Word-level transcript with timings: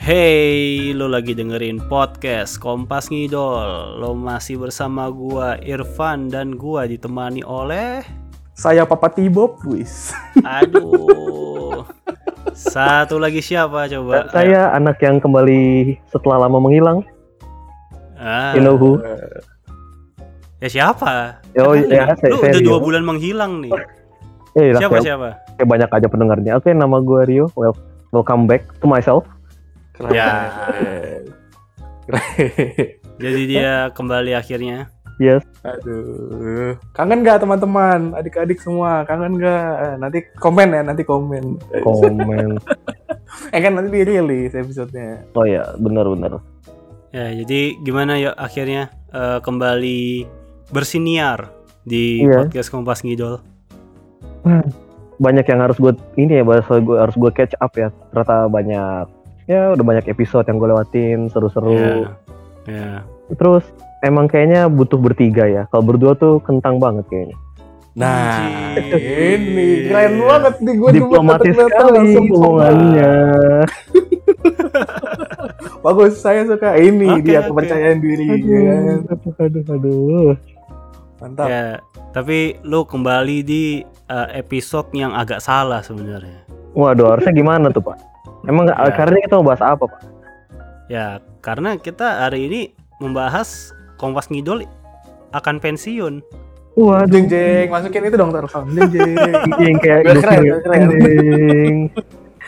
Hey, 0.00 0.96
lo 0.96 1.12
lagi 1.12 1.36
dengerin 1.36 1.76
podcast 1.84 2.56
Kompas 2.56 3.12
Ngidol. 3.12 4.00
Lo 4.00 4.16
masih 4.16 4.56
bersama 4.56 5.12
gua 5.12 5.60
Irfan 5.60 6.32
dan 6.32 6.56
gua 6.56 6.88
ditemani 6.88 7.44
oleh 7.44 8.00
Saya 8.56 8.84
Papa 8.84 9.12
Tibob, 9.12 9.60
wis. 9.68 10.16
aduh. 10.40 11.84
Satu 12.52 13.20
lagi 13.20 13.44
siapa 13.44 13.88
coba? 13.88 14.24
Saya 14.28 14.72
anak 14.72 15.00
yang 15.00 15.20
kembali 15.20 15.96
setelah 16.08 16.48
lama 16.48 16.60
menghilang. 16.60 17.04
Ah, 18.16 18.52
You 18.52 18.60
know 18.60 18.76
who? 18.76 19.00
ya 20.60 20.68
siapa? 20.68 21.40
Oh, 21.56 21.72
ya, 21.72 22.12
saya- 22.16 22.32
lu 22.32 22.40
udah 22.40 22.60
dua 22.60 22.78
bulan 22.80 23.04
menghilang 23.04 23.64
nih. 23.64 23.72
Eh, 24.52 24.76
Siapa 24.76 25.00
siapa? 25.00 25.40
kayak 25.56 25.68
banyak 25.68 25.88
aja 25.88 26.08
pendengarnya. 26.08 26.52
Oke, 26.56 26.72
nama 26.72 27.00
gue 27.00 27.20
Rio. 27.22 27.46
Well, 27.54 27.72
welcome 28.10 28.44
back 28.44 28.64
to 28.80 28.88
myself. 28.88 29.24
Keren. 30.00 30.12
Ya. 30.16 30.30
Keren. 30.64 31.22
Jadi 33.22 33.42
dia 33.44 33.92
kembali 33.92 34.32
akhirnya. 34.32 34.88
Yes. 35.20 35.44
Aduh. 35.60 36.80
Kangen 36.96 37.20
gak 37.20 37.44
teman-teman? 37.44 38.16
Adik-adik 38.16 38.56
semua, 38.64 39.04
kangen 39.04 39.36
gak? 39.36 40.00
Nanti 40.00 40.24
komen 40.40 40.72
ya, 40.72 40.80
nanti 40.80 41.04
komen. 41.04 41.60
Komen. 41.84 42.56
Eh 43.54 43.62
kan 43.62 43.78
nanti 43.78 43.94
dirilis 43.94 44.50
episodenya. 44.58 45.22
Oh 45.38 45.46
ya, 45.46 45.62
benar-benar. 45.78 46.42
Ya, 47.14 47.30
jadi 47.30 47.78
gimana 47.78 48.18
ya 48.18 48.34
akhirnya 48.34 48.90
eh, 49.14 49.38
kembali 49.38 50.26
bersiniar 50.74 51.46
di 51.86 52.26
Iya. 52.26 52.42
podcast 52.42 52.74
Kompas 52.74 53.06
Ngidol. 53.06 53.38
Banyak 55.22 55.46
yang 55.46 55.62
harus 55.62 55.78
gue 55.78 55.94
ini 56.18 56.42
ya, 56.42 56.44
bahasa 56.44 56.82
gue 56.82 56.96
harus 56.98 57.14
gue 57.14 57.30
catch 57.30 57.54
up 57.62 57.70
ya. 57.78 57.94
Ternyata 58.10 58.50
banyak 58.50 59.06
ya 59.50 59.74
udah 59.74 59.82
banyak 59.82 60.06
episode 60.06 60.46
yang 60.46 60.62
gue 60.62 60.70
lewatin 60.70 61.26
seru-seru. 61.26 61.74
Ya. 61.74 62.14
Ya. 62.70 63.02
Terus 63.34 63.66
emang 64.06 64.30
kayaknya 64.30 64.70
butuh 64.70 64.94
bertiga 64.94 65.50
ya. 65.50 65.66
Kalau 65.74 65.82
berdua 65.82 66.14
tuh 66.14 66.38
kentang 66.46 66.78
banget 66.78 67.02
kayaknya. 67.10 67.34
Nah, 67.90 68.70
ini 69.10 69.90
keren 69.90 70.22
banget 70.22 70.54
nih 70.62 70.74
gue 70.78 70.90
Diplomatis 70.94 71.54
sekali 71.58 72.14
hubungannya. 72.22 73.14
Bagus, 75.84 76.22
saya 76.22 76.46
suka 76.46 76.78
ini 76.78 77.10
Oke, 77.10 77.26
dia 77.26 77.50
kepercayaan 77.50 77.98
diri. 77.98 78.30
ya 78.30 78.38
kan? 78.38 78.98
Aduh, 79.10 79.34
aduh, 79.42 79.62
aduh. 79.74 80.30
Mantap. 81.18 81.50
Ya, 81.50 81.82
tapi 82.14 82.62
lu 82.62 82.86
kembali 82.86 83.42
di 83.42 83.82
eh, 83.84 84.28
episode 84.38 84.94
yang 84.94 85.10
agak 85.10 85.42
salah 85.42 85.82
sebenarnya. 85.82 86.46
Waduh, 86.78 87.18
harusnya 87.18 87.34
gimana 87.34 87.74
tuh, 87.74 87.82
Pak? 87.82 88.09
Emang 88.50 88.66
Ya. 88.66 88.90
karena 88.90 89.16
kita 89.22 89.38
mau 89.38 89.46
bahas 89.46 89.62
apa, 89.62 89.84
Pak? 89.86 90.00
Ya, 90.90 91.06
karena 91.38 91.78
kita 91.78 92.26
hari 92.26 92.50
ini 92.50 92.60
membahas 92.98 93.70
Kompas 93.94 94.26
Ngidol 94.26 94.66
akan 95.30 95.62
pensiun. 95.62 96.18
Waduh, 96.74 97.06
Jeng 97.10 97.26
jeng, 97.26 97.66
masukin 97.70 98.06
itu 98.06 98.16
dong 98.18 98.34
terekam. 98.34 98.64
Jeng 98.74 98.90
jeng. 98.90 99.14
yang 99.58 99.76
kayak 99.78 100.00
Biar 100.02 100.16
keren, 100.18 100.40
biar 100.42 100.58
keren. 100.62 100.80
Anjing. 100.82 101.76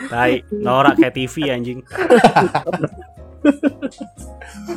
Tai, 0.09 0.33
norak 0.51 0.95
kayak 0.99 1.13
TV 1.15 1.35
anjing. 1.53 1.79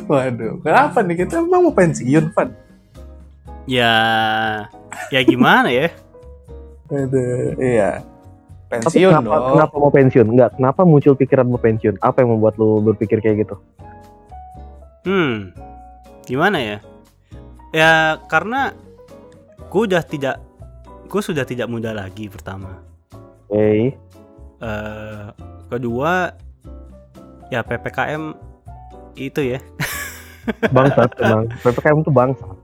Waduh, 0.07 0.59
kenapa 0.63 0.99
nih 1.03 1.15
kita 1.25 1.43
emang 1.43 1.67
mau 1.67 1.73
pensiun, 1.73 2.31
Van? 2.35 2.49
Ya, 3.67 3.93
ya 5.11 5.19
gimana 5.23 5.67
ya? 5.71 5.91
Aduh, 6.87 7.55
iya. 7.59 8.03
Tapi 8.67 8.83
Pensiun 8.83 9.15
kenapa, 9.15 9.31
dong. 9.31 9.47
kenapa 9.55 9.75
mau 9.79 9.91
pensiun? 9.91 10.27
Enggak, 10.27 10.49
kenapa 10.59 10.81
muncul 10.83 11.15
pikiran 11.15 11.47
mau 11.47 11.55
pensiun? 11.55 11.95
Apa 12.03 12.19
yang 12.19 12.35
membuat 12.35 12.59
lu 12.59 12.83
berpikir 12.83 13.23
kayak 13.23 13.47
gitu? 13.47 13.55
Hmm, 15.07 15.55
gimana 16.27 16.59
ya? 16.59 16.77
Ya 17.71 18.19
karena 18.27 18.75
gue 19.71 19.81
udah 19.87 20.03
tidak, 20.03 20.43
gue 21.07 21.21
sudah 21.23 21.47
tidak 21.47 21.71
muda 21.71 21.95
lagi 21.95 22.27
pertama. 22.27 22.83
Oke. 23.47 23.95
eh 24.57 25.25
kedua, 25.71 26.35
ya 27.47 27.63
ppkm 27.63 28.35
itu 29.15 29.55
ya. 29.55 29.59
Bangsat 30.75 31.11
emang. 31.23 31.47
PPKM 31.63 32.03
tuh 32.03 32.11
bangsat. 32.11 32.55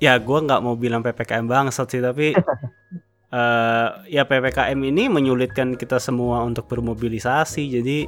Ya 0.00 0.16
gue 0.16 0.38
nggak 0.40 0.60
mau 0.60 0.76
bilang 0.76 1.00
ppkm 1.00 1.48
bangsat 1.48 1.88
sih, 1.88 2.00
tapi 2.04 2.36
eh 3.30 3.88
ya 4.10 4.26
ppkm 4.26 4.78
ini 4.82 5.06
menyulitkan 5.06 5.78
kita 5.78 6.02
semua 6.02 6.42
untuk 6.42 6.66
bermobilisasi. 6.66 7.70
Jadi 7.70 7.98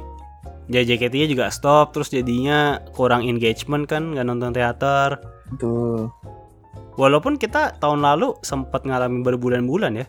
ya 0.71 0.83
JKT-nya 0.83 1.27
juga 1.27 1.47
stop, 1.51 1.95
terus 1.95 2.11
jadinya 2.11 2.79
kurang 2.95 3.23
engagement 3.23 3.87
kan, 3.87 4.15
nggak 4.15 4.25
nonton 4.27 4.51
teater. 4.51 5.19
Tuh. 5.59 6.11
Walaupun 6.99 7.41
kita 7.41 7.79
tahun 7.81 8.05
lalu 8.05 8.37
sempat 8.45 8.85
ngalamin 8.85 9.25
berbulan-bulan 9.25 9.97
ya, 9.97 10.07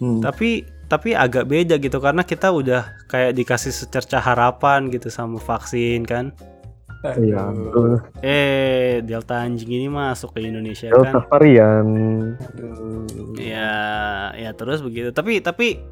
Hmm. 0.00 0.18
tapi 0.24 0.66
tapi 0.90 1.16
agak 1.16 1.48
beda 1.48 1.78
gitu 1.80 1.96
karena 2.02 2.22
kita 2.26 2.50
udah 2.50 3.08
kayak 3.08 3.34
dikasih 3.38 3.72
secerca 3.72 4.18
harapan 4.20 4.90
gitu 4.90 5.08
sama 5.10 5.38
vaksin 5.38 6.02
kan. 6.06 6.34
Iya, 7.04 7.52
betul. 7.52 8.00
Eh 8.24 9.04
Delta 9.04 9.44
anjing 9.44 9.68
ini 9.68 9.92
masuk 9.92 10.32
ke 10.32 10.40
Indonesia 10.40 10.88
Delta 10.88 11.20
kan. 11.20 11.28
varian. 11.28 11.86
Aduh. 12.40 13.36
Ya 13.36 14.32
ya 14.32 14.50
terus 14.56 14.80
begitu. 14.80 15.12
Tapi 15.12 15.44
tapi 15.44 15.84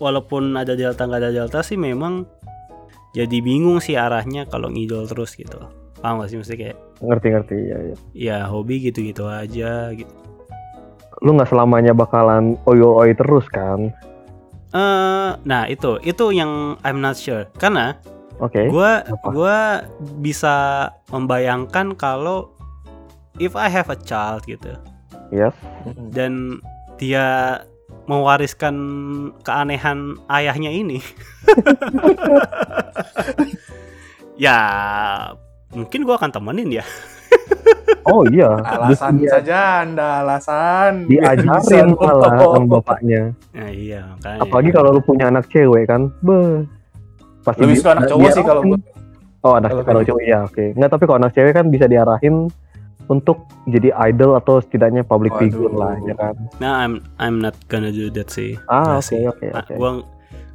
walaupun 0.00 0.56
ada 0.56 0.72
Delta 0.72 1.04
nggak 1.04 1.20
ada 1.20 1.30
Delta 1.34 1.60
sih 1.60 1.76
memang 1.76 2.24
jadi 3.12 3.44
bingung 3.44 3.84
sih 3.84 4.00
arahnya 4.00 4.48
kalau 4.48 4.72
ngidol 4.72 5.04
terus 5.04 5.36
gitu. 5.36 5.60
Paham 5.98 6.22
gak 6.22 6.30
sih 6.30 6.38
mesti 6.38 6.54
kayak 6.54 6.78
Ngerti-ngerti 7.02 7.56
ya, 7.58 7.78
ya. 7.82 7.96
ya 8.14 8.38
hobi 8.46 8.78
gitu-gitu 8.86 9.26
aja 9.26 9.90
gitu. 9.92 10.14
Lu 11.26 11.34
nggak 11.34 11.50
selamanya 11.50 11.90
bakalan 11.90 12.54
oyo-oy 12.64 13.12
terus 13.18 13.44
kan? 13.50 13.90
eh 14.68 15.30
nah 15.48 15.64
itu 15.64 15.96
itu 16.04 16.28
yang 16.28 16.76
I'm 16.84 17.00
not 17.00 17.16
sure 17.16 17.48
karena 17.56 17.96
Oke. 18.38 18.68
gua 18.68 19.02
apa? 19.02 19.26
gua 19.28 19.58
bisa 20.18 20.54
membayangkan 21.08 21.92
kalau 21.92 22.54
if 23.36 23.52
I 23.52 23.66
have 23.68 23.86
a 23.86 23.98
child 23.98 24.42
gitu 24.44 24.74
Yes. 25.28 25.52
Hmm. 25.84 26.08
dan 26.08 26.32
dia 26.96 27.60
mewariskan 28.04 28.74
keanehan 29.42 30.16
ayahnya 30.26 30.70
ini 30.70 30.98
ya 34.36 34.58
mungkin 35.70 36.00
gua 36.02 36.16
akan 36.16 36.30
temenin 36.32 36.70
ya 36.72 36.86
Oh 38.08 38.24
iya. 38.26 38.48
Alasan 38.56 39.20
Dia- 39.20 39.28
saja 39.30 39.84
Anda 39.84 40.24
alasan. 40.24 41.04
diajarin 41.04 41.92
malah 41.92 42.40
sama 42.40 42.80
bapaknya. 42.80 43.36
nah 43.52 43.68
iya 43.68 44.00
makanya 44.08 44.40
Apalagi 44.40 44.70
kalau 44.72 44.96
lu 44.96 45.02
punya 45.04 45.28
anak 45.28 45.44
cewek 45.48 45.84
kan, 45.84 46.08
be. 46.24 46.64
Pasti 47.48 47.62
Lebih 47.64 47.76
suka 47.78 47.90
anak 47.90 48.04
cowok 48.06 48.28
sih 48.30 48.44
kalau 48.44 48.62
gua. 48.62 48.78
Oh 49.40 49.54
anak 49.54 49.70
Kalau 49.80 50.02
cowok 50.02 50.22
ya 50.22 50.38
oke. 50.42 50.64
Nggak 50.74 50.90
tapi 50.90 51.02
kalau 51.02 51.18
anak 51.18 51.32
cewek 51.32 51.52
kan 51.52 51.66
bisa 51.66 51.86
diarahin 51.86 52.52
untuk 53.06 53.40
jadi 53.64 53.88
idol 54.04 54.36
atau 54.36 54.60
setidaknya 54.60 55.00
public 55.00 55.32
Waduh. 55.32 55.40
figure 55.42 55.72
lah 55.72 55.96
ya 55.98 56.12
kan. 56.12 56.36
nah 56.60 56.84
I'm 56.84 57.00
I'm 57.16 57.40
not 57.40 57.56
gonna 57.64 57.88
do 57.88 58.12
that 58.12 58.28
sih 58.28 58.60
Ah 58.66 59.00
oke 59.00 59.08
sih. 59.08 59.24
oke 59.24 59.48
Ah, 59.48 59.64
oke. 59.64 59.74
gua 59.74 59.90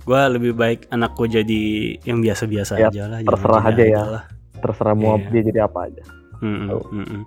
gua 0.04 0.22
lebih 0.30 0.54
baik 0.54 0.86
anakku 0.88 1.26
jadi 1.26 1.62
yang 2.04 2.22
biasa-biasa 2.22 2.78
Ya, 2.78 2.94
aja 2.94 3.10
lah 3.10 3.20
terserah 3.20 3.64
aja 3.64 3.84
ya. 3.84 4.02
lah. 4.06 4.24
Terserah 4.56 4.94
mau 4.94 5.18
Iya. 5.18 5.34
dia 5.34 5.42
jadi 5.44 5.60
apa 5.66 5.80
aja. 5.84 6.04
Mm-mm, 6.40 6.68
Oh. 6.70 6.86
mm-mm. 6.94 7.22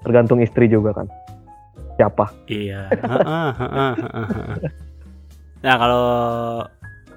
Tergantung 0.00 0.40
istri 0.40 0.66
juga 0.66 0.94
kan. 0.94 1.06
Siapa? 1.94 2.32
Iya. 2.48 2.88
Heeh, 2.88 3.50
heeh, 3.52 3.92
heeh, 3.94 4.26
heeh. 4.32 4.56
nah 5.60 5.74
kalau 5.76 6.06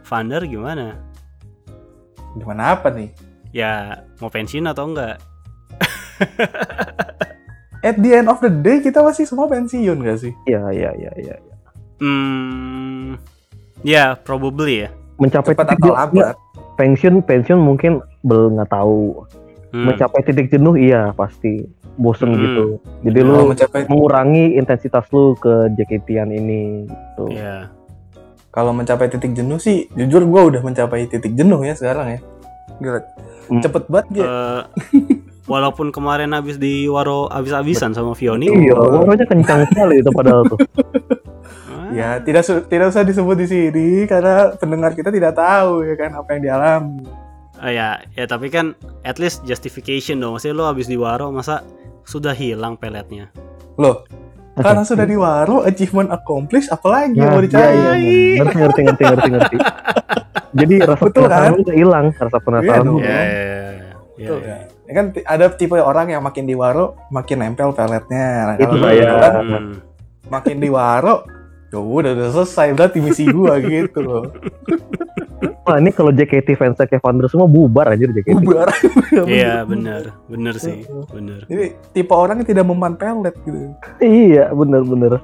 Vander 0.03 0.43
gimana? 0.43 0.99
Gimana 2.35 2.75
apa 2.75 2.87
nih? 2.89 3.09
Ya 3.49 3.71
mau 4.19 4.27
pensiun 4.27 4.67
atau 4.67 4.91
enggak? 4.91 5.17
At 7.81 7.95
the 7.97 8.11
end 8.13 8.27
of 8.27 8.41
the 8.41 8.49
day 8.49 8.81
kita 8.81 8.99
masih 8.99 9.23
semua 9.23 9.45
pensiun 9.45 10.01
gak 10.01 10.19
sih? 10.19 10.33
Iya 10.43 10.61
iya 10.71 10.91
iya 10.95 11.11
iya. 11.15 11.35
Hmm, 11.95 13.15
ya 13.81 14.17
probably 14.17 14.83
ya. 14.83 14.89
Mencapai 15.15 15.53
Cepat 15.53 15.65
titik 15.69 15.79
atau 15.79 15.87
jenuh, 15.87 15.95
lambat? 15.95 16.35
pensiun 16.75 17.15
pensiun 17.21 17.55
mungkin 17.57 17.91
belum 18.21 18.59
nggak 18.59 18.67
tahu. 18.69 19.23
Hmm, 19.71 19.85
Mencapai 19.87 20.21
titik 20.21 20.49
jenuh 20.49 20.75
iya 20.75 21.13
pasti 21.13 21.63
bosen 21.95 22.33
Hmm. 22.33 22.41
gitu. 22.41 22.65
Jadi 23.05 23.19
Kalau 23.21 23.31
lu 23.31 23.49
mencapai 23.53 23.81
mengurangi 23.87 24.45
intensitas 24.55 25.05
lu 25.09 25.37
ke 25.37 25.71
JKT-an 25.71 26.29
ini 26.29 26.83
gitu. 26.83 27.25
Ya. 27.31 27.71
Kalau 28.55 28.71
mencapai 28.71 29.11
titik 29.11 29.35
jenuh 29.35 29.59
sih, 29.59 29.91
jujur 29.93 30.23
gua 30.25 30.47
udah 30.47 30.63
mencapai 30.63 31.11
titik 31.11 31.35
jenuh 31.35 31.59
ya 31.67 31.75
sekarang 31.75 32.15
ya. 32.15 32.19
Gila. 32.79 33.01
Hmm. 33.51 33.61
Cepet 33.61 33.83
banget 33.91 34.07
ya. 34.15 34.23
Eh, 34.23 34.61
walaupun 35.45 35.93
kemarin 35.93 36.33
habis 36.33 36.57
di 36.57 36.89
waro 36.89 37.29
habis-habisan 37.29 37.93
sama 37.93 38.17
Vioni. 38.17 38.49
Iya, 38.49 38.73
warnanya 38.79 39.27
kencang 39.27 39.67
sekali 39.69 40.01
itu 40.01 40.09
padahal 40.09 40.47
tuh. 40.49 40.59
ah, 41.69 41.91
Ya, 41.93 42.17
tidak 42.23 42.47
tidak 42.71 42.95
usah 42.95 43.05
disebut 43.05 43.37
di 43.37 43.47
sini 43.47 43.87
karena 44.09 44.55
pendengar 44.57 44.97
kita 44.97 45.13
tidak 45.13 45.37
tahu 45.37 45.85
ya 45.85 45.95
kan 45.99 46.15
apa 46.17 46.29
yang 46.39 46.41
dialami. 46.41 47.03
Oh 47.55 47.71
ya, 47.71 48.03
ya 48.19 48.25
tapi 48.27 48.51
kan 48.51 48.75
at 49.07 49.15
least 49.21 49.45
justification 49.47 50.19
dong. 50.19 50.35
Maksudnya 50.35 50.57
lo 50.57 50.65
habis 50.67 50.91
di 50.91 50.97
waro 50.99 51.31
masa 51.31 51.63
sudah 52.03 52.35
hilang 52.35 52.75
peletnya. 52.75 53.31
Loh, 53.79 54.03
karena 54.55 54.83
sudah 54.83 55.03
di 55.03 55.15
waro, 55.15 55.61
achievement 55.61 56.09
accomplished, 56.09 56.69
apalagi 56.69 57.13
Nah, 57.13 57.19
yang 57.19 57.29
mau 57.29 57.37
iya, 57.37 57.45
dicari? 57.45 57.75
iya, 57.75 57.91
iya. 57.93 58.35
ngerti 58.39 58.55
ngerti 58.57 58.81
ngerti 58.81 59.03
ngerti 59.05 59.29
ngerti. 59.29 59.57
Jadi 60.55 60.75
rasa 60.79 61.03
Betul, 61.03 61.21
penasaran 61.21 61.43
kan? 61.45 61.61
udah 61.61 61.75
hilang, 61.75 62.05
rasa 62.13 62.37
penasaran 62.39 62.63
Iya 62.63 62.79
lu. 62.79 62.87
dong. 62.87 62.99
Ya, 62.99 63.11
ya, 63.11 63.19
ya, 63.19 63.59
ya, 63.75 63.93
Betul 64.15 64.37
ya. 64.39 64.47
kan? 64.47 64.61
Ya 64.85 64.91
kan 64.93 65.05
ada 65.25 65.45
tipe 65.51 65.75
orang 65.75 66.07
yang 66.07 66.21
makin 66.21 66.45
di 66.45 66.55
waro, 66.55 66.85
makin 67.09 67.37
nempel 67.37 67.69
peletnya. 67.71 68.27
Nah, 68.45 68.55
Itu 68.55 68.71
kalau 68.71 68.85
saya. 68.85 69.05
kan 69.11 69.33
Hmm. 69.41 69.73
makin 70.25 70.55
di 70.57 70.69
waro, 70.69 71.15
ya 71.67 71.79
udah 71.79 72.11
udah 72.13 72.29
selesai 72.31 72.67
berarti 72.71 72.97
misi 72.99 73.25
gua 73.27 73.59
gitu 73.59 73.99
loh. 73.99 74.23
Wah 75.63 75.77
ini 75.77 75.89
kalau 75.89 76.09
JKT 76.09 76.55
fans 76.55 76.77
kayak 76.77 77.01
Vandra 77.01 77.27
semua 77.27 77.45
bubar 77.45 77.91
aja 77.91 78.05
JKT. 78.05 78.37
Bubar. 78.39 78.69
Iya, 79.25 79.63
benar. 79.63 80.15
Benar 80.25 80.55
sih, 80.57 80.85
benar. 81.09 81.45
Jadi 81.45 81.73
tipe 81.91 82.13
orang 82.13 82.41
yang 82.41 82.49
tidak 82.49 82.65
mempan 82.65 82.93
pelet 82.95 83.35
gitu. 83.43 83.73
Iya 83.99 84.51
bener. 84.51 85.21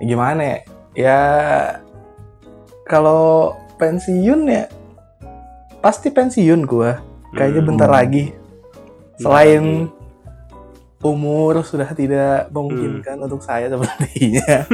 Ya 0.00 0.04
gimana 0.04 0.40
ya? 0.42 0.58
Ya 0.94 1.20
kalau 2.84 3.54
pensiun 3.76 4.46
ya 4.46 4.64
pasti 5.80 6.08
pensiun 6.08 6.64
gua. 6.64 7.00
Kayaknya 7.34 7.60
Hmm. 7.60 7.68
bentar 7.74 7.90
lagi. 7.90 8.24
Selain 9.18 9.90
umur 11.04 11.60
sudah 11.60 11.90
tidak 11.92 12.48
memungkinkan 12.48 13.20
untuk 13.20 13.42
saya 13.42 13.68
sepertinya. 13.68 14.64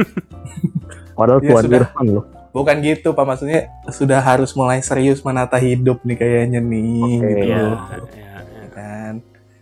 Padahal 1.11 1.41
Iya, 1.43 1.49
tuan 1.51 1.63
sudah. 1.67 1.79
Irfan 1.83 2.07
loh. 2.07 2.25
Bukan 2.51 2.83
gitu, 2.83 3.11
Pak. 3.11 3.23
Maksudnya 3.23 3.71
sudah 3.87 4.19
harus 4.19 4.51
mulai 4.53 4.79
serius 4.79 5.23
menata 5.23 5.55
hidup 5.55 6.03
nih 6.03 6.15
kayaknya 6.15 6.59
nih. 6.59 6.99
Oke. 6.99 7.27
Gitu. 7.31 7.47
Iya, 7.47 7.63
iya, 8.11 8.35
iya. 8.43 8.65
kan. 8.69 9.13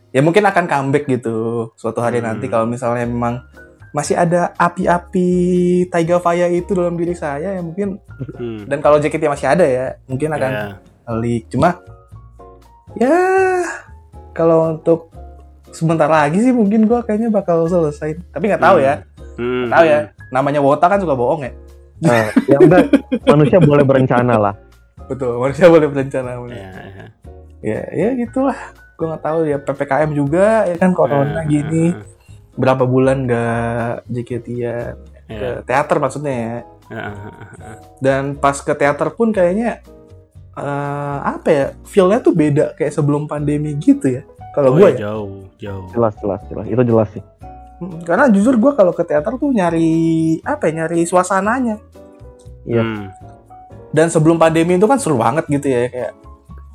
Ya 0.09 0.21
mungkin 0.21 0.41
akan 0.41 0.65
comeback 0.65 1.05
gitu 1.05 1.37
suatu 1.73 2.01
hari 2.01 2.17
Hmm. 2.17 2.33
nanti 2.33 2.49
kalau 2.49 2.65
misalnya 2.65 3.05
memang 3.05 3.45
masih 3.89 4.13
ada 4.13 4.53
api-api 4.53 5.29
Taiga 5.87 6.17
Faya 6.17 6.45
itu 6.45 6.73
dalam 6.73 6.93
diri 6.93 7.13
saya 7.13 7.57
ya 7.57 7.61
mungkin 7.61 7.97
Hmm. 8.37 8.65
dan 8.65 8.81
kalau 8.81 8.97
JKT 8.97 9.25
masih 9.25 9.49
ada 9.49 9.65
ya 9.65 9.97
mungkin 10.05 10.29
akan 10.29 10.51
Ya. 10.51 10.65
leak 11.09 11.49
cuma 11.49 11.81
ya 12.93 13.09
kalau 14.31 14.77
untuk 14.77 15.09
sebentar 15.69 16.05
lagi 16.05 16.37
sih 16.37 16.53
mungkin 16.53 16.85
gua 16.85 17.01
kayaknya 17.01 17.29
bakal 17.29 17.65
selesai 17.65 18.17
tapi 18.29 18.49
nggak 18.49 18.61
tahu 18.61 18.77
ya 18.77 19.01
Hmm. 19.37 19.69
tahu 19.69 19.83
ya 19.85 19.99
namanya 20.29 20.61
Wota 20.61 20.85
kan 20.85 21.01
suka 21.01 21.13
bohong 21.13 21.45
ya 21.45 21.53
Nah, 21.99 22.31
ya 22.45 22.57
udah 22.57 22.79
manusia 23.27 23.59
boleh 23.59 23.83
berencana 23.83 24.35
lah. 24.35 24.55
betul 25.05 25.35
manusia 25.35 25.65
boleh 25.65 25.89
berencana 25.89 26.37
Ya, 26.47 26.69
ya. 26.69 27.05
ya 27.59 27.79
ya 27.89 28.07
gitulah 28.15 28.53
gua 28.93 29.05
nggak 29.09 29.23
tahu 29.23 29.39
ya 29.43 29.57
ppkm 29.57 30.09
juga 30.13 30.63
ya 30.63 30.75
kan 30.75 30.93
corona 30.93 31.41
Ya, 31.41 31.49
gini 31.49 31.97
berapa 32.53 32.85
bulan 32.85 33.25
nggak 33.25 34.05
JKT 34.05 34.47
ya 34.53 34.93
ya, 35.25 35.33
ke 35.33 35.47
teater 35.65 35.97
maksudnya 35.97 36.29
ya 36.31 36.55
ya, 36.87 37.01
ya. 37.01 37.71
dan 37.99 38.35
pas 38.35 38.53
ke 38.55 38.69
teater 38.71 39.09
pun 39.11 39.31
kayaknya 39.31 39.81
eh, 40.53 41.17
apa 41.25 41.47
ya 41.47 41.65
feelnya 41.83 42.19
tuh 42.19 42.31
beda 42.31 42.75
kayak 42.75 42.93
sebelum 42.93 43.25
pandemi 43.25 43.73
gitu 43.75 44.13
ya 44.13 44.21
kalau 44.51 44.73
Oh, 44.73 44.77
gue 44.77 44.89
ya, 44.89 44.93
ya 44.93 45.01
jauh, 45.05 45.33
jauh. 45.57 45.85
Jelas 45.89 46.13
jelas 46.17 46.41
jelas. 46.49 46.65
Itu 46.65 46.81
jelas 46.83 47.09
sih. 47.13 47.23
Mm, 47.79 48.01
karena 48.03 48.25
jujur 48.27 48.57
gue 48.57 48.71
kalau 48.73 48.91
ke 48.91 49.05
teater 49.05 49.37
tuh 49.37 49.53
nyari 49.53 49.93
apa 50.41 50.67
ya 50.67 50.83
nyari 50.83 51.05
suasananya 51.05 51.77
Iya. 52.69 52.81
Hmm. 52.85 53.09
dan 53.89 54.07
sebelum 54.07 54.37
pandemi 54.37 54.77
itu 54.77 54.85
kan 54.85 55.01
seru 55.01 55.17
banget 55.17 55.49
gitu 55.49 55.65
ya 55.65 55.89
kayak 55.89 56.13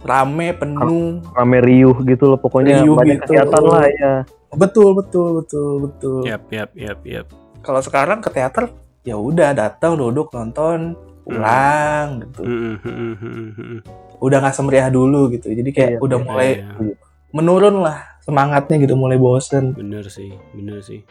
rame 0.03 0.53
penuh 0.53 1.23
Rame 1.33 1.59
riuh 1.63 1.97
gitu 2.05 2.29
loh 2.29 2.37
pokoknya 2.37 2.83
Riuh 2.83 2.93
banyak 2.93 3.23
gitu. 3.23 3.31
kegiatan 3.31 3.63
lah 3.63 3.87
ya. 3.89 4.13
betul 4.53 4.93
betul 4.93 5.41
betul 5.41 5.71
betul 5.89 6.21
Yap, 6.27 6.45
yap, 6.51 6.71
yap, 6.77 7.01
yap. 7.07 7.27
kalau 7.63 7.81
sekarang 7.81 8.19
ke 8.19 8.29
teater 8.29 8.69
ya 9.01 9.17
udah 9.17 9.55
datang 9.55 9.97
duduk 9.97 10.29
nonton 10.31 10.99
pulang 11.25 12.21
gitu 12.21 12.43
Hmm, 12.45 12.77
hmm, 12.77 12.77
hmm, 12.85 13.15
hmm, 13.17 13.51
hmm. 13.57 13.79
udah 14.21 14.39
nggak 14.45 14.55
semeriah 14.55 14.93
dulu 14.93 15.33
gitu 15.33 15.49
jadi 15.49 15.71
kayak 15.73 15.91
Iya, 15.97 16.05
udah 16.05 16.19
iya, 16.21 16.27
mulai 16.27 16.51
Iya, 16.61 16.95
menurun 17.33 17.77
lah 17.81 17.99
semangatnya 18.21 18.77
gitu 18.81 18.95
mulai 18.95 19.17
bosen 19.17 19.73
bener 19.73 20.09
sih, 20.09 20.33
bener 20.53 20.81
sih. 20.81 21.05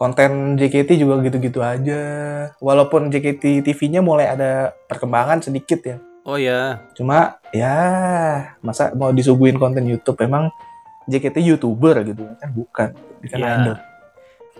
Konten 0.00 0.56
JKT 0.56 0.96
juga 0.96 1.20
gitu-gitu 1.20 1.60
aja. 1.60 2.00
Walaupun 2.56 3.12
JKT 3.12 3.60
TV-nya 3.60 4.00
mulai 4.00 4.32
ada 4.32 4.72
perkembangan 4.88 5.44
sedikit 5.44 5.84
ya. 5.84 6.00
Oh 6.24 6.40
ya, 6.40 6.80
Cuma 6.96 7.36
ya 7.52 7.76
masa 8.64 8.96
mau 8.96 9.12
disuguhin 9.12 9.60
konten 9.60 9.84
YouTube 9.84 10.24
emang 10.24 10.48
JKT 11.04 11.44
YouTuber 11.52 12.00
gitu 12.08 12.24
kan 12.40 12.50
bukan. 12.56 12.88
Dia 13.20 13.28
kan 13.28 13.38
ya. 13.40 13.52
idol. 13.60 13.78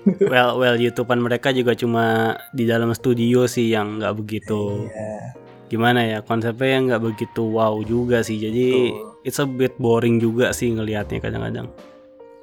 well, 0.32 0.50
well, 0.60 0.76
YouTubean 0.76 1.20
mereka 1.20 1.52
juga 1.52 1.72
cuma 1.76 2.36
di 2.52 2.64
dalam 2.68 2.92
studio 2.92 3.44
sih 3.48 3.72
yang 3.72 4.00
nggak 4.00 4.16
begitu 4.16 4.88
Iya. 4.88 5.36
gimana 5.70 6.00
ya 6.02 6.18
konsepnya 6.24 6.80
yang 6.80 6.84
nggak 6.88 7.04
begitu 7.14 7.42
wow 7.48 7.80
juga 7.84 8.20
sih. 8.20 8.36
Jadi 8.36 8.92
Betul. 8.92 9.24
it's 9.24 9.40
a 9.40 9.46
bit 9.48 9.72
boring 9.80 10.20
juga 10.20 10.52
sih 10.52 10.72
ngelihatnya 10.72 11.20
kadang-kadang. 11.20 11.68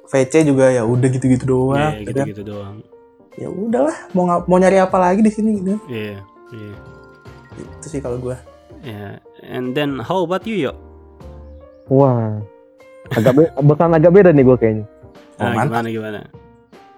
VC 0.08 0.48
juga 0.48 0.72
ya 0.72 0.82
udah 0.88 1.08
gitu-gitu 1.12 1.44
doang. 1.44 1.76
Ya, 1.76 2.00
gitu 2.00 2.12
kan. 2.12 2.24
gitu-gitu 2.24 2.42
doang. 2.44 2.76
Ya 3.38 3.48
udahlah 3.52 3.96
mau 4.16 4.24
mau 4.48 4.58
nyari 4.58 4.82
apa 4.82 4.96
lagi 4.98 5.20
di 5.22 5.30
sini 5.30 5.62
gitu. 5.62 5.78
Iya, 5.86 6.18
iya. 6.50 6.74
Itu 7.78 7.86
sih 7.86 8.00
kalau 8.02 8.18
gua. 8.18 8.36
Ya, 8.82 9.18
and 9.44 9.74
then 9.74 9.98
how 9.98 10.22
about 10.22 10.46
you, 10.46 10.70
yo? 10.70 10.72
Wah. 11.90 12.38
Agak 13.14 13.32
be 13.36 13.44
bakalan 13.68 13.98
agak 13.98 14.12
beda 14.12 14.30
nih 14.34 14.44
gue 14.44 14.56
kayaknya. 14.58 14.84
Oh, 15.38 15.48
Nah, 15.48 15.64
gimana 15.64 15.88
gimana? 15.88 16.20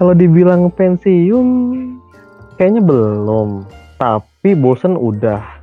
Kalau 0.01 0.13
dibilang 0.17 0.73
pensiun 0.73 1.47
kayaknya 2.57 2.83
belum. 2.83 3.69
Tapi 4.01 4.57
bosen 4.57 4.97
udah. 4.97 5.60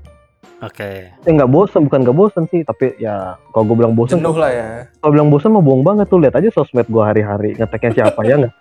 Oke. 0.57 1.13
Eh 1.13 1.31
nggak 1.31 1.49
bosen, 1.53 1.85
bukan 1.85 2.01
nggak 2.01 2.17
bosen 2.17 2.43
sih. 2.49 2.65
Tapi 2.65 2.97
ya 2.97 3.37
kalau 3.53 3.63
gue 3.69 3.77
bilang 3.77 3.93
bosen, 3.93 4.17
Jenuh 4.17 4.33
lah 4.33 4.49
ya. 4.49 4.67
kalau 4.97 5.11
bilang 5.13 5.29
bosen 5.29 5.53
mah 5.53 5.61
bohong 5.61 5.85
banget 5.85 6.09
tuh. 6.09 6.17
Lihat 6.17 6.33
aja 6.33 6.49
sosmed 6.49 6.89
gue 6.89 7.03
hari-hari 7.03 7.53
ngeteknya 7.53 7.91
siapa 7.93 8.21
ya 8.25 8.35
nggak? 8.41 8.53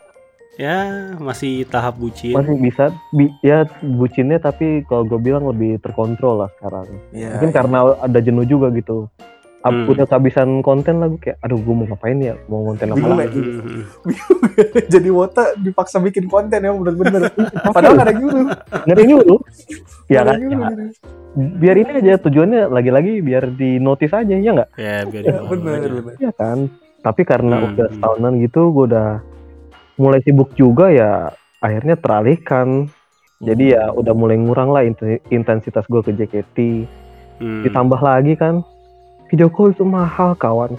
Ya, 0.56 1.12
masih 1.20 1.68
tahap 1.68 2.00
bucin. 2.00 2.32
Masih 2.32 2.56
bisa, 2.56 2.88
bi 3.12 3.28
ya 3.44 3.68
bucinnya 3.84 4.40
tapi 4.40 4.88
kalau 4.88 5.04
gue 5.04 5.20
bilang 5.20 5.44
lebih 5.44 5.76
terkontrol 5.84 6.44
lah 6.44 6.50
sekarang. 6.56 6.88
Ya, 7.12 7.36
Mungkin 7.36 7.52
karena 7.52 7.92
ada 8.00 8.18
jenuh 8.24 8.48
juga 8.48 8.72
gitu. 8.72 9.12
Ab- 9.66 9.74
Hmm. 9.76 9.90
Udah 9.90 10.06
kehabisan 10.06 10.62
konten 10.62 10.94
lah 10.96 11.08
gue 11.08 11.18
kayak, 11.20 11.42
aduh 11.42 11.58
gue 11.58 11.74
mau 11.74 11.84
ngapain 11.84 12.14
ya? 12.16 12.38
Mau 12.46 12.62
konten 12.64 12.86
apa 12.88 13.06
lagi? 13.18 13.34
ya? 13.36 13.50
Hmm, 13.50 13.62
hmm. 13.66 13.82
jadi 14.86 15.08
Wota 15.10 15.44
dipaksa 15.56 15.98
bikin 15.98 16.26
konten 16.26 16.60
ya 16.60 16.70
bener-bener. 16.70 17.34
Padahal 17.66 17.98
nggak 17.98 18.06
ada 18.86 19.02
nyuruh. 19.02 19.40
Ya 20.06 20.22
Nggak 20.22 20.22
kan? 20.22 20.30
ada 20.30 20.38
guru, 20.38 20.54
Ya, 20.54 20.68
gitu. 20.70 20.94
biar 21.58 21.76
ini 21.76 21.90
aja 21.92 22.12
tujuannya 22.16 22.62
lagi-lagi 22.66 23.12
biar 23.20 23.44
di 23.50 23.76
notice 23.76 24.14
aja 24.14 24.32
ya 24.32 24.50
nggak? 24.54 24.70
Ya, 24.76 24.96
biar 25.04 25.22
Ya, 25.24 25.38
bener, 25.42 25.90
bener. 25.98 26.14
Iya 26.16 26.30
kan. 26.32 26.58
Tapi 27.02 27.22
karena 27.22 27.56
Hmm, 27.56 27.66
udah 27.68 27.86
hmm. 27.86 27.94
setahunan 27.96 28.32
gitu, 28.40 28.60
gue 28.70 28.84
udah 28.86 29.08
mulai 29.96 30.20
sibuk 30.20 30.54
juga 30.54 30.88
ya. 30.88 31.34
Akhirnya 31.58 31.96
teralihkan. 31.96 32.86
Jadi 33.36 33.74
ya 33.74 33.90
udah 33.90 34.14
mulai 34.14 34.36
ngurang 34.36 34.70
lah 34.70 34.80
inten- 34.80 35.20
intensitas 35.28 35.84
gue 35.84 36.00
ke 36.00 36.14
JKT. 36.14 36.56
Hmm. 37.36 37.62
Ditambah 37.62 38.00
lagi 38.00 38.32
kan, 38.32 38.64
ke 39.26 39.34
Joko 39.34 39.68
itu 39.68 39.82
mahal 39.82 40.34
kawan. 40.34 40.74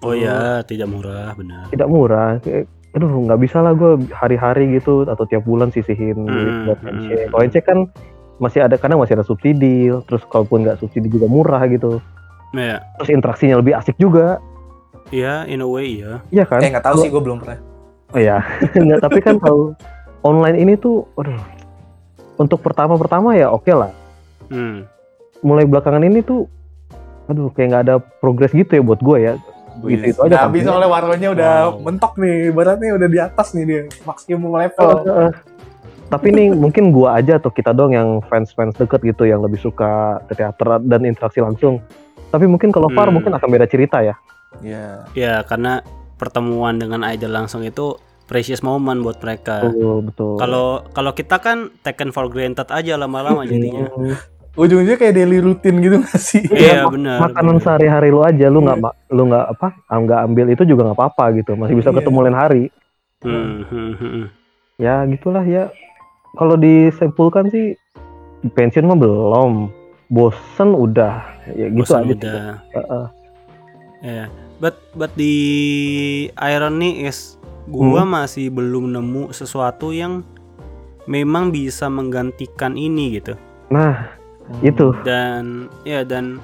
Oh 0.00 0.12
ya, 0.12 0.60
tidak 0.62 0.88
murah, 0.88 1.32
benar. 1.32 1.68
Tidak 1.68 1.88
murah. 1.88 2.36
Kayak, 2.40 2.68
aduh 2.92 3.12
nggak 3.22 3.40
bisa 3.40 3.60
lah 3.60 3.72
gue 3.72 3.96
hari-hari 4.10 4.72
gitu 4.74 5.04
atau 5.04 5.24
tiap 5.24 5.44
bulan 5.44 5.68
sisihin 5.68 6.24
duit 6.24 6.48
Hmm, 6.48 6.64
buat 6.66 6.78
hmm, 6.80 6.90
NC. 6.90 7.06
hmm. 7.06 7.28
Kalau 7.28 7.42
NC 7.42 7.56
kan 7.60 7.78
masih 8.36 8.60
ada 8.62 8.76
kadang 8.76 8.98
masih 8.98 9.16
ada 9.16 9.24
subsidi. 9.24 9.88
Terus 10.04 10.22
kalaupun 10.26 10.64
nggak 10.64 10.80
subsidi 10.80 11.08
juga 11.08 11.24
murah 11.26 11.64
gitu. 11.66 12.00
Ya, 12.52 12.80
Terus 12.96 13.10
interaksinya 13.10 13.60
lebih 13.60 13.74
asik 13.74 13.96
juga. 13.96 14.40
ya 15.08 15.46
in 15.46 15.60
a 15.60 15.68
way 15.68 16.02
ya. 16.02 16.18
Iya 16.28 16.44
kan? 16.44 16.60
Eh 16.60 16.68
nggak 16.68 16.82
tahu 16.82 16.98
sih 16.98 17.08
gue 17.08 17.20
belum 17.20 17.38
pernah. 17.38 17.60
Oh 18.10 18.18
ya, 18.18 18.42
nggak 18.76 19.00
tapi 19.00 19.18
kan 19.18 19.36
kalau 19.36 19.74
online 20.22 20.56
ini 20.56 20.74
tuh, 20.74 21.06
aduh, 21.14 21.36
untuk 22.36 22.58
pertama-pertama 22.58 23.34
ya 23.34 23.48
oke 23.48 23.70
lah. 23.70 23.90
Hmm. 24.46 24.82
Mulai 25.40 25.62
belakangan 25.64 26.02
ini 26.02 26.22
tuh, 26.22 26.46
aduh 27.26 27.50
kayak 27.50 27.68
nggak 27.70 27.84
ada 27.84 27.94
progres 27.98 28.50
gitu 28.50 28.70
ya 28.70 28.82
buat 28.82 29.00
gue 29.00 29.18
ya. 29.20 29.34
Gitu 29.76 30.08
itu 30.08 30.20
aja. 30.24 30.48
Kan. 30.48 30.56
bisa 30.56 30.72
oleh 30.72 30.88
waronya 30.88 31.28
udah 31.30 31.52
Wow. 31.68 31.84
mentok 31.84 32.16
nih, 32.16 32.48
ibaratnya 32.48 32.96
udah 32.96 33.08
di 33.08 33.18
atas 33.20 33.52
nih 33.52 33.64
dia, 33.64 33.80
maksimum 34.02 34.48
level. 34.48 34.88
Eh, 35.04 35.28
eh. 35.28 35.32
Tapi 36.06 36.28
nih 36.32 36.48
mungkin 36.64 36.88
gua 36.90 37.20
aja 37.20 37.36
atau 37.36 37.50
kita 37.50 37.70
dong 37.70 37.92
yang 37.92 38.24
fans-fans 38.24 38.72
deket 38.72 39.04
gitu 39.04 39.28
yang 39.28 39.44
lebih 39.44 39.60
suka 39.60 40.22
ke 40.24 40.34
teater 40.34 40.80
dan 40.80 41.04
interaksi 41.04 41.44
langsung. 41.44 41.84
Tapi 42.26 42.48
mungkin 42.48 42.72
kalau 42.72 42.88
Far 42.88 43.08
Hmm. 43.08 43.20
mungkin 43.20 43.36
akan 43.36 43.48
beda 43.48 43.66
cerita 43.66 44.00
ya. 44.00 44.16
Iya. 44.58 45.04
Ya, 45.12 45.34
karena 45.44 45.84
pertemuan 46.16 46.80
dengan 46.80 47.04
idol 47.04 47.36
langsung 47.36 47.60
itu 47.60 48.00
precious 48.24 48.64
moment 48.64 49.04
buat 49.04 49.20
mereka. 49.20 49.60
Betul, 49.60 50.08
betul. 50.08 50.32
Kalau 50.40 50.66
kalau 50.90 51.12
kita 51.12 51.36
kan 51.36 51.68
taken 51.84 52.10
for 52.10 52.26
granted 52.26 52.72
aja 52.72 52.96
lama-lama 52.96 53.44
jadinya. 53.44 53.92
Hmm. 54.56 54.62
ujungnya 54.62 54.96
kayak 54.96 55.14
daily 55.14 55.38
rutin 55.38 55.74
gitu 55.78 56.00
gak 56.00 56.16
sih? 56.18 56.40
Iya 56.42 56.82
mak- 56.82 56.92
benar. 56.92 57.16
makanan 57.22 57.56
sehari-hari 57.58 58.08
lu 58.08 58.20
aja 58.20 58.46
lu 58.46 58.60
nggak 58.60 58.78
ma- 58.78 58.96
lu 59.06 59.22
nggak 59.26 59.44
apa 59.50 59.68
ah, 59.84 59.98
nggak 59.98 60.20
ambil 60.22 60.46
itu 60.48 60.62
juga 60.64 60.82
nggak 60.82 60.96
apa-apa 60.96 61.24
gitu 61.36 61.52
masih 61.54 61.74
bisa 61.74 61.88
Iya. 61.88 61.96
ketemu 61.98 62.18
lain 62.22 62.36
hari 62.36 62.64
Hmm, 63.18 63.64
hmm, 63.64 63.92
hmm, 63.94 64.24
ya 64.76 65.04
gitulah 65.06 65.42
ya 65.42 65.68
kalau 66.32 66.54
disimpulkan 66.54 67.46
sih 67.46 67.76
pensiun 68.46 68.84
mah 68.84 68.94
belum 68.94 69.52
bosen 70.06 70.70
udah 70.70 71.20
ya 71.50 71.66
gitu 71.66 71.80
Bosan 71.82 72.02
aja 72.02 72.14
udah. 72.14 72.42
Heeh. 72.72 73.06
Ya, 73.98 74.24
but 74.56 74.76
but 74.92 75.10
di 75.12 75.34
irony 76.34 77.02
is 77.02 77.34
gua 77.66 78.04
Hmm. 78.04 78.12
masih 78.14 78.48
belum 78.48 78.88
nemu 78.90 79.32
sesuatu 79.32 79.90
yang 79.90 80.22
memang 81.04 81.50
bisa 81.50 81.88
menggantikan 81.88 82.74
ini 82.74 83.16
gitu. 83.16 83.34
nah 83.66 84.14
itu 84.62 84.94
Dan 85.02 85.66
ya 85.82 86.02
dan 86.02 86.38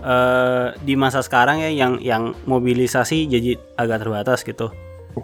eh, 0.00 0.72
di 0.80 0.94
masa 0.94 1.20
sekarang 1.20 1.60
ya 1.60 1.70
yang 1.70 2.00
yang 2.00 2.22
mobilisasi 2.44 3.28
jadi 3.28 3.56
agak 3.76 4.02
terbatas 4.02 4.42
gitu. 4.42 4.72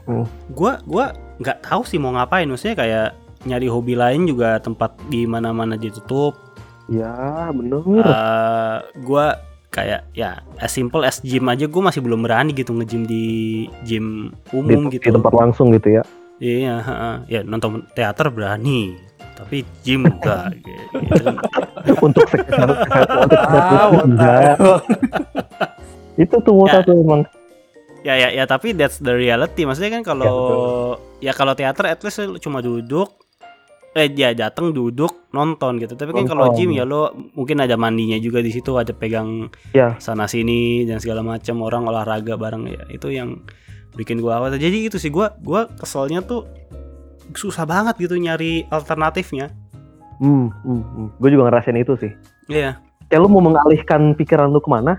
Mm. 0.06 0.25
Gua 0.52 0.78
gua 0.85 1.12
nggak 1.40 1.64
tahu 1.64 1.82
sih 1.82 1.97
mau 1.97 2.12
ngapain. 2.12 2.44
Maksudnya 2.44 2.76
kayak 2.76 3.08
nyari 3.44 3.66
hobi 3.66 3.94
lain 3.94 4.26
juga 4.26 4.58
tempat 4.58 4.99
di 5.08 5.25
mana-mana 5.25 5.75
ditutup. 5.75 6.35
ya 6.88 7.52
bener 7.52 7.85
Eh, 7.85 8.76
gua 9.04 9.37
kayak 9.68 10.08
ya 10.12 10.40
as 10.56 10.73
simple 10.73 11.04
as 11.04 11.20
gym 11.20 11.44
aja 11.44 11.68
gue 11.68 11.82
masih 11.85 12.00
belum 12.00 12.25
berani 12.25 12.56
gitu 12.56 12.73
nge-gym 12.73 13.04
di 13.04 13.25
gym 13.85 14.32
di, 14.32 14.56
umum 14.56 14.88
di 14.88 14.97
gitu. 14.97 15.12
tempat 15.12 15.28
langsung 15.37 15.68
gitu 15.76 16.00
ya 16.00 16.02
Iya, 16.38 16.75
heeh. 16.80 17.14
ya 17.28 17.40
nonton 17.42 17.82
teater 17.92 18.30
berani, 18.30 18.94
tapi 19.38 19.62
gym 19.80 20.02
enggak 20.02 20.50
gitu. 20.59 20.83
untuk 22.00 22.26
untuk 22.26 22.76
Ah, 23.38 23.87
enggak. 23.95 24.59
the- 24.59 24.83
itu 26.18 26.35
tuh 26.37 26.52
wota 26.52 26.75
Ya. 26.75 26.83
tuh 26.83 26.97
emang 26.97 27.23
Ya 28.00 28.14
ya 28.16 28.28
ya 28.33 28.45
tapi 28.45 28.73
that's 28.73 28.99
the 28.99 29.11
reality. 29.11 29.62
Maksudnya 29.62 29.90
kan 29.90 30.04
kalau 30.04 30.35
Ya, 31.18 31.30
ya 31.30 31.33
kalau 31.33 31.52
teater 31.52 31.87
at 31.88 31.99
least 32.00 32.18
cuma 32.38 32.59
duduk 32.59 33.11
eh 33.90 34.07
dia 34.07 34.30
datang 34.33 34.71
duduk 34.71 35.26
nonton 35.28 35.78
gitu. 35.78 35.92
Tapi 35.92 36.11
kan 36.12 36.26
kalau 36.26 36.50
gym 36.52 36.71
ya 36.71 36.83
lo 36.83 37.11
mungkin 37.35 37.59
ada 37.59 37.75
mandinya 37.75 38.14
juga 38.16 38.38
di 38.38 38.50
situ, 38.50 38.75
ada 38.75 38.90
pegang 38.92 39.50
Ya. 39.73 39.99
sana 39.99 40.26
sini 40.26 40.83
dan 40.85 40.99
segala 40.99 41.23
macam 41.23 41.59
orang 41.61 41.87
olahraga 41.87 42.35
bareng 42.35 42.66
ya. 42.68 42.87
Itu 42.88 43.11
yang 43.11 43.42
bikin 43.92 44.18
gua 44.18 44.38
awal. 44.38 44.54
Jadi 44.54 44.78
itu 44.85 44.97
sih 44.97 45.11
gua 45.11 45.35
gua 45.37 45.66
keselnya 45.68 46.23
tuh 46.23 46.47
susah 47.32 47.64
banget 47.64 47.99
gitu 47.99 48.14
nyari 48.14 48.64
alternatifnya. 48.68 49.52
hmm, 50.16 50.47
hmm, 50.58 50.82
hmm. 50.85 51.08
gue 51.16 51.28
juga 51.30 51.47
ngerasain 51.47 51.76
itu 51.76 51.94
sih 51.97 52.12
Iya. 52.49 52.80
kayak 53.06 53.20
lu 53.20 53.28
mau 53.28 53.42
mengalihkan 53.42 54.12
pikiran 54.12 54.49
lu 54.49 54.58
ke 54.58 54.66
mana 54.66 54.99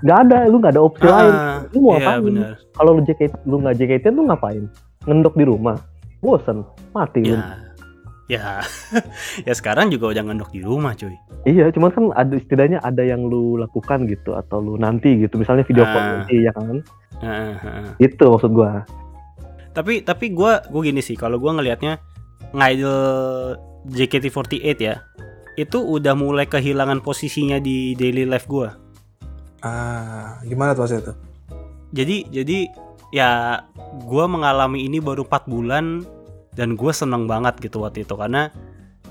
nggak 0.00 0.18
ada 0.20 0.38
lu 0.44 0.56
nggak 0.56 0.72
ada 0.72 0.82
opsi 0.82 1.04
lain 1.04 1.30
Ah, 1.30 1.62
lu 1.68 1.78
mau 1.80 1.94
iya 1.94 1.98
ngapain 2.04 2.22
benar. 2.24 2.54
kalau 2.72 2.90
lu 2.92 3.02
JKT 3.02 3.32
lu 3.42 3.56
nggak 3.58 3.74
JKT 3.76 4.04
lu 4.08 4.22
ngapain 4.24 4.64
ngendok 5.02 5.34
di 5.34 5.44
rumah 5.44 5.76
bosen 6.18 6.62
mati 6.90 7.22
lu 7.24 7.34
Ya. 7.34 7.58
Ya. 8.30 8.64
ya 9.46 9.52
sekarang 9.52 9.90
juga 9.90 10.08
udah 10.08 10.24
ngendok 10.24 10.50
di 10.50 10.60
rumah, 10.60 10.94
cuy. 10.94 11.12
iya 11.44 11.68
cuman 11.68 11.90
kan 11.90 12.04
ada 12.14 12.32
setidaknya 12.34 12.78
ada 12.80 13.02
yang 13.02 13.20
lu 13.22 13.54
lakukan 13.56 14.06
gitu 14.06 14.32
atau 14.32 14.56
lu 14.56 14.74
nanti 14.76 15.18
gitu 15.18 15.36
misalnya 15.36 15.62
video 15.62 15.84
call 15.84 15.98
Ah. 15.98 16.10
nanti 16.16 16.34
ya 16.40 16.52
kan 16.52 16.80
Heeh, 17.18 17.54
heeh. 17.56 17.86
itu 18.00 18.24
maksud 18.24 18.50
gua 18.50 18.86
Tapi 19.72 20.04
tapi 20.04 20.32
gua 20.32 20.60
gua 20.68 20.82
gini 20.84 21.00
sih, 21.00 21.16
kalau 21.16 21.40
gua 21.40 21.56
ngelihatnya 21.56 21.98
ngidol 22.52 23.56
JKT48 23.88 24.78
ya. 24.80 25.04
Itu 25.56 25.84
udah 25.84 26.16
mulai 26.16 26.48
kehilangan 26.48 27.04
posisinya 27.04 27.60
di 27.60 27.92
daily 27.96 28.24
life 28.24 28.48
gua. 28.48 28.76
Ah, 29.62 30.40
gimana 30.44 30.72
tuh 30.76 30.88
tuh? 30.88 31.16
Jadi 31.92 32.28
jadi 32.32 32.68
ya 33.12 33.60
gua 34.08 34.24
mengalami 34.28 34.88
ini 34.88 35.00
baru 35.00 35.24
4 35.28 35.44
bulan 35.48 36.04
dan 36.52 36.76
gue 36.76 36.92
seneng 36.92 37.24
banget 37.24 37.56
gitu 37.64 37.80
waktu 37.80 38.04
itu 38.04 38.12
karena 38.16 38.52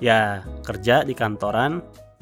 ya 0.02 0.46
kerja 0.66 1.02
di 1.06 1.14
kantoran 1.18 1.82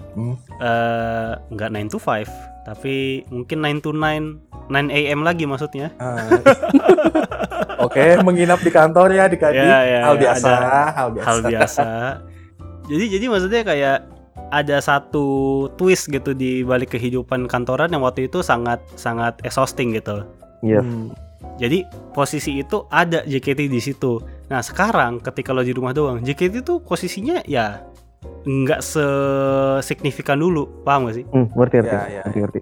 Hmm. 0.09 0.33
eh 0.57 1.37
nggak 1.53 1.69
9 1.69 1.93
to 1.93 2.01
5 2.01 2.65
tapi 2.65 3.21
mungkin 3.29 3.61
9 3.61 3.85
to 3.85 3.93
9 3.93 4.41
9 4.73 4.89
AM 4.89 5.21
lagi 5.21 5.45
maksudnya 5.45 5.93
Ah. 6.01 6.17
Oke, 7.79 8.19
menginap 8.21 8.59
di 8.59 8.69
kantor 8.69 9.07
ya 9.09 9.25
di 9.25 9.35
Kadin. 9.35 9.61
Ya, 9.61 9.79
ya, 9.81 9.99
hal 10.03 10.15
ya, 10.15 10.21
biasa, 10.21 10.51
hal 10.91 11.07
biasa. 11.11 11.25
hal 11.25 11.37
biasa 11.43 11.83
jadi 12.85 13.05
jadi 13.07 13.25
maksudnya 13.27 13.61
kayak 13.63 13.97
ada 14.49 14.77
satu 14.79 15.25
twist 15.75 16.07
gitu 16.07 16.33
di 16.33 16.61
balik 16.61 16.89
kehidupan 16.91 17.45
kantoran 17.45 17.87
yang 17.87 18.01
waktu 18.01 18.25
itu 18.25 18.41
sangat 18.41 18.81
sangat 18.95 19.37
exhausting 19.41 19.93
gitu 19.93 20.25
Yes. 20.59 20.81
Hmm. 20.81 21.13
jadi 21.55 21.85
posisi 22.11 22.57
itu 22.57 22.83
ada 22.87 23.23
JKT 23.23 23.65
di 23.65 23.77
situ 23.77 24.19
nah 24.45 24.59
sekarang 24.59 25.21
ketika 25.21 25.49
lo 25.49 25.61
di 25.61 25.69
rumah 25.69 25.93
doang 25.93 26.19
JKT 26.19 26.53
itu 26.59 26.81
posisinya 26.81 27.45
ya 27.45 27.85
nggak 28.43 28.81
sesignifikan 28.81 30.35
dulu 30.35 30.67
paham 30.81 31.07
gak 31.07 31.15
sih 31.15 31.25
Hmm, 31.25 31.47
ngerti 31.49 31.75
ngerti, 31.77 31.93
Ya, 31.93 32.03
ya, 32.09 32.21
ngerti 32.25 32.39
ngerti. 32.41 32.59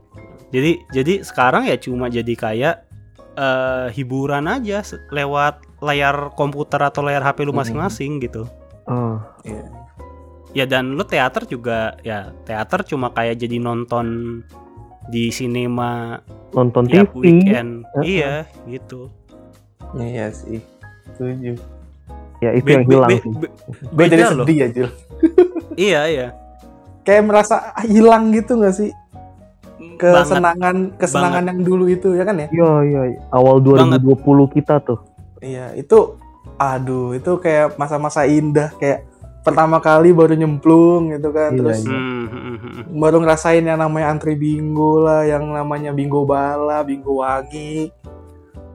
jadi 0.50 0.72
jadi 0.92 1.14
sekarang 1.24 1.64
ya 1.66 1.76
cuma 1.78 2.06
jadi 2.08 2.34
kayak 2.34 2.76
eh, 3.38 3.88
hiburan 3.92 4.46
aja 4.46 4.82
lewat 5.08 5.62
layar 5.80 6.34
komputer 6.34 6.82
atau 6.82 7.00
layar 7.00 7.22
HP 7.22 7.46
lu 7.46 7.54
Mhm. 7.54 7.60
masing-masing 7.60 8.18
gitu 8.20 8.50
Oh, 8.84 9.20
Iya. 9.44 9.64
ya 10.54 10.66
dan 10.66 10.92
lu 10.92 11.04
teater 11.04 11.44
juga 11.44 11.94
ya 12.02 12.34
teater 12.42 12.82
cuma 12.84 13.10
kayak 13.10 13.38
jadi 13.38 13.60
nonton 13.60 14.40
di 15.06 15.30
sinema 15.30 16.18
nonton 16.50 16.84
tiap 16.86 17.12
TV. 17.12 17.20
weekend 17.22 17.86
Heeh. 17.96 18.04
iya 18.16 18.34
gitu 18.66 19.12
Iya 19.94 20.28
sih. 20.30 20.60
Setuju. 21.10 21.56
Ya 22.40 22.52
itu 22.52 22.66
Be- 22.66 22.74
yang 22.74 22.86
hilang 22.86 23.10
be- 23.10 23.18
sih. 23.18 23.32
be- 23.34 23.54
Gue 23.88 24.06
jadi 24.06 24.12
beda 24.20 24.28
loh. 24.30 24.44
sedih 24.44 24.58
ya, 24.58 24.68
Jil. 24.70 24.90
iya 25.80 26.02
iya 26.06 26.28
Kayak 27.02 27.24
merasa 27.24 27.56
hilang 27.82 28.30
gitu 28.30 28.58
gak 28.58 28.74
sih? 28.74 28.92
Banget 29.98 30.30
Kesenangan 30.30 30.76
kesenangan 31.02 31.44
yang 31.50 31.60
dulu 31.66 31.86
itu 31.90 32.14
ya 32.14 32.24
kan 32.24 32.38
ya? 32.38 32.48
Iya 32.54 32.72
iya. 32.86 33.02
Awal 33.34 33.66
Banget. 33.66 34.02
2020 34.06 34.56
kita 34.56 34.76
tuh. 34.86 35.00
Iya, 35.42 35.74
itu 35.74 36.18
aduh, 36.58 37.14
itu 37.14 37.32
kayak 37.38 37.78
masa-masa 37.78 38.26
indah 38.26 38.74
kayak 38.78 39.06
pertama 39.46 39.78
kali 39.80 40.14
baru 40.14 40.38
nyemplung 40.38 41.14
gitu 41.14 41.30
kan. 41.34 41.54
Iya, 41.54 41.60
Terus 41.62 41.80
iya. 41.86 41.98
Hmm, 41.98 42.98
baru 42.98 43.18
ngerasain 43.24 43.64
yang 43.66 43.80
namanya 43.80 44.14
antri 44.14 44.34
bingo 44.38 45.02
lah, 45.02 45.24
yang 45.26 45.46
namanya 45.50 45.94
bingo 45.94 46.26
bala, 46.26 46.82
bingo 46.86 47.22
wangi. 47.22 47.90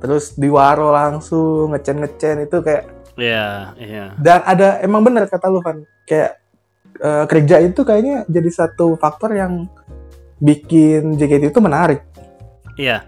Terus 0.02 0.34
di 0.34 0.50
waro 0.50 0.90
langsung 0.90 1.70
ngecen-ngecen 1.70 2.50
itu 2.50 2.58
kayak 2.58 3.02
iya 3.20 3.76
iya 3.76 4.04
dan 4.16 4.40
ada 4.42 4.80
emang 4.80 5.04
bener 5.04 5.28
kata 5.28 5.52
lu 5.52 5.60
kan 5.60 5.84
kayak 6.08 6.40
eh, 7.00 7.24
kerja 7.28 7.60
itu 7.60 7.80
kayaknya 7.84 8.24
jadi 8.28 8.50
satu 8.50 8.96
faktor 8.96 9.36
yang 9.36 9.68
bikin 10.42 11.14
JKT 11.14 11.48
itu 11.48 11.60
menarik. 11.60 12.02
iya 12.74 13.06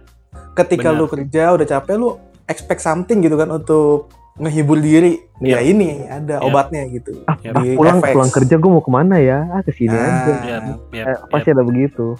Ketika 0.54 0.88
Benar. 0.88 1.00
lu 1.00 1.06
kerja 1.08 1.50
udah 1.50 1.66
capek 1.68 1.94
lu 1.96 2.14
expect 2.46 2.78
something 2.78 3.18
gitu 3.18 3.34
kan 3.34 3.50
untuk 3.50 4.06
ngehibur 4.36 4.78
diri. 4.78 5.18
Ya 5.40 5.58
ini 5.58 6.06
ada 6.06 6.38
Iya. 6.38 6.44
obatnya 6.44 6.86
gitu. 6.88 7.10
Ah, 7.24 7.34
Ya, 7.40 7.50
ah, 7.50 7.58
di 7.58 7.74
pulang 7.74 7.98
FX. 7.98 8.12
pulang 8.12 8.30
kerja 8.30 8.54
gue 8.54 8.66
mau 8.68 8.78
ke 8.80 8.92
mana 8.92 9.16
ya? 9.18 9.38
Ah 9.48 9.60
ke 9.60 9.70
sini 9.70 9.90
Nah, 9.90 9.98
aja. 9.98 10.32
iya 10.40 10.56
iya 10.92 11.02
Eh, 11.04 11.18
pasti 11.28 11.50
ada 11.50 11.62
begitu. 11.62 12.14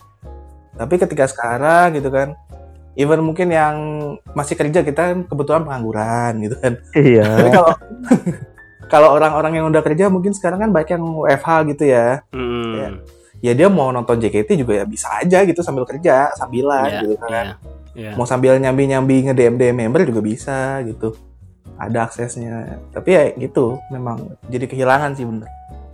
Tapi 0.73 0.94
ketika 0.97 1.25
sekarang 1.25 1.94
gitu 1.94 2.11
kan, 2.11 2.35
even 2.94 3.23
mungkin 3.23 3.49
yang 3.49 3.76
masih 4.33 4.54
kerja 4.54 4.83
kita 4.83 5.00
kan 5.04 5.18
kebetulan 5.25 5.62
pengangguran 5.62 6.33
gitu 6.40 6.56
kan. 6.56 6.73
Tapi 6.90 7.06
Iya. 7.14 7.26
kalau 7.52 7.71
kalau 8.92 9.09
orang-orang 9.12 9.52
yang 9.54 9.66
udah 9.68 9.80
kerja 9.80 10.06
mungkin 10.06 10.30
sekarang 10.30 10.59
kan 10.61 10.71
banyak 10.71 10.90
yang 10.92 11.04
WFH 11.21 11.49
gitu 11.68 11.85
ya. 11.85 12.23
Hmm, 12.30 12.73
Iya. 12.73 12.88
Ya 13.44 13.52
dia 13.52 13.68
mau 13.68 13.92
nonton 13.92 14.16
JKT 14.16 14.56
juga 14.56 14.72
ya 14.80 14.84
bisa 14.88 15.12
aja 15.20 15.44
gitu 15.44 15.60
sambil 15.60 15.84
kerja, 15.84 16.32
sambilan 16.32 16.88
iya, 16.88 17.00
gitu 17.04 17.14
kan. 17.20 17.28
iya, 17.28 17.54
iya. 17.92 18.10
Mau 18.16 18.24
sambil 18.24 18.56
nyambi-nyambi 18.56 19.28
nge-DM 19.28 19.60
DM 19.60 19.76
member 19.76 20.00
juga 20.08 20.24
bisa 20.24 20.80
gitu. 20.80 21.12
Ada 21.76 22.08
aksesnya. 22.08 22.80
Tapi 22.88 23.08
ya 23.12 23.22
gitu, 23.36 23.76
memang 23.92 24.32
jadi 24.48 24.64
kehilangan 24.64 25.12
sih 25.12 25.28
bener. 25.28 25.44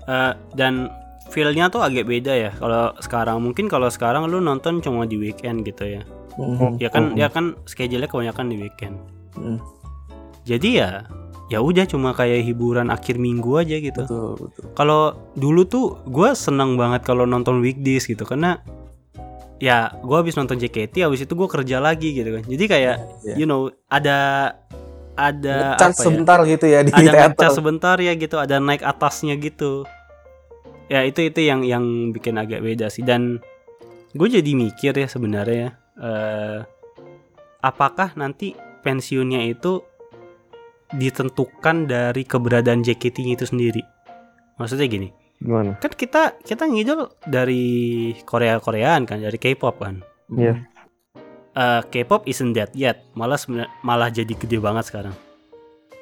Eh, 0.06 0.32
dan 0.54 0.94
feel-nya 1.30 1.70
tuh 1.70 1.82
agak 1.82 2.06
beda 2.06 2.34
ya 2.34 2.50
kalau 2.54 2.90
sekarang 2.98 3.38
mungkin 3.38 3.66
kalau 3.66 3.86
sekarang 3.86 4.26
lu 4.26 4.38
nonton 4.38 4.82
cuma 4.82 5.06
di 5.06 5.14
weekend 5.14 5.62
gitu 5.62 5.86
ya 5.86 6.02
Mhm. 6.34 6.82
ya 6.82 6.90
kan 6.90 7.14
Mhm. 7.14 7.16
ya 7.18 7.28
kan 7.30 7.44
schedule-nya 7.66 8.10
kebanyakan 8.10 8.50
di 8.50 8.56
weekend 8.58 8.98
Mhm. 9.38 9.58
jadi 10.42 10.68
ya 10.74 10.90
ya 11.50 11.58
udah 11.58 11.82
cuma 11.84 12.14
kayak 12.14 12.46
hiburan 12.46 12.88
akhir 12.88 13.18
minggu 13.18 13.58
aja 13.58 13.76
gitu 13.76 14.06
Betul, 14.06 14.38
betul. 14.38 14.62
kalau 14.72 15.02
dulu 15.34 15.66
tuh 15.66 15.98
gue 16.06 16.30
seneng 16.32 16.78
banget 16.78 17.02
kalau 17.02 17.26
nonton 17.26 17.58
weekdays 17.58 18.06
gitu 18.06 18.22
karena 18.22 18.62
ya 19.58 19.92
gue 19.98 20.16
habis 20.16 20.38
nonton 20.38 20.56
JKT 20.56 21.04
habis 21.04 21.20
itu 21.20 21.34
gue 21.34 21.48
kerja 21.50 21.82
lagi 21.82 22.14
gitu 22.14 22.30
kan 22.32 22.44
jadi 22.46 22.64
kayak 22.64 22.96
Iya. 23.26 23.34
you 23.36 23.44
know 23.44 23.68
ada 23.90 24.54
ada 25.18 25.76
Ngecas 25.76 25.90
apa 25.90 26.00
ya 26.00 26.06
sebentar 26.06 26.38
gitu 26.46 26.64
ya 26.64 26.80
di 26.80 26.92
ada 26.94 27.12
teater. 27.28 27.50
sebentar 27.52 27.96
ya 27.98 28.12
gitu 28.14 28.36
ada 28.38 28.56
naik 28.56 28.80
atasnya 28.80 29.34
gitu 29.36 29.84
ya 30.86 31.04
itu 31.04 31.20
itu 31.20 31.40
yang 31.44 31.60
yang 31.60 31.84
bikin 32.10 32.38
agak 32.38 32.62
beda 32.62 32.88
sih 32.88 33.02
dan 33.02 33.42
gue 34.10 34.28
jadi 34.30 34.50
mikir 34.54 34.94
ya 34.94 35.06
sebenarnya 35.06 35.76
eh 35.98 36.58
apakah 37.60 38.16
nanti 38.16 38.56
pensiunnya 38.80 39.44
itu 39.44 39.84
ditentukan 40.92 41.84
dari 41.84 42.22
keberadaan 42.22 42.80
JKT 42.80 43.16
itu 43.30 43.44
sendiri 43.44 43.82
maksudnya 44.56 44.84
gini 44.84 45.08
Gimana? 45.36 45.76
kan 45.76 45.90
kita 45.90 46.36
kita 46.38 46.64
ngidol 46.64 47.08
dari 47.22 47.64
Korea 48.22 48.58
Koreaan 48.58 49.04
kan 49.04 49.18
dari 49.18 49.36
K-pop 49.36 49.76
kan 49.78 50.02
Iya. 50.30 50.62
Eh, 51.50 51.82
K-pop 51.84 52.22
isn't 52.24 52.52
dead 52.52 52.70
yet 52.72 53.02
malah 53.12 53.38
malah 53.80 54.06
jadi 54.08 54.30
gede 54.30 54.58
banget 54.58 54.86
sekarang 54.86 55.14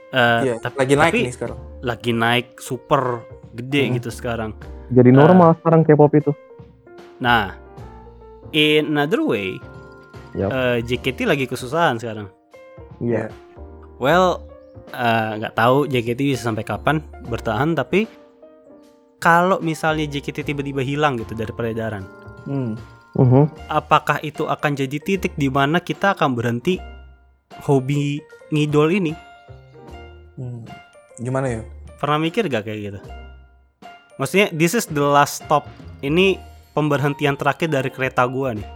Eh, 0.09 0.41
Iya, 0.43 0.55
tapi 0.59 0.77
lagi 0.79 0.95
naik 0.95 1.05
tapi- 1.07 1.23
nih 1.23 1.35
sekarang. 1.35 1.59
lagi 1.81 2.13
naik 2.13 2.49
super 2.59 3.03
gede 3.51 3.83
Hmm. 3.85 3.95
gitu 3.95 4.09
sekarang 4.11 4.51
Jadi 4.89 5.11
normal 5.11 5.53
sekarang 5.55 5.85
K-pop 5.85 6.13
itu. 6.15 6.33
nah 7.19 7.53
in 8.51 8.89
another 8.89 9.21
way 9.21 9.61
Yap. 10.33 10.49
eh, 10.49 10.79
JKT 10.83 11.25
lagi 11.25 11.45
kesusahan 11.45 11.97
sekarang 11.97 12.33
Iya. 12.99 13.29
well 13.97 14.48
eh, 14.89 15.31
nggak 15.39 15.55
tahu 15.55 15.87
JKT 15.87 16.21
bisa 16.35 16.43
sampai 16.47 16.63
kapan 16.63 17.01
bertahan 17.27 17.75
tapi 17.75 18.07
kalau 19.19 19.59
misalnya 19.59 20.07
JKT 20.07 20.47
tiba-tiba 20.47 20.81
hilang 20.81 21.19
gitu 21.19 21.35
dari 21.35 21.51
peredaran 21.51 22.07
Hmm. 22.49 22.79
Mhm. 23.19 23.69
apakah 23.69 24.23
itu 24.23 24.47
akan 24.47 24.73
jadi 24.73 24.97
titik 25.03 25.35
di 25.35 25.51
mana 25.51 25.83
kita 25.83 26.15
akan 26.15 26.33
berhenti 26.33 26.79
hobi 27.67 28.23
ngidol 28.49 28.89
ini? 28.89 29.13
Hmm. 30.39 30.63
Gimana 31.19 31.47
ya? 31.51 31.61
Pernah 31.99 32.23
mikir 32.23 32.47
gak 32.47 32.65
kayak 32.65 32.79
gitu? 32.79 33.01
Maksudnya 34.17 34.49
this 34.55 34.73
is 34.73 34.87
the 34.87 35.03
last 35.03 35.43
stop. 35.43 35.67
Ini 35.99 36.39
pemberhentian 36.73 37.35
terakhir 37.35 37.69
dari 37.69 37.91
kereta 37.91 38.23
gua 38.31 38.55
nih. 38.55 38.69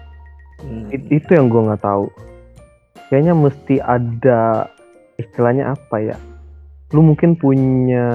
Hmm. 0.59 0.91
It- 0.91 1.11
itu 1.11 1.31
yang 1.35 1.47
gue 1.47 1.63
nggak 1.63 1.83
tahu. 1.83 2.11
Kayaknya 3.11 3.35
mesti 3.35 3.75
ada 3.79 4.67
istilahnya 5.17 5.73
apa 5.73 5.97
ya? 5.99 6.17
Lu 6.93 7.01
mungkin 7.01 7.35
punya 7.35 8.07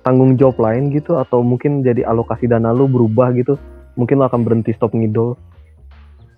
tanggung 0.00 0.36
jawab 0.36 0.60
lain 0.60 0.92
gitu 0.92 1.16
atau 1.16 1.40
mungkin 1.40 1.80
jadi 1.80 2.04
alokasi 2.04 2.44
dana 2.44 2.70
lu 2.70 2.84
berubah 2.84 3.32
gitu. 3.32 3.56
Mungkin 3.96 4.20
lu 4.20 4.24
akan 4.24 4.40
berhenti 4.42 4.74
stop 4.74 4.92
ngidol. 4.92 5.38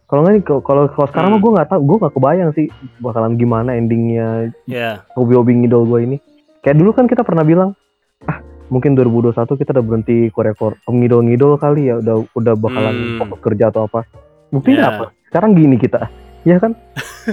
Kalau 0.07 0.23
nggak 0.23 0.33
nih, 0.33 0.43
kalau 0.47 0.87
kalau 0.87 1.07
sekarang 1.11 1.35
mah 1.35 1.39
Hmm. 1.39 1.45
gue 1.45 1.57
nggak 1.59 1.69
tahu, 1.69 1.81
gue 1.83 1.97
nggak 1.99 2.15
kebayang 2.15 2.51
sih 2.55 2.67
bakalan 3.03 3.35
gimana 3.35 3.75
endingnya 3.75 4.55
Ya, 4.63 5.03
hobi-hobi 5.19 5.59
ngidol 5.59 5.83
gue 5.85 6.01
ini. 6.07 6.17
Kayak 6.63 6.79
dulu 6.79 6.91
kan 6.95 7.11
kita 7.11 7.27
pernah 7.27 7.43
bilang, 7.43 7.75
ah 8.23 8.39
mungkin 8.71 8.95
2021 8.95 9.59
kita 9.59 9.75
udah 9.75 9.83
berhenti 9.83 10.31
Korea 10.31 10.55
Korea 10.55 10.79
ngidol-ngidol 10.79 11.59
kali 11.59 11.91
ya, 11.91 11.99
udah 11.99 12.23
udah 12.39 12.55
bakalan 12.55 12.95
Hmm. 12.95 13.19
fokus 13.19 13.41
kerja 13.43 13.75
atau 13.75 13.91
apa. 13.91 14.07
Buktinya 14.55 14.79
Ya. 14.79 14.91
apa? 14.95 15.05
Sekarang 15.27 15.59
gini 15.59 15.75
kita, 15.75 16.07
ya 16.47 16.57
kan? 16.63 16.73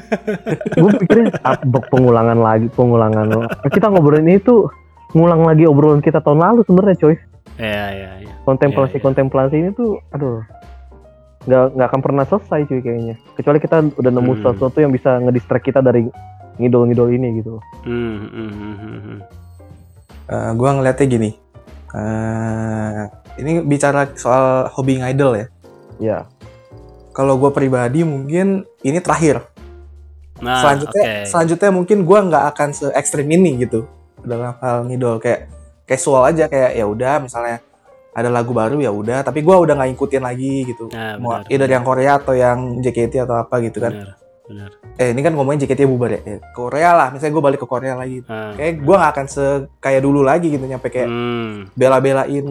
gue 0.81 0.91
pikirnya 1.05 1.37
ah, 1.45 1.55
pengulangan 1.61 2.39
lagi, 2.41 2.67
pengulangan. 2.73 3.45
Kita 3.69 3.93
ngobrolin 3.93 4.25
itu 4.27 4.65
ngulang 5.13 5.45
lagi 5.45 5.69
obrolan 5.69 6.01
kita 6.01 6.19
tahun 6.19 6.41
lalu 6.41 6.65
sebenarnya 6.65 6.97
coy. 6.97 7.15
ya, 7.61 7.85
ya, 7.93 8.11
ya. 8.25 8.33
Kontemplasi 8.43 8.97
Ya, 8.97 8.99
ya. 8.99 9.05
kontemplasi 9.05 9.55
ini 9.61 9.69
tuh, 9.77 10.01
aduh, 10.09 10.41
nggak 11.45 11.77
nggak 11.77 11.87
akan 11.93 12.01
pernah 12.01 12.23
selesai 12.25 12.65
cuy 12.65 12.81
kayaknya. 12.81 13.15
Kecuali 13.37 13.61
kita 13.61 13.77
udah 13.93 14.11
nemu 14.11 14.33
Hmm. 14.33 14.41
sesuatu 14.49 14.77
yang 14.81 14.89
bisa 14.89 15.21
ngedistract 15.21 15.63
kita 15.63 15.79
dari 15.79 16.09
ngidol-ngidol 16.57 17.13
ini 17.13 17.37
gitu. 17.39 17.61
Hmm, 17.85 18.25
hmm, 18.25 18.51
hmm, 18.51 18.75
hmm, 18.75 18.99
hmm. 18.99 19.19
Eh, 20.23 20.51
gua 20.57 20.69
ngeliatnya 20.73 21.05
gini. 21.05 21.31
Eh, 21.93 23.01
ini 23.37 23.61
bicara 23.61 24.09
soal 24.17 24.65
hobi 24.73 24.97
ngidol 24.97 25.37
ya. 25.37 25.45
Ya. 26.01 26.17
Kalau 27.13 27.37
gue 27.37 27.53
pribadi 27.53 28.01
mungkin 28.01 28.65
ini 28.81 28.97
terakhir. 28.97 29.53
Nah, 30.41 30.59
selanjutnya, 30.59 31.03
oke. 31.05 31.29
selanjutnya 31.29 31.69
mungkin 31.71 31.97
gua 32.03 32.19
nggak 32.25 32.45
akan 32.55 32.69
se 32.75 32.85
ekstrim 32.91 33.27
ini 33.31 33.63
gitu. 33.63 33.87
Dalam 34.19 34.57
hal 34.59 34.87
ngidol 34.91 35.21
kayak 35.23 35.47
casual 35.87 36.27
aja 36.27 36.51
kayak 36.51 36.73
ya 36.75 36.85
udah 36.87 37.23
misalnya 37.23 37.63
ada 38.11 38.29
lagu 38.33 38.51
baru 38.51 38.81
ya 38.83 38.91
udah. 38.91 39.23
Tapi 39.23 39.39
gua 39.39 39.63
udah 39.63 39.77
nggak 39.77 39.89
ngikutin 39.95 40.23
lagi 40.23 40.55
gitu. 40.67 40.91
Nah, 40.91 41.15
mau 41.21 41.39
either 41.47 41.69
yang 41.69 41.85
Korea 41.87 42.19
atau 42.19 42.35
yang 42.35 42.81
JKT 42.83 43.23
atau 43.23 43.39
apa 43.39 43.61
gitu 43.63 43.79
kan. 43.79 43.93
Benar, 43.93 44.09
benar. 44.49 44.69
eh 44.99 45.09
ini 45.15 45.21
kan 45.23 45.31
ngomongin 45.37 45.63
JKT 45.63 45.87
bubar 45.87 46.11
ya? 46.11 46.21
Eh, 46.27 46.39
Korea 46.51 46.91
lah 46.91 47.07
misalnya 47.15 47.33
gue 47.33 47.43
balik 47.53 47.59
ke 47.63 47.67
Korea 47.69 47.93
lagi. 47.95 48.19
Ah, 48.27 48.51
kayak 48.57 48.83
gua 48.83 48.95
nggak 48.99 49.11
akan 49.15 49.25
se 49.29 49.45
kayak 49.79 50.01
dulu 50.03 50.25
lagi 50.25 50.49
gitu 50.51 50.65
nyampe 50.65 50.89
kayak 50.89 51.07
hmm, 51.07 51.77
bela-belain 51.77 52.47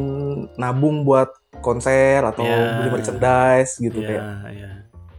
nabung 0.56 1.04
buat 1.04 1.41
konser 1.62 2.20
atau 2.20 2.42
Ya. 2.42 2.82
beli 2.82 2.88
merchandise 2.90 3.78
gitu 3.78 4.02
ya, 4.02 4.06
kayak 4.10 4.22
ya. 4.52 4.70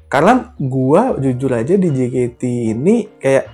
karena 0.06 0.34
gua 0.60 1.16
jujur 1.18 1.50
aja 1.50 1.74
di 1.74 1.90
JKT 1.90 2.42
ini 2.76 3.08
kayak 3.18 3.48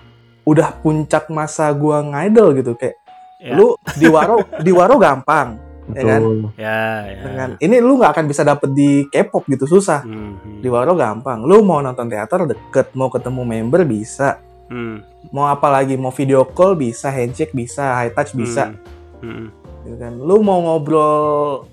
udah 0.43 0.81
puncak 0.81 1.29
masa 1.29 1.69
gua 1.71 2.01
ngidol 2.01 2.57
gitu 2.57 2.73
kayak 2.73 2.97
Ya. 3.39 3.55
lu 3.55 3.77
di 3.95 4.09
waro 4.09 4.43
di 4.65 4.71
waro 4.73 4.99
gampang 4.99 5.55
ya 5.89 6.03
kan 6.03 6.21
Betul. 6.21 6.37
Ya, 6.53 6.81
ya. 7.07 7.21
dengan 7.23 7.49
ini 7.57 7.75
lu 7.79 7.95
nggak 7.95 8.11
akan 8.11 8.25
bisa 8.27 8.43
dapet 8.43 8.69
di 8.73 9.07
K-pop 9.07 9.47
gitu 9.47 9.65
susah 9.65 10.03
Hmm, 10.03 10.35
hmm. 10.37 10.59
di 10.59 10.67
waro 10.67 10.91
gampang 10.93 11.41
lu 11.41 11.63
mau 11.63 11.79
nonton 11.79 12.05
teater 12.05 12.43
deket 12.45 12.91
mau 12.93 13.07
ketemu 13.07 13.41
member 13.41 13.85
bisa 13.85 14.37
Hmm, 14.69 15.01
mau 15.33 15.49
apa 15.49 15.65
lagi 15.65 15.97
mau 15.97 16.13
video 16.13 16.45
call 16.45 16.77
bisa 16.77 17.09
handshake 17.09 17.57
bisa 17.57 17.97
high 17.97 18.13
touch 18.13 18.37
bisa 18.37 18.69
hmm, 18.69 19.25
hmm. 19.25 19.47
gitu 19.81 19.97
kan 19.97 20.13
lu 20.13 20.43
mau 20.43 20.61
ngobrol 20.61 21.65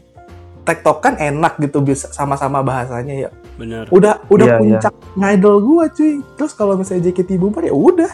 tektokan 0.66 1.14
enak 1.16 1.62
gitu 1.62 1.78
bisa 1.78 2.10
sama-sama 2.10 2.60
bahasanya 2.60 3.14
ya. 3.14 3.30
Benar. 3.56 3.88
udah 3.88 4.20
udah 4.28 4.46
Iya, 4.46 4.58
puncak 4.60 4.94
ngidol 5.16 5.56
gua 5.64 5.84
cuy. 5.88 6.20
Terus 6.36 6.52
kalau 6.52 6.74
misalnya 6.76 7.08
JKT 7.08 7.38
bubar 7.38 7.64
ya 7.64 7.72
udah. 7.72 8.10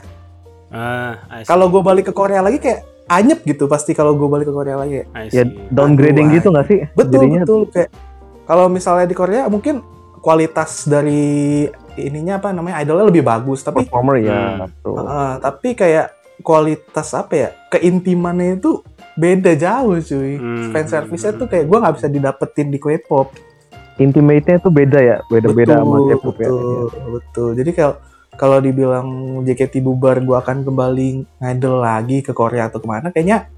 Ah, 0.72 1.18
I 1.28 1.42
see. 1.42 1.48
kalau 1.48 1.68
gue 1.68 1.82
balik 1.84 2.08
ke 2.08 2.14
Korea 2.16 2.40
lagi 2.40 2.56
kayak 2.56 2.80
anyep 3.04 3.44
gitu 3.44 3.68
pasti 3.68 3.92
kalau 3.92 4.16
gue 4.16 4.24
balik 4.24 4.48
ke 4.48 4.54
Korea 4.54 4.76
lagi. 4.80 5.04
I 5.12 5.28
Ya 5.28 5.44
downgrading 5.68 6.32
Aduh, 6.32 6.36
gitu 6.38 6.48
nggak 6.52 6.66
sih? 6.68 6.78
betul 6.96 7.12
Jadinya 7.12 7.40
betul. 7.44 7.60
Kayak 7.68 7.90
kalau 8.48 8.66
misalnya 8.72 9.06
di 9.08 9.16
Korea 9.16 9.48
mungkin 9.52 9.84
kualitas 10.22 10.86
dari 10.88 11.66
ininya 11.98 12.40
apa 12.40 12.54
namanya 12.56 12.80
idolnya 12.80 13.10
lebih 13.10 13.20
bagus 13.26 13.60
tapi 13.60 13.84
performer 13.84 14.16
ya. 14.22 14.64
Uh, 14.86 15.36
tapi 15.42 15.76
kayak 15.76 16.14
kualitas 16.40 17.08
apa 17.12 17.32
ya 17.36 17.48
keintimannya 17.68 18.56
itu 18.56 18.80
beda 19.14 19.52
jauh 19.54 19.98
cuy 19.98 20.34
Hmm, 20.36 20.70
fan 20.70 20.86
service-nya 20.86 21.32
hmm, 21.32 21.40
tuh 21.40 21.46
kayak 21.46 21.64
gue 21.66 21.78
nggak 21.78 21.94
bisa 22.00 22.08
didapetin 22.08 22.68
di 22.68 22.78
K-pop 22.78 23.28
Intimate-nya 24.00 24.56
tuh 24.58 24.72
beda 24.72 24.98
ya, 24.98 25.16
beda-beda 25.28 25.78
sama 25.78 26.00
K-pop 26.08 26.36
ya. 26.40 26.48
betul, 26.48 26.86
betul. 27.12 27.50
Jadi 27.52 27.70
kalau 27.76 27.94
kalau 28.32 28.58
dibilang 28.58 29.06
JKT 29.44 29.84
bubar, 29.84 30.16
gua 30.24 30.40
akan 30.40 30.64
kembali 30.64 31.08
ngidol 31.36 31.76
lagi 31.76 32.24
ke 32.24 32.32
Korea 32.32 32.72
atau 32.72 32.80
ke 32.80 32.88
mana, 32.88 33.12
kayaknya 33.12 33.52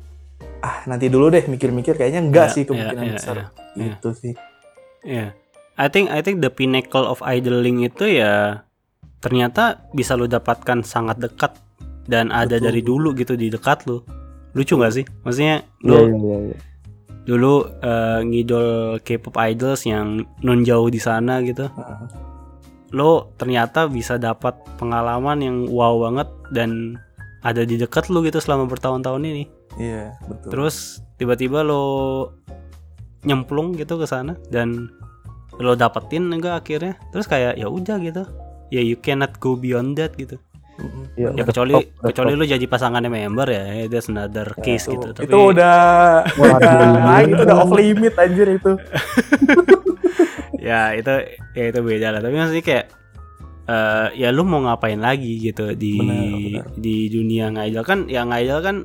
ah 0.59 0.83
nanti 0.91 1.07
dulu 1.07 1.31
deh 1.31 1.47
mikir-mikir 1.47 1.95
kayaknya 1.95 2.19
enggak 2.19 2.51
Ya, 2.51 2.53
sih 2.53 2.63
ya, 2.63 2.67
kemungkinan 2.67 3.05
ya, 3.07 3.15
besar 3.15 3.35
ya, 3.39 3.47
gitu 3.79 4.09
sih. 4.11 4.35
Iya. 5.07 5.39
I 5.75 5.87
think 5.87 6.11
I 6.11 6.19
think 6.19 6.43
the 6.43 6.51
pinnacle 6.51 7.07
of 7.07 7.23
idling 7.23 7.87
itu 7.87 8.19
ya 8.19 8.67
ternyata 9.23 9.87
bisa 9.95 10.19
lo 10.19 10.27
dapatkan 10.27 10.83
sangat 10.83 11.23
dekat 11.23 11.55
dan 12.11 12.35
ada 12.35 12.59
Betul. 12.59 12.67
dari 12.67 12.81
dulu 12.83 13.09
gitu 13.15 13.39
di 13.39 13.55
dekat 13.55 13.87
lo. 13.87 14.03
Lucu 14.55 14.79
gak 14.79 14.95
sih? 14.95 15.05
Maksudnya 15.27 15.67
Iya, 15.83 15.91
lo 15.91 15.99
iya, 15.99 16.15
iya, 16.15 16.37
iya. 16.55 16.57
dulu 17.25 17.55
eh, 17.83 18.21
ngidol 18.23 18.69
K-pop 19.03 19.35
idols 19.43 19.83
yang 19.89 20.23
non 20.47 20.63
jauh 20.63 20.89
di 20.89 21.01
sana 21.03 21.43
gitu. 21.43 21.67
Heeh. 21.67 22.07
Lo 22.95 23.35
ternyata 23.35 23.91
bisa 23.91 24.17
dapat 24.17 24.55
pengalaman 24.79 25.43
yang 25.43 25.57
wow 25.67 25.99
banget 26.07 26.29
dan 26.55 26.95
ada 27.43 27.67
di 27.67 27.77
dekat 27.77 28.09
lo 28.09 28.23
gitu 28.23 28.39
selama 28.39 28.71
bertahun-tahun 28.71 29.23
ini. 29.27 29.45
Iya, 29.77 30.15
betul. 30.31 30.49
Terus 30.55 31.03
tiba-tiba 31.19 31.67
lo 31.67 31.85
nyemplung 33.25 33.75
gitu 33.75 33.99
ke 33.99 34.07
sana 34.07 34.39
dan 34.53 34.89
lo 35.59 35.75
dapetin 35.75 36.31
enggak 36.31 36.63
akhirnya. 36.63 36.95
Terus 37.11 37.27
kayak 37.27 37.59
ya 37.59 37.67
udah 37.67 37.99
gitu. 38.01 38.23
Ya 38.71 38.81
you 38.81 38.97
cannot 38.97 39.37
go 39.43 39.59
beyond 39.59 39.99
that 39.99 40.15
gitu. 40.15 40.39
Ya 41.15 41.31
udah 41.31 41.47
kecuali 41.47 41.75
udah 41.79 42.11
kecuali 42.11 42.33
lo 42.35 42.43
jadi 42.43 42.67
pasangannya 42.67 43.07
member 43.07 43.47
ya, 43.47 43.65
ya 43.71 43.87
that's 43.87 44.11
another 44.11 44.51
case 44.59 44.91
Itu, 44.91 44.99
gitu. 44.99 45.09
Tapi 45.15 45.31
itu 45.31 45.39
udah 45.55 45.79
Waduh. 46.41 47.07
ah, 47.07 47.21
itu 47.23 47.43
udah 47.47 47.57
off 47.63 47.71
limit 47.71 48.15
anjir 48.19 48.59
itu. 48.59 48.73
ya 50.69 50.99
itu 50.99 51.15
ya 51.55 51.65
itu 51.71 51.79
beda 51.79 52.11
lah. 52.11 52.21
Tapi 52.21 52.35
maksudnya 52.35 52.65
kayak 52.67 52.87
eh 53.65 54.09
ya 54.21 54.29
lu 54.29 54.45
mau 54.45 54.61
ngapain 54.61 55.01
lagi 55.01 55.41
gitu 55.41 55.73
di 55.73 55.97
Benar, 55.97 56.21
benar. 56.37 56.65
di 56.77 56.97
dunia 57.09 57.45
ngidol 57.49 57.85
kan 57.87 57.99
yang 58.13 58.29
ngidol 58.29 58.61
kan 58.61 58.77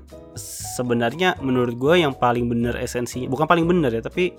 sebenarnya 0.79 1.35
menurut 1.43 1.75
gue 1.75 1.99
yang 1.99 2.15
paling 2.15 2.47
bener 2.47 2.79
esensinya 2.79 3.27
bukan 3.27 3.43
paling 3.43 3.67
bener 3.67 3.91
ya 3.91 3.99
tapi 3.99 4.31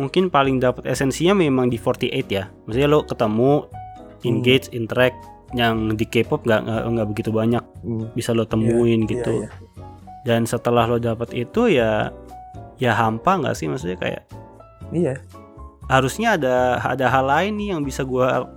mungkin 0.00 0.32
paling 0.32 0.56
dapat 0.56 0.88
esensinya 0.88 1.36
memang 1.36 1.68
di 1.68 1.76
48 1.76 2.16
ya 2.32 2.48
maksudnya 2.64 2.88
lo 2.88 3.04
ketemu 3.04 3.68
engage 4.24 4.72
interact 4.72 5.20
yang 5.54 5.94
di 5.94 6.02
K-pop 6.04 6.42
nggak 6.42 6.60
nggak 6.66 7.08
begitu 7.08 7.30
banyak 7.30 7.62
Hmm. 7.84 8.10
bisa 8.12 8.34
lo 8.34 8.42
temuin 8.42 9.04
Iya, 9.04 9.10
gitu 9.12 9.32
iya. 9.44 9.48
dan 10.24 10.48
setelah 10.48 10.88
lo 10.88 10.98
dapat 10.98 11.30
itu 11.30 11.68
ya 11.68 12.10
ya 12.74 12.92
hampa 12.92 13.38
nggak 13.38 13.54
sih 13.54 13.70
maksudnya 13.70 13.94
kayak 13.96 14.22
Iya. 14.90 15.20
harusnya 15.86 16.34
ada 16.34 16.80
ada 16.80 17.06
hal 17.06 17.28
lain 17.28 17.52
nih 17.54 17.68
yang 17.76 17.84
bisa 17.84 18.02
gua 18.02 18.50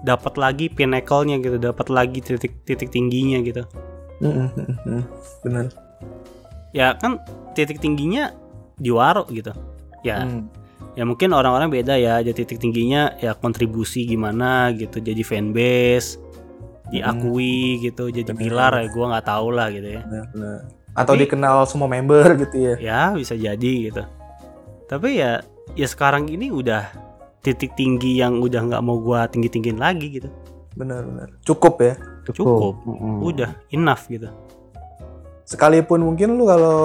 dapat 0.00 0.40
lagi 0.40 0.72
pinnacle-nya 0.72 1.36
gitu, 1.38 1.60
dapat 1.60 1.92
lagi 1.92 2.24
titik 2.24 2.64
titik 2.64 2.88
tingginya 2.88 3.36
gitu. 3.44 3.68
Mm, 4.24 4.32
mm, 4.32 4.48
mm, 4.48 4.76
mm. 4.88 5.02
Bener. 5.44 5.66
Ya 6.72 6.96
kan 6.96 7.20
titik 7.52 7.84
tingginya 7.84 8.32
di 8.80 8.88
Waro 8.88 9.28
gitu. 9.28 9.52
Ya, 10.00 10.24
Hmm. 10.24 10.48
ya 10.96 11.04
mungkin 11.04 11.36
orang-orang 11.36 11.68
beda 11.68 12.00
ya. 12.00 12.16
Jadi 12.24 12.48
titik 12.48 12.64
tingginya 12.64 13.12
ya 13.20 13.36
kontribusi 13.36 14.08
gimana 14.08 14.72
gitu, 14.72 15.04
jadi 15.04 15.20
fanbase 15.20 16.16
diakui 16.90 17.78
gitu, 17.80 18.10
jadi 18.10 18.26
Bener. 18.26 18.40
pilar 18.42 18.72
ya 18.82 18.86
gua 18.90 19.06
nggak 19.14 19.26
tahu 19.26 19.48
lah 19.54 19.66
gitu 19.70 19.88
ya. 19.88 20.02
Bener, 20.04 20.24
bener. 20.34 20.58
Atau 20.90 21.14
Tapi- 21.14 21.22
dikenal 21.24 21.56
semua 21.70 21.86
member 21.86 22.26
gitu 22.42 22.56
ya. 22.58 22.74
Ya 22.78 23.00
bisa 23.14 23.38
jadi 23.38 23.72
gitu. 23.90 24.02
Tapi 24.90 25.22
ya 25.22 25.40
ya 25.78 25.86
sekarang 25.86 26.26
ini 26.26 26.50
udah 26.50 26.90
titik 27.40 27.72
tinggi 27.78 28.18
yang 28.18 28.42
udah 28.42 28.66
nggak 28.66 28.82
mau 28.82 28.98
gua 28.98 29.30
tinggi-tinggiin 29.30 29.78
lagi 29.78 30.18
gitu. 30.20 30.28
Bener, 30.74 31.06
bener. 31.06 31.28
Cukup 31.46 31.78
ya. 31.80 31.94
Cukup. 32.30 32.78
Mm-mm. 32.86 33.22
Udah 33.26 33.54
enough 33.70 34.06
gitu. 34.06 34.30
Sekalipun 35.46 36.06
mungkin 36.06 36.38
lu 36.38 36.46
kalau 36.46 36.78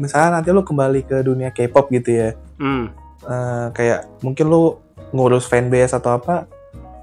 misalnya 0.00 0.40
nanti 0.40 0.48
lu 0.48 0.64
kembali 0.64 1.04
ke 1.04 1.20
dunia 1.20 1.52
K-pop 1.52 1.92
gitu 1.92 2.10
ya. 2.12 2.30
Hmm. 2.56 2.88
eh, 3.26 3.66
kayak 3.74 4.22
mungkin 4.22 4.46
lu 4.48 4.78
ngurus 5.10 5.44
fanbase 5.50 5.92
atau 5.92 6.14
apa, 6.16 6.46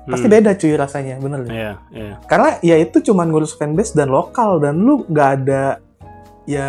pasti 0.03 0.27
hmm. 0.27 0.35
beda 0.35 0.51
cuy 0.59 0.73
rasanya, 0.75 1.15
bener 1.19 1.39
deh. 1.47 1.51
Iya, 1.51 1.71
iya. 1.95 2.13
Karena 2.27 2.49
ya 2.59 2.75
itu 2.75 2.99
cuman 2.99 3.31
ngurus 3.31 3.55
fanbase 3.55 3.95
dan 3.95 4.11
lokal 4.11 4.59
dan 4.59 4.83
lu 4.83 5.07
nggak 5.07 5.29
ada 5.39 5.79
ya 6.43 6.67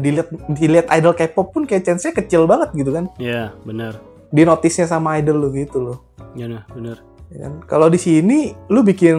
dilihat 0.00 0.28
dilihat 0.48 0.86
idol 0.90 1.14
K-pop 1.14 1.52
pun 1.54 1.62
kayak 1.68 1.84
chance-nya 1.86 2.16
kecil 2.16 2.48
banget 2.48 2.72
gitu 2.74 2.90
kan. 2.90 3.12
Iya, 3.20 3.52
bener. 3.62 4.00
Di 4.34 4.42
notisnya 4.42 4.88
sama 4.88 5.20
idol 5.20 5.44
lu 5.44 5.48
gitu 5.54 5.78
loh. 5.78 5.98
Ya 6.34 6.50
nah, 6.50 6.64
bener. 6.72 6.98
Ya 7.30 7.46
kan? 7.46 7.52
Kalau 7.68 7.86
di 7.92 8.00
sini 8.00 8.56
lu 8.72 8.82
bikin 8.82 9.18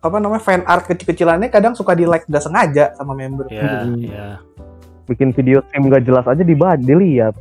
apa 0.00 0.16
namanya 0.22 0.42
fan 0.42 0.62
art 0.64 0.86
kecil-kecilannya 0.86 1.50
kadang 1.50 1.74
suka 1.74 1.98
di 1.98 2.06
like 2.06 2.24
nggak 2.30 2.44
sengaja 2.44 2.94
sama 2.94 3.12
member. 3.12 3.50
Iya, 3.50 3.84
Hmm. 3.84 3.98
iya. 3.98 4.28
Bikin 5.06 5.30
video 5.34 5.62
stream 5.66 5.86
gak 5.86 6.02
jelas 6.02 6.26
aja 6.26 6.42
dibahas, 6.42 6.82
dilihat. 6.82 7.34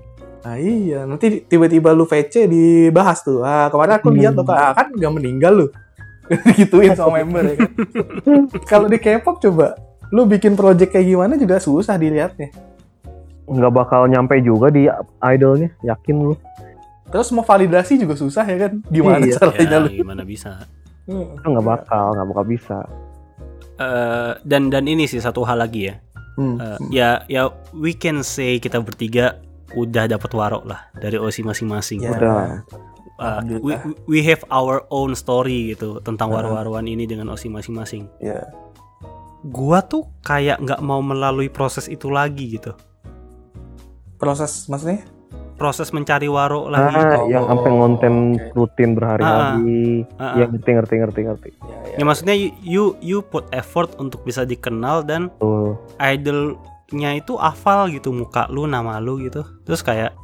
Nah 0.45 0.62
iya, 0.62 1.10
nanti 1.10 1.41
tiba-tiba 1.41 1.89
lu 1.89 2.05
VC 2.05 2.45
dibahas 2.45 3.25
tuh. 3.25 3.41
Ah 3.41 3.65
kemarin 3.73 3.97
aku 3.97 4.13
lihat 4.13 4.38
tuh 4.38 4.45
ah, 4.53 4.77
kan 4.77 4.93
nggak 4.93 5.13
meninggal 5.17 5.53
lu. 5.65 5.67
Gituin 6.58 6.93
sama 6.93 7.21
member 7.21 7.43
ya 7.49 7.55
kan. 7.65 7.71
Kalau 8.69 8.86
di 8.86 9.01
K-pop 9.01 9.41
coba, 9.41 9.73
lu 10.13 10.29
bikin 10.29 10.53
project 10.53 10.93
kayak 10.93 11.05
gimana 11.10 11.34
juga 11.34 11.58
susah 11.58 11.97
dilihatnya. 11.97 12.53
Nggak 13.49 13.73
bakal 13.73 14.05
nyampe 14.05 14.38
juga 14.41 14.69
di 14.69 14.86
idolnya, 15.21 15.73
yakin 15.81 16.15
lu. 16.21 16.34
Terus 17.10 17.29
mau 17.34 17.45
validasi 17.45 18.01
juga 18.01 18.13
susah 18.17 18.45
ya 18.45 18.69
kan? 18.69 18.81
Gimana 18.89 19.21
Iya. 19.21 19.38
caranya 19.38 19.77
Ya, 19.77 19.84
lu? 19.86 19.89
gimana 19.93 20.21
bisa? 20.25 20.65
Hmm. 21.05 21.38
Itu 21.38 21.47
nggak 21.53 21.65
bakal, 21.65 22.05
nggak 22.17 22.27
bakal 22.34 22.45
bisa. 22.45 22.77
Eh, 23.77 24.31
dan 24.45 24.73
dan 24.73 24.86
ini 24.89 25.05
sih 25.05 25.21
satu 25.21 25.45
hal 25.45 25.62
lagi 25.62 25.93
ya. 25.93 25.95
Hmm. 26.38 26.58
Eh, 26.58 26.77
ya 26.89 27.10
ya 27.29 27.53
we 27.73 27.93
can 27.93 28.25
say 28.25 28.58
kita 28.58 28.81
bertiga 28.81 29.38
udah 29.76 30.08
dapat 30.08 30.32
warok 30.32 30.64
lah 30.64 30.88
dari 30.96 31.16
OC 31.16 31.44
masing-masing. 31.44 32.00
Ya. 32.02 32.12
Udah. 32.12 32.64
Uh, 33.16 33.40
we, 33.60 33.72
we 34.08 34.20
have 34.22 34.44
our 34.50 34.84
own 34.90 35.16
story 35.16 35.72
gitu 35.72 36.00
tentang 36.02 36.28
Uh-huh. 36.28 36.44
waru-waruan 36.44 36.84
ini 36.84 37.04
dengan 37.04 37.30
OC 37.30 37.48
masing-masing. 37.48 38.12
Ya. 38.20 38.44
Gua 39.46 39.80
tuh 39.80 40.04
kayak 40.20 40.60
nggak 40.60 40.82
mau 40.82 41.00
melalui 41.00 41.48
proses 41.48 41.86
itu 41.86 42.10
lagi 42.10 42.56
gitu. 42.56 42.76
Proses 44.16 44.68
maksudnya? 44.68 45.04
Proses 45.56 45.88
mencari 45.92 46.28
warok 46.28 46.68
lagi. 46.68 46.92
Ah, 46.92 47.16
Oh, 47.16 47.32
yang 47.32 47.48
sampai 47.48 47.72
ngonten 47.72 48.16
oke. 48.36 48.52
rutin 48.54 48.92
berhari-hari. 48.92 50.04
Ah, 50.12 50.36
ah. 50.36 50.36
Ya 50.36 50.46
ngerti 50.50 50.70
ngerti 50.74 50.94
ngerti 50.98 51.20
ngerti. 51.24 51.50
Ya, 51.62 51.78
Ya 51.96 52.04
maksudnya 52.04 52.36
you, 52.60 53.00
you 53.00 53.24
put 53.24 53.48
effort 53.52 53.96
untuk 53.96 54.28
bisa 54.28 54.44
dikenal 54.44 55.08
dan 55.08 55.32
Tuh. 55.40 55.80
Idolnya 56.95 57.12
itu 57.19 57.36
hafal 57.36 57.91
gitu 57.91 58.15
muka 58.15 58.47
lu 58.47 58.63
nama 58.65 59.03
lu 59.03 59.19
gitu 59.19 59.43
terus 59.67 59.84
kayak 59.84 60.15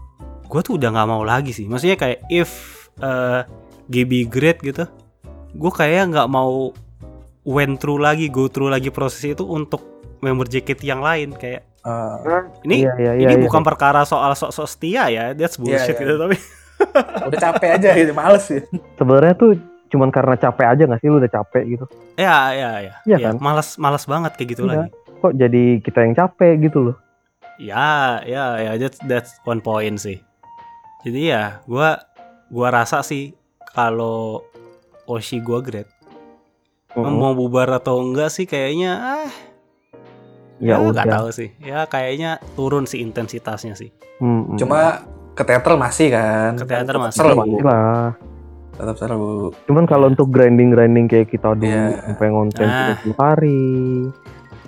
gue 0.48 0.62
tuh 0.64 0.80
udah 0.80 0.90
nggak 0.96 1.08
mau 1.08 1.24
lagi 1.28 1.52
sih 1.52 1.68
maksudnya 1.68 2.00
kayak 2.00 2.24
if 2.32 2.50
eh, 3.04 3.44
GB 3.92 4.32
great 4.32 4.64
gitu 4.64 4.88
gue 5.52 5.72
kayak 5.72 6.16
nggak 6.16 6.28
mau 6.32 6.72
went 7.44 7.76
through 7.84 8.00
lagi 8.00 8.32
go 8.32 8.48
through 8.48 8.72
lagi 8.72 8.88
proses 8.88 9.36
itu 9.36 9.44
untuk 9.44 9.84
member 10.24 10.48
JKT 10.48 10.88
yang 10.88 11.04
lain 11.04 11.36
kayak 11.36 11.68
Ah, 11.82 12.46
ini 12.62 12.86
Iya, 12.86 12.94
iya, 12.94 13.12
iya, 13.18 13.28
ini 13.34 13.42
iya. 13.42 13.46
bukan 13.50 13.66
perkara 13.66 14.06
soal 14.06 14.38
sok-sok 14.38 14.70
setia 14.70 15.10
ya 15.10 15.34
that's 15.34 15.58
bullshit 15.58 15.98
iya. 15.98 16.02
gitu 16.06 16.14
tapi 16.14 16.38
udah 17.26 17.40
capek 17.42 17.70
aja 17.74 17.90
gitu, 17.98 18.14
males 18.14 18.46
ya. 18.54 18.62
Sebenarnya 19.02 19.34
tuh 19.34 19.58
cuman 19.90 20.14
karena 20.14 20.38
capek 20.38 20.78
aja 20.78 20.84
nggak 20.86 21.02
sih 21.02 21.10
lu 21.10 21.18
udah 21.18 21.34
capek 21.34 21.64
gitu. 21.66 21.86
ya 22.22 22.54
ya 22.54 22.72
ya, 22.86 22.94
Iya 23.02 23.18
ya 23.18 23.28
kan? 23.34 23.42
malas 23.42 23.82
malas 23.82 24.06
banget 24.06 24.30
kayak 24.38 24.50
gitu 24.54 24.70
Iya. 24.70 24.70
lagi 24.78 24.88
Kok 25.22 25.34
jadi 25.34 25.64
kita 25.80 26.02
yang 26.02 26.14
capek 26.14 26.54
gitu 26.64 26.80
loh. 26.84 26.98
Ya, 27.56 28.18
ya, 28.24 28.58
ya, 28.58 28.72
that's, 28.76 28.98
that's 29.06 29.32
one 29.44 29.62
point 29.62 29.96
sih. 29.96 30.18
Jadi 31.02 31.30
ya, 31.30 31.62
gua 31.64 32.02
gua 32.48 32.74
rasa 32.74 33.02
sih 33.02 33.38
kalau 33.68 34.42
Oshi 35.06 35.38
gua 35.38 35.62
great. 35.62 35.86
Mm-mm. 36.92 37.08
Mau 37.14 37.32
bubar 37.32 37.72
atau 37.72 38.02
enggak 38.02 38.28
sih 38.30 38.44
kayaknya 38.44 38.92
ah 38.98 39.32
Ya 40.58 40.78
nggak 40.78 40.94
udah. 40.94 41.06
tahu 41.08 41.28
sih. 41.32 41.50
Ya 41.58 41.86
kayaknya 41.86 42.38
turun 42.54 42.84
sih 42.84 43.00
intensitasnya 43.00 43.74
sih. 43.74 43.90
Mm-mm. 44.20 44.58
Cuma 44.58 45.02
ke 45.32 45.42
teater 45.42 45.74
masih 45.76 46.12
kan. 46.12 46.54
Ke 46.56 46.66
teater 46.66 46.98
masih. 46.98 47.18
Seru. 47.18 47.34
Pasti 47.36 47.62
lah. 47.62 48.14
Tetap 48.72 48.96
seru. 48.96 49.54
Cuman 49.66 49.86
kalau 49.86 50.06
untuk 50.08 50.30
grinding 50.30 50.70
grinding 50.70 51.06
kayak 51.06 51.30
kita 51.30 51.54
dulu 51.54 51.66
Iya. 51.66 52.02
sampai 52.08 52.28
ngonten 52.28 52.68
Ah. 52.68 52.94
30 53.00 53.16
hari, 53.16 53.62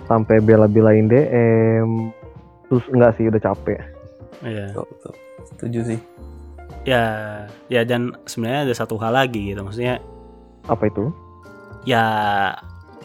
sampai 0.04 0.38
bela-belain 0.38 1.04
DM, 1.04 2.10
terus 2.66 2.84
enggak 2.88 3.14
sih 3.14 3.26
udah 3.26 3.42
capek. 3.42 3.80
Iya. 4.40 4.70
Betul, 4.70 4.86
betul. 4.90 5.12
Setuju 5.46 5.80
sih. 5.86 5.98
Ya, 6.84 7.04
ya 7.66 7.80
dan 7.82 8.12
sebenarnya 8.24 8.68
ada 8.68 8.74
satu 8.74 8.96
hal 8.96 9.14
lagi 9.14 9.50
gitu. 9.50 9.60
Maksudnya 9.60 10.00
Apa 10.64 10.84
itu? 10.86 11.08
ya 11.82 12.04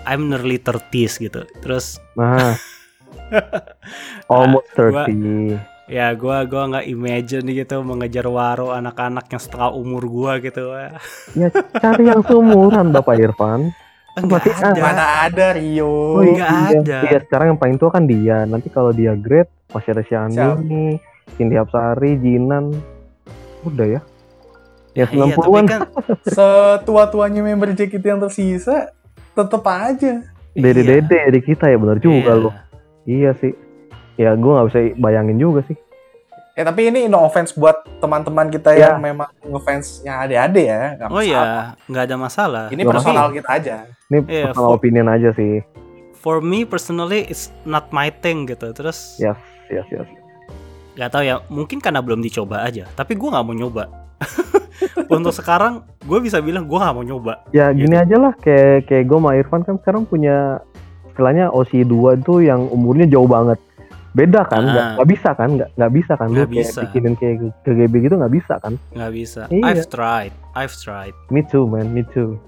I'm 0.02 0.28
nearly 0.28 0.56
30s 0.58 1.16
gitu. 1.18 1.44
Terus 1.60 2.00
Nah, 2.14 2.56
almost 4.32 4.68
gua- 4.74 5.08
30. 5.08 5.60
ya 5.90 6.14
gua 6.14 6.44
gua 6.44 6.70
nggak 6.70 6.86
imagine 6.88 7.50
gitu 7.50 7.82
mengejar 7.82 8.24
waro 8.26 8.72
anak-anak 8.72 9.26
yang 9.28 9.42
setengah 9.42 9.72
umur 9.72 10.04
gua 10.06 10.32
gitu. 10.38 10.70
Ya 11.34 11.48
cari 11.76 12.04
yang 12.06 12.22
seumuran 12.22 12.92
Bapak 12.92 13.16
Irfan. 13.18 13.72
Enggak 14.16 14.42
ada. 14.50 14.82
Mana 14.82 15.04
ada 15.26 15.46
Rio. 15.54 16.18
Oh, 16.18 16.24
nggak 16.24 16.50
iya. 16.50 16.70
ada. 16.76 16.98
Iya, 17.06 17.18
sekarang 17.24 17.46
yang 17.54 17.60
paling 17.60 17.78
tua 17.78 17.90
kan 17.90 18.04
dia. 18.04 18.44
Nanti 18.44 18.68
kalau 18.68 18.90
dia 18.90 19.14
grade 19.14 19.50
masih 19.70 19.94
ada? 19.94 20.04
Shani, 20.04 20.98
Cindy 21.36 21.56
Hapsari, 21.56 22.18
Jinan. 22.18 22.74
Udah 23.62 23.88
ya. 23.88 24.02
Ya 24.92 25.06
Iya, 25.06 25.32
tapi 25.32 25.38
90-an. 25.38 25.66
kan 25.66 25.82
Setua-tuanya 26.36 27.42
member 27.42 27.72
JKT 27.72 28.04
yang 28.04 28.20
tersisa 28.20 28.90
tetep 29.32 29.64
aja. 29.64 30.26
Dede-dede 30.52 31.30
di 31.30 31.40
kita 31.40 31.70
ya 31.70 31.78
benar 31.78 32.02
juga 32.02 32.34
Iya. 32.34 32.42
loh. 32.42 32.54
Iya 33.06 33.32
sih. 33.38 33.54
Ya 34.16 34.34
gue 34.34 34.52
nggak 34.52 34.68
bisa 34.68 34.80
bayangin 34.98 35.38
juga 35.38 35.64
sih. 35.64 35.78
Eh 36.60 36.68
tapi 36.68 36.92
ini 36.92 37.08
no 37.08 37.24
offense 37.24 37.56
buat 37.56 37.72
teman-teman 37.98 38.52
kita 38.52 38.76
Ya. 38.76 38.92
yang 38.92 39.00
memang 39.00 39.32
ngefans 39.42 40.04
yang 40.04 40.20
adik-adik 40.20 40.68
ya. 40.68 40.84
nggak 40.94 41.08
Oh 41.08 41.24
masalah. 41.24 41.48
ya, 41.72 41.88
nggak 41.88 42.04
ada 42.04 42.16
masalah. 42.20 42.66
Ini 42.68 42.76
Nggak 42.78 42.92
personal 42.92 43.28
kita 43.32 43.50
aja. 43.50 43.76
Ini 44.06 44.18
Iya, 44.22 44.44
personal 44.46 44.68
for- 44.68 44.76
opinion 44.76 45.08
aja 45.08 45.30
sih. 45.32 45.54
For 46.14 46.44
me 46.44 46.68
personally, 46.68 47.24
it's 47.24 47.48
not 47.64 47.88
my 47.90 48.12
thing 48.12 48.44
gitu. 48.44 48.76
Terus 48.76 49.16
Ya. 49.18 49.40
Yes, 49.70 49.88
yes. 49.88 50.04
nggak 50.94 51.10
tahu 51.10 51.24
ya, 51.24 51.40
mungkin 51.48 51.80
karena 51.80 52.04
belum 52.04 52.20
dicoba 52.20 52.60
aja. 52.60 52.84
Tapi 52.92 53.16
gue 53.16 53.30
nggak 53.30 53.40
mau 53.42 53.56
nyoba. 53.56 53.88
Untuk 55.10 55.32
sekarang, 55.32 55.88
gue 56.02 56.20
bisa 56.20 56.40
bilang 56.40 56.68
gue 56.68 56.76
nggak 56.76 56.92
mau 56.92 57.06
nyoba. 57.06 57.48
Ya 57.50 57.72
gini 57.72 57.88
Gitu. 57.90 58.04
aja 58.04 58.16
lah 58.20 58.34
kayak 58.36 58.84
kayak 58.86 59.04
gue 59.06 59.18
sama 59.18 59.32
Irfan 59.34 59.64
kan 59.64 59.76
sekarang 59.78 60.04
punya 60.04 60.60
istilahnya 61.08 61.48
OC2 61.50 61.94
tuh 62.20 62.40
yang 62.42 62.68
umurnya 62.68 63.08
jauh 63.08 63.26
banget. 63.26 63.56
Beda 64.12 64.42
kan, 64.44 64.62
nggak 64.64 64.82
Ah. 64.84 64.94
nggak 64.96 65.10
bisa 65.10 65.30
kan, 65.32 65.50
nggak 65.52 65.70
nggak 65.72 65.92
bisa 65.94 66.14
kan 66.14 66.28
lu 66.28 66.36
kayak 66.36 66.50
bisa. 66.52 66.80
bikinin 66.82 67.14
kayak 67.14 67.36
KGB 67.62 67.94
gitu 68.02 68.16
nggak 68.16 68.34
bisa 68.34 68.54
kan. 68.58 68.74
Nggak 68.92 69.12
bisa. 69.12 69.42
Iya. 69.48 69.64
I've 69.68 69.86
tried, 69.88 70.34
I've 70.54 70.76
tried. 70.76 71.14
Me 71.28 71.42
too 71.42 71.64
man, 71.64 71.88
me 71.90 72.02
too. 72.04 72.42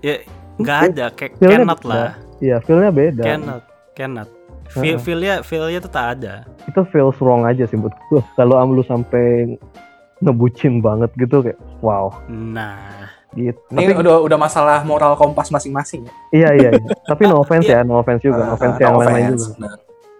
Ya 0.00 0.22
nggak 0.56 0.78
ada, 0.88 1.06
kayak 1.10 1.32
Feel-nya 1.36 1.54
cannot 1.56 1.80
beda. 1.80 1.88
lah, 1.88 2.10
Iya, 2.38 2.56
feel-nya 2.60 2.90
beda. 2.90 3.22
cannot, 3.24 3.62
cannot. 3.92 4.28
Feel, 4.68 4.98
feelnya, 4.98 5.40
feelnya 5.40 5.80
tuh 5.80 5.88
tak 5.88 6.06
ada. 6.14 6.34
Itu 6.64 6.84
feels 6.86 7.16
wrong 7.18 7.42
aja 7.42 7.64
sih 7.64 7.74
buat 7.74 7.94
gue. 8.08 8.20
Kalau 8.34 8.58
am 8.58 8.70
lu 8.70 8.82
sampai 8.82 9.56
ngebucin 10.18 10.78
banget 10.78 11.08
gitu 11.14 11.40
kayak 11.40 11.56
wow 11.78 12.10
Nah, 12.26 13.06
gitu. 13.32 13.56
Ini 13.70 13.86
Tapi 13.86 13.92
udah 13.96 14.18
udah 14.20 14.36
masalah 14.36 14.82
moral 14.82 15.14
kompas 15.14 15.48
masing-masing 15.48 16.04
ya. 16.04 16.12
iya 16.34 16.48
iya. 16.54 16.70
iya. 16.74 16.84
Tapi 17.02 17.22
no 17.24 17.38
offense 17.42 17.64
ya, 17.64 17.80
no 17.80 17.96
offense 17.96 18.20
juga, 18.20 18.44
no 18.44 18.52
offense 18.52 18.76
Ah, 18.76 18.82
yang 18.82 18.92
no 18.92 18.98
lain-lain 19.00 19.32
juga. 19.32 19.68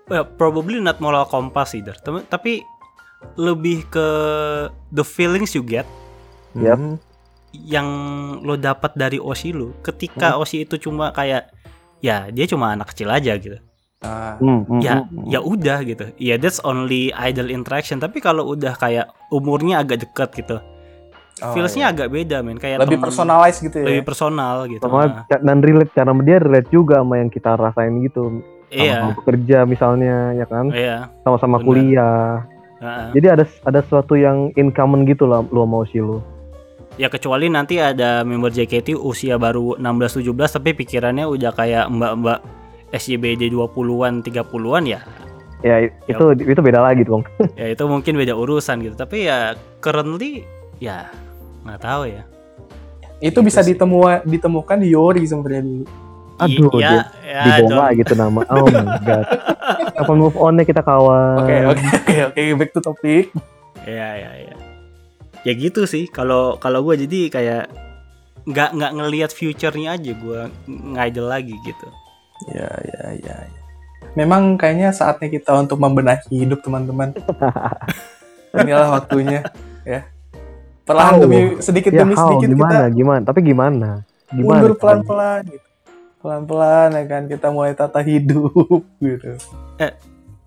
Well, 0.09 0.25
probably 0.25 0.81
not 0.81 0.99
moral 0.99 1.25
kompas 1.29 1.77
either. 1.77 1.94
Tapi 2.03 2.64
lebih 3.38 3.87
ke 3.92 4.09
the 4.92 5.05
feelings 5.05 5.55
you 5.55 5.62
get. 5.62 5.87
Hmm. 6.57 6.97
yang 7.53 7.88
lo 8.44 8.61
dapat 8.61 8.92
dari 8.92 9.16
Oshi 9.16 9.57
lu 9.57 9.73
ketika 9.81 10.37
Oshi 10.37 10.68
itu 10.68 10.77
cuma 10.77 11.12
kayak 11.16 11.49
ya 12.05 12.29
dia 12.29 12.44
cuma 12.44 12.73
anak 12.77 12.92
kecil 12.92 13.09
aja 13.09 13.37
gitu 13.40 13.57
Ah, 13.99 14.38
Hmm, 14.38 14.62
hmm, 14.62 14.79
ya 14.79 15.03
hmm, 15.03 15.11
hmm. 15.11 15.27
ya 15.27 15.40
udah 15.42 15.79
gitu 15.83 16.07
ya 16.23 16.38
that's 16.38 16.62
only 16.62 17.11
idle 17.18 17.51
interaction 17.51 17.99
tapi 17.99 18.23
kalau 18.23 18.47
udah 18.55 18.79
kayak 18.79 19.11
umurnya 19.35 19.83
agak 19.83 20.07
deket 20.07 20.31
gitu 20.38 20.57
oh, 21.42 21.51
feelsnya 21.51 21.90
iya. 21.90 21.94
agak 21.99 22.09
beda 22.14 22.47
men 22.47 22.62
kayak 22.62 22.79
lebih 22.87 23.03
personalized 23.03 23.59
gitu 23.59 23.83
ya. 23.83 23.87
lebih 23.90 24.07
personal 24.07 24.71
gitu 24.71 24.87
Sama 24.87 25.27
Nah, 25.27 25.27
dan 25.27 25.59
relate 25.59 25.90
cara 25.99 26.14
dia 26.23 26.38
relate 26.38 26.71
juga 26.71 27.03
sama 27.03 27.18
yang 27.18 27.27
kita 27.27 27.59
rasain 27.59 27.99
gitu. 27.99 28.38
Iya 28.68 29.00
Sama 29.02 29.16
bekerja 29.16 29.59
misalnya 29.64 30.16
ya 30.33 30.44
kan, 30.44 30.68
iya 30.70 31.09
sama-sama 31.22 31.57
Benar. 31.57 31.66
kuliah. 31.66 32.24
heeh. 32.78 33.07
Jadi 33.12 33.26
ada 33.28 33.44
ada 33.64 33.78
sesuatu 33.81 34.14
yang 34.14 34.52
in 34.54 34.70
common 34.70 35.02
gitu 35.02 35.24
lah 35.24 35.42
lu 35.44 35.61
sama 35.61 35.76
Oshi 35.83 35.98
lu. 35.98 36.20
ya 36.94 37.07
kecuali 37.07 37.46
nanti 37.46 37.78
ada 37.78 38.22
member 38.22 38.50
JKT 38.50 38.92
usia 38.92 39.35
baru 39.35 39.78
16-17 39.78 40.35
tapi 40.50 40.74
pikirannya 40.74 41.24
udah 41.24 41.52
kayak 41.52 41.87
mbak-mbak 41.88 42.42
SJBD 42.90 43.48
20-an 43.48 44.18
30-an 44.20 44.85
ya 44.85 45.00
Ya 45.59 45.74
itu 45.85 46.24
itu 46.38 46.59
beda 46.59 46.78
lagi 46.81 47.02
dong. 47.02 47.22
ya 47.61 47.70
itu 47.70 47.83
mungkin 47.85 48.14
beda 48.14 48.35
urusan 48.35 48.78
gitu 48.81 48.94
tapi 48.94 49.26
ya 49.26 49.54
currently 49.78 50.42
ya 50.78 51.07
nggak 51.62 51.81
tahu 51.81 52.07
ya 52.07 52.22
Itu 53.18 53.42
bisa 53.42 53.62
ditemu 53.62 54.22
ditemukan 54.22 54.78
di 54.78 54.94
Yori 54.94 55.22
sebenarnya 55.22 55.62
dulu. 55.62 55.85
Aduh, 56.38 56.70
ya, 56.77 57.07
ya 57.20 57.42
Dibawa 57.61 57.90
gitu 57.92 58.12
nama. 58.14 58.40
Oh 58.48 58.64
my 58.64 58.87
god. 59.07 59.27
Kapan 59.94 60.16
move 60.16 60.35
on 60.35 60.59
kita 60.61 60.81
kawan? 60.81 61.42
Oke, 61.42 61.57
oke, 61.68 61.85
oke, 61.85 62.14
oke, 62.31 62.42
back 62.57 62.70
to 62.70 62.81
topic. 62.81 63.24
ya 63.81 64.11
ya 64.14 64.31
ya 64.44 64.57
ya 65.40 65.53
gitu 65.55 65.83
sih 65.85 66.07
kalau 66.07 66.59
kalau 66.59 66.83
gue 66.83 66.98
jadi 66.98 67.31
kayak 67.31 67.64
nggak 68.44 68.70
nggak 68.74 68.92
ngelihat 68.92 69.31
future-nya 69.31 69.94
aja 69.94 70.12
gue 70.12 70.40
ngidol 70.66 71.27
lagi 71.27 71.55
gitu 71.62 71.88
Ya, 72.48 72.68
ya, 72.68 73.03
ya. 73.16 73.37
ya. 73.48 73.61
Memang 74.14 74.55
kayaknya 74.55 74.90
saatnya 74.90 75.27
kita 75.29 75.51
untuk 75.57 75.74
membenahi 75.77 76.22
hidup 76.33 76.61
teman-teman. 76.61 77.11
Inilah 78.55 78.88
waktunya, 78.92 79.42
ya. 79.83 80.07
Perlahan 80.83 81.18
How? 81.18 81.22
demi 81.22 81.38
sedikit 81.59 81.90
Ya 81.90 82.03
demi 82.03 82.14
how? 82.14 82.31
sedikit 82.31 82.48
Gimana? 82.48 82.70
kita 82.72 82.87
Gimana? 82.94 83.22
Tapi 83.24 83.40
gimana? 83.42 83.88
Gimana? 84.29 84.55
mundur 84.55 84.72
pelan-pelan 84.74 85.42
gitu. 85.48 85.67
Pelan-pelan 86.18 86.92
ya 86.92 87.04
kan 87.07 87.22
kita 87.24 87.48
mulai 87.48 87.72
tata 87.72 88.00
hidup 88.00 88.50
gitu. 89.00 89.38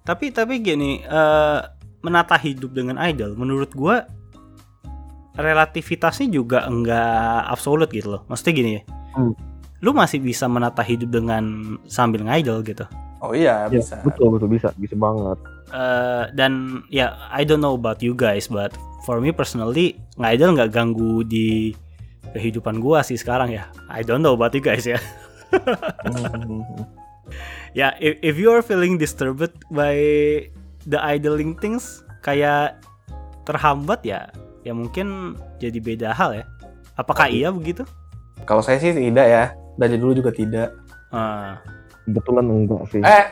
tapi 0.02 0.30
tapi 0.30 0.60
gini 0.60 1.00
eh, 1.00 1.60
menata 2.02 2.36
hidup 2.36 2.72
dengan 2.72 2.98
idol 3.00 3.34
menurut 3.34 3.72
gue 3.72 3.96
relativitasnya 5.34 6.28
juga 6.28 6.66
enggak 6.66 7.08
absolut 7.48 7.88
gitu 7.88 8.12
loh 8.12 8.22
maksudnya 8.26 8.54
gini 8.54 8.72
ya 8.74 8.84
Hmm. 9.12 9.36
lu 9.80 9.92
masih 9.92 10.18
bisa 10.18 10.48
menata 10.48 10.80
hidup 10.80 11.12
dengan 11.12 11.44
sambil 11.86 12.24
ngidol 12.24 12.64
gitu 12.64 12.88
Oh 13.20 13.36
iya, 13.36 13.68
Ya, 13.68 13.70
bisa. 13.70 14.00
betul 14.02 14.34
betul 14.34 14.50
bisa 14.50 14.72
bisa 14.76 14.96
banget. 14.96 15.36
Eh, 15.70 16.24
dan 16.34 16.52
ya 16.88 17.14
I 17.30 17.44
don't 17.44 17.60
know 17.60 17.76
about 17.76 18.00
you 18.00 18.12
guys 18.12 18.48
but 18.48 18.72
for 19.04 19.20
me 19.20 19.30
personally 19.30 19.94
ngidol 20.16 20.56
nggak 20.56 20.72
ganggu 20.72 21.22
di 21.22 21.76
kehidupan 22.32 22.80
gua 22.80 23.04
sih 23.04 23.14
sekarang 23.14 23.52
ya 23.52 23.68
I 23.86 24.02
don't 24.02 24.20
know 24.20 24.32
about 24.32 24.52
you 24.52 24.60
guys 24.60 24.84
ya 24.84 24.96
Ya 27.72 27.96
if, 28.04 28.20
if 28.20 28.36
you 28.36 28.52
are 28.52 28.60
feeling 28.60 29.00
disturbed 29.00 29.56
by 29.72 29.96
the 30.84 31.00
idling 31.00 31.56
things 31.56 32.04
kayak 32.20 32.76
terhambat 33.48 34.04
ya 34.04 34.28
ya 34.62 34.76
mungkin 34.76 35.34
jadi 35.58 35.80
beda 35.80 36.10
hal 36.12 36.36
ya 36.36 36.46
apakah 36.94 37.32
iya 37.32 37.50
begitu 37.50 37.88
Kalau 38.42 38.60
saya 38.60 38.82
sih 38.82 38.90
tidak 38.92 39.28
ya. 39.30 39.44
Dari 39.78 40.02
dulu 40.02 40.18
juga 40.18 40.34
tidak. 40.34 40.74
Ah, 41.14 41.62
Kebetulan 42.04 42.42
enggak 42.50 42.82
sih. 42.90 42.98
Eh, 43.00 43.26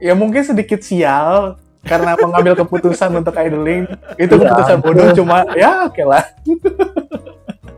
ya 0.00 0.16
mungkin 0.16 0.40
sedikit 0.42 0.80
sial 0.80 1.60
karena 1.84 2.16
mengambil 2.16 2.56
keputusan 2.56 3.12
untuk 3.20 3.36
idling. 3.36 3.84
Itu 4.16 4.40
Ya, 4.40 4.48
keputusan 4.48 4.78
bodoh 4.80 5.12
cuma 5.12 5.44
ya 5.52 5.84
oke 5.86 6.00
lah. 6.02 6.24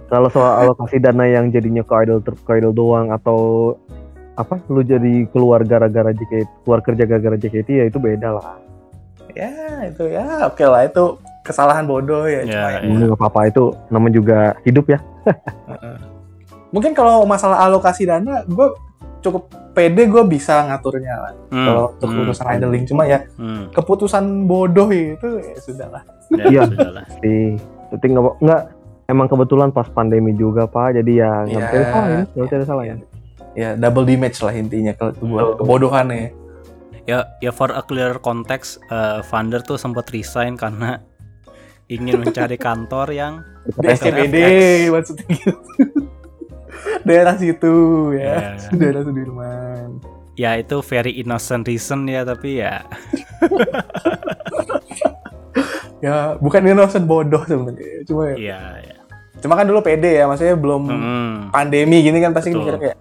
Kalau 0.08 0.28
soal 0.28 0.64
alokasi 0.64 0.96
dana 0.98 1.24
yang 1.24 1.52
jadinya 1.52 1.84
ke 1.84 1.92
idol 2.00 2.24
ter- 2.24 2.40
ke 2.40 2.50
idol 2.56 2.72
doang 2.72 3.12
atau 3.12 3.72
apa 4.34 4.56
lu 4.66 4.80
jadi 4.80 5.26
keluar 5.28 5.60
gara-gara 5.62 6.08
JKT 6.10 6.64
keluar 6.64 6.80
kerja 6.80 7.04
gara-gara 7.04 7.36
JKT 7.36 7.68
ya 7.68 7.84
itu 7.84 7.98
beda 7.98 8.32
lah. 8.32 8.56
Ya, 9.36 9.52
itu 9.84 10.08
ya 10.08 10.48
oke 10.48 10.64
lah 10.64 10.88
itu 10.88 11.20
kesalahan 11.44 11.84
bodoh 11.84 12.24
ya. 12.24 12.42
cuma 12.42 12.68
Ya, 12.72 12.80
ya. 12.80 13.12
Apa-apa 13.12 13.40
itu 13.46 13.74
namanya 13.88 14.14
juga 14.14 14.38
hidup 14.64 14.88
ya. 14.88 14.98
Mungkin 16.68 16.92
kalau 16.92 17.24
masalah 17.24 17.64
alokasi 17.64 18.04
dana, 18.04 18.44
gue 18.44 18.68
cukup 19.18 19.48
pede 19.72 20.06
gue 20.06 20.22
bisa 20.24 20.64
ngaturnya 20.64 21.14
lah. 21.18 21.32
hmm, 21.50 21.66
kalau 21.66 21.84
untuk 21.96 22.08
hmm, 22.08 22.20
urusan 22.24 22.46
idling 22.48 22.84
cuma 22.86 23.02
ya 23.04 23.18
hmm, 23.34 23.72
keputusan 23.72 24.24
bodoh 24.46 24.88
itu 24.88 25.28
ya 25.42 25.54
sudah 25.58 25.88
lah. 25.90 26.02
ya, 26.30 26.44
Iya. 26.46 26.62
sudahlah. 26.64 27.04
Sih. 27.20 27.56
Tapi 27.88 28.04
nggak 28.06 28.24
nggak 28.38 28.62
emang 29.08 29.24
kebetulan 29.26 29.72
pas 29.72 29.88
pandemi 29.88 30.36
juga 30.36 30.68
pak 30.68 30.94
jadi 30.94 31.12
ya 31.16 31.32
nggak 31.42 31.56
Iya. 31.56 31.64
bisa 31.64 31.80
disalahin 31.80 32.22
nggak 32.28 32.44
bisa 32.46 32.58
disalahin. 32.60 32.98
Ya 33.56 33.68
double 33.74 34.04
damage 34.04 34.38
lah 34.38 34.54
intinya 34.54 34.92
kalau 34.92 35.10
itu 35.10 35.24
buat 35.26 35.44
kebodohannya. 35.58 36.30
ya 37.02 37.24
ya 37.40 37.48
for 37.48 37.72
a 37.72 37.80
clear 37.80 38.20
context 38.20 38.76
eh, 38.86 39.24
Vander 39.24 39.64
tuh 39.64 39.80
sempat 39.80 40.12
resign 40.12 40.54
karena 40.54 41.00
ingin 41.88 42.20
mencari 42.20 42.60
kantor 42.68 43.08
yang 43.10 43.40
Di 43.66 43.88
SCBD 43.88 44.36
maksudnya 44.88 45.24
gitu. 45.26 45.52
Daerah 47.08 47.34
situ 47.34 47.74
ya. 48.12 48.52
Ya. 48.54 48.68
Daerah 48.78 49.02
Sudirman. 49.02 50.04
ya 50.36 50.54
itu 50.54 50.78
very 50.84 51.16
innocent 51.16 51.64
reason 51.64 52.04
ya 52.06 52.22
tapi 52.22 52.60
ya 52.60 52.84
Ya, 55.98 56.38
bukan 56.38 56.62
innocent 56.62 57.10
bodoh 57.10 57.42
sebenarnya. 57.42 58.06
Cuma 58.06 58.30
ya. 58.30 58.36
ya, 58.38 58.60
ya. 58.78 58.97
Cuma 59.38 59.54
kan 59.54 59.64
dulu 59.64 59.80
pede 59.80 60.14
ya, 60.14 60.24
maksudnya 60.24 60.54
belum 60.54 60.82
Hmm, 60.84 61.34
pandemi 61.48 62.00
gini 62.00 62.18
kan 62.18 62.30
pasti 62.30 62.50
mikir 62.50 62.74
kayak 62.76 62.96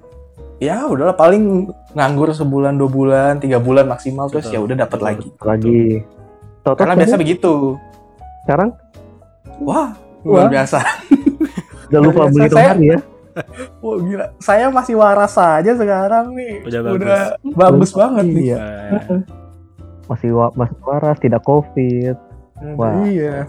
ya 0.57 0.85
udahlah 0.85 1.13
paling 1.13 1.69
nganggur 1.91 2.29
sebulan 2.29 2.75
dua 2.75 2.87
bulan 2.87 3.33
tiga 3.37 3.57
bulan 3.57 3.85
maksimal 3.85 4.25
terus 4.25 4.47
ya 4.47 4.57
udah 4.57 4.73
dapat 4.75 4.99
lagi 4.99 5.29
Lagi. 5.37 6.01
Tahu-tahu 6.59 6.73
karena 6.75 6.93
biasa 6.95 7.15
begitu 7.15 7.53
sekarang 8.43 8.73
wah 9.59 9.93
Wah. 10.19 10.41
luar 10.41 10.49
biasa 10.51 10.81
udah 11.87 11.99
lupa 11.99 12.21
saya- 12.33 12.73
hari 12.73 12.85
ya. 12.89 12.99
wah 13.79 13.97
gila 13.97 14.25
saya 14.37 14.65
masih 14.67 14.95
waras 14.95 15.31
saja 15.31 15.71
sekarang 15.71 16.33
nih 16.33 16.65
Udah 16.65 16.79
bagus. 16.83 17.05
bagus 17.53 17.91
banget 17.93 18.25
nih 18.27 18.43
Iya. 18.47 18.57
Masih 20.07 20.29
wa- 20.31 20.53
masih 20.53 20.77
waras, 20.81 21.17
tidak 21.17 21.43
covid. 21.43 22.15
Wah. 22.73 23.03
iya 23.03 23.45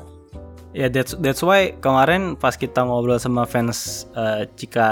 ya 0.73 0.87
that's 0.89 1.17
that's 1.19 1.41
why 1.41 1.73
kemarin 1.81 2.37
pas 2.37 2.55
kita 2.55 2.85
ngobrol 2.85 3.17
sama 3.17 3.45
fans 3.45 4.05
eh, 4.13 4.45
Cika 4.55 4.89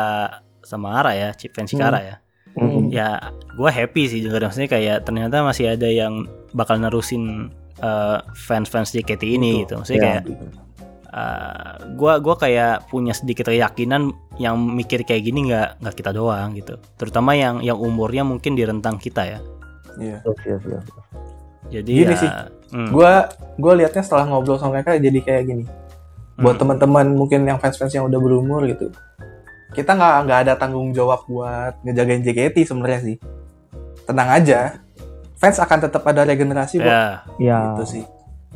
sama 0.64 1.00
Ara 1.00 1.12
ya 1.12 1.28
fans 1.52 1.70
Cikara 1.72 2.00
ya 2.02 2.16
Hmm. 2.56 2.88
ya 2.88 3.20
gue 3.52 3.68
happy 3.68 4.08
sih 4.08 4.24
juga 4.24 4.40
maksudnya 4.40 4.72
kayak 4.72 5.04
ternyata 5.04 5.44
masih 5.44 5.76
ada 5.76 5.92
yang 5.92 6.24
bakal 6.56 6.80
nerusin 6.80 7.52
eh, 7.84 8.18
fans-fans 8.32 8.96
JKT 8.96 9.36
ini 9.36 9.60
Betul. 9.60 9.60
gitu 9.60 9.72
maksudnya 9.76 10.00
Ya. 10.00 10.04
kayak 10.08 10.24
eh, 11.12 11.72
gua 12.00 12.16
gua 12.16 12.34
kayak 12.36 12.88
punya 12.88 13.12
sedikit 13.12 13.52
keyakinan 13.52 14.08
yang 14.40 14.56
mikir 14.56 15.04
kayak 15.04 15.28
gini 15.28 15.52
nggak 15.52 15.84
nggak 15.84 15.94
kita 16.00 16.16
doang 16.16 16.56
gitu 16.56 16.80
terutama 16.96 17.36
yang 17.36 17.60
yang 17.60 17.76
umurnya 17.76 18.24
mungkin 18.24 18.56
di 18.56 18.64
rentang 18.64 18.96
kita 18.96 19.36
ya 19.36 19.38
iya 20.00 20.18
Terus, 20.24 20.40
ya, 20.44 20.56
ya. 20.76 20.80
Jadi 21.72 21.92
Gini 22.06 22.12
ya 22.12 22.16
sih, 22.16 22.30
hmm, 22.72 22.88
gue 22.94 23.12
gue 23.58 23.72
liatnya 23.82 24.02
setelah 24.04 24.24
ngobrol 24.28 24.58
sama 24.60 24.78
mereka 24.78 24.94
jadi 24.98 25.18
kayak 25.22 25.42
gini. 25.46 25.64
Buat 26.36 26.56
hmm, 26.56 26.62
teman-teman 26.62 27.06
mungkin 27.16 27.48
yang 27.48 27.56
fans-fans 27.56 27.94
yang 27.96 28.06
udah 28.06 28.20
berumur 28.20 28.62
gitu 28.68 28.92
kita 29.76 29.92
nggak 29.92 30.14
nggak 30.24 30.38
ada 30.48 30.52
tanggung 30.56 30.88
jawab 30.96 31.28
buat 31.28 31.76
ngejagain 31.84 32.24
JKT 32.24 32.64
sebenarnya 32.64 33.00
sih. 33.04 33.16
Tenang 34.08 34.30
aja 34.32 34.80
fans 35.36 35.60
akan 35.60 35.78
tetap 35.84 36.02
ada 36.08 36.24
regenerasi 36.24 36.80
kok. 36.80 36.88
Ya. 36.88 37.28
Ya. 37.36 37.58
gitu 37.76 38.00
sih. 38.00 38.04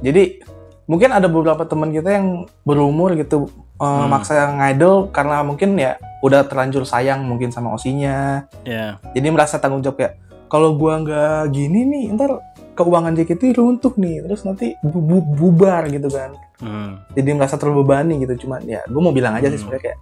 Jadi 0.00 0.40
mungkin 0.88 1.12
ada 1.12 1.28
beberapa 1.28 1.62
teman 1.68 1.92
kita 1.92 2.08
yang 2.16 2.48
berumur 2.64 3.12
gitu 3.14 3.52
eh, 3.76 3.84
Hmm. 3.84 4.08
maksa 4.08 4.48
ngidol 4.48 5.12
karena 5.12 5.44
mungkin 5.44 5.76
ya 5.76 6.00
udah 6.24 6.44
terlanjur 6.48 6.88
sayang 6.88 7.20
mungkin 7.24 7.52
sama 7.52 7.76
osinya. 7.76 8.48
Ya. 8.64 8.96
Jadi 9.12 9.28
merasa 9.28 9.60
tanggung 9.60 9.84
jawab 9.84 10.00
kayak 10.00 10.14
kalau 10.48 10.72
gua 10.74 11.04
nggak 11.04 11.52
gini 11.52 11.84
nih 11.84 12.04
ntar 12.16 12.40
keuangan 12.80 13.12
JKT 13.12 13.42
runtuh 13.54 13.92
nih 13.94 14.16
terus 14.22 14.42
nanti 14.42 14.72
bu- 14.80 14.98
bu- 14.98 15.28
bubar 15.30 15.84
gitu 15.86 16.08
kan 16.08 16.32
hmm, 16.58 17.12
jadi 17.12 17.28
merasa 17.32 17.54
terbebani 17.54 18.16
gitu 18.18 18.44
cuman 18.44 18.64
ya 18.64 18.80
gue 18.82 18.96
mau 18.98 19.10
bilang 19.10 19.32
aja 19.32 19.46
sih 19.46 19.54
Hmm. 19.54 19.68
sebenarnya 19.68 19.84
kayak 19.86 19.98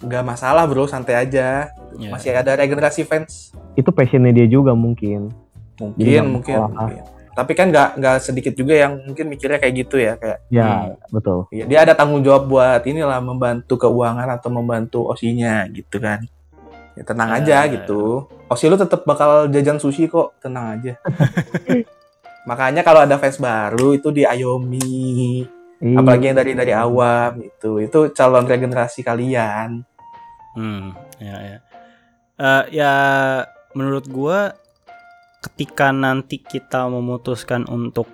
nggak 0.00 0.24
masalah 0.24 0.62
bro 0.64 0.84
santai 0.84 1.16
aja 1.16 1.70
ya. 1.92 2.08
masih 2.08 2.30
ada 2.32 2.54
regenerasi 2.54 3.02
fans 3.02 3.50
Itu 3.74 3.88
passionnya 3.88 4.30
dia 4.32 4.46
juga 4.46 4.70
mungkin. 4.70 5.30
mungkin 5.76 6.22
mungkin, 6.28 6.58
mungkin. 6.68 7.02
tapi 7.32 7.52
kan 7.52 7.66
nggak 7.68 7.88
nggak 7.96 8.16
sedikit 8.20 8.50
juga 8.52 8.74
yang 8.76 8.98
mungkin 9.00 9.26
mikirnya 9.26 9.56
kayak 9.56 9.74
gitu 9.76 9.96
ya 9.96 10.14
kayak 10.14 10.38
Ya, 10.48 10.90
betul. 11.08 11.46
ya, 11.48 11.64
dia 11.64 11.78
ada 11.80 11.94
tanggung 11.94 12.20
jawab 12.20 12.46
buat 12.46 12.82
inilah 12.82 13.18
membantu 13.20 13.74
keuangan 13.76 14.26
atau 14.28 14.48
membantu 14.48 15.06
osinya 15.06 15.66
gitu 15.68 15.98
kan 15.98 16.22
ya 16.94 17.02
tenang 17.02 17.30
Ya, 17.32 17.36
aja 17.36 17.56
ya, 17.60 17.70
gitu 17.72 18.26
osi 18.44 18.66
lu 18.66 18.74
tetap 18.74 19.02
bakal 19.02 19.46
jajan 19.46 19.78
sushi 19.78 20.06
kok 20.06 20.34
tenang 20.38 20.74
aja 20.74 20.98
makanya 22.48 22.80
kalau 22.80 23.04
ada 23.04 23.20
fans 23.20 23.36
baru 23.36 23.92
itu 23.92 24.08
di 24.08 24.24
Ayomi 24.24 25.44
Iya. 25.78 25.94
apalagi 25.94 26.24
yang 26.26 26.38
dari 26.42 26.52
dari 26.58 26.72
awam 26.74 27.38
itu 27.38 27.78
itu 27.78 27.98
calon 28.10 28.48
regenerasi 28.48 29.06
kalian 29.06 29.86
Hmm, 30.58 30.90
ya 31.22 31.36
ya. 31.38 31.58
Eh, 32.34 32.64
ya 32.74 32.94
menurut 33.78 34.10
gua 34.10 34.58
ketika 35.38 35.94
nanti 35.94 36.42
kita 36.42 36.90
memutuskan 36.90 37.62
untuk 37.70 38.10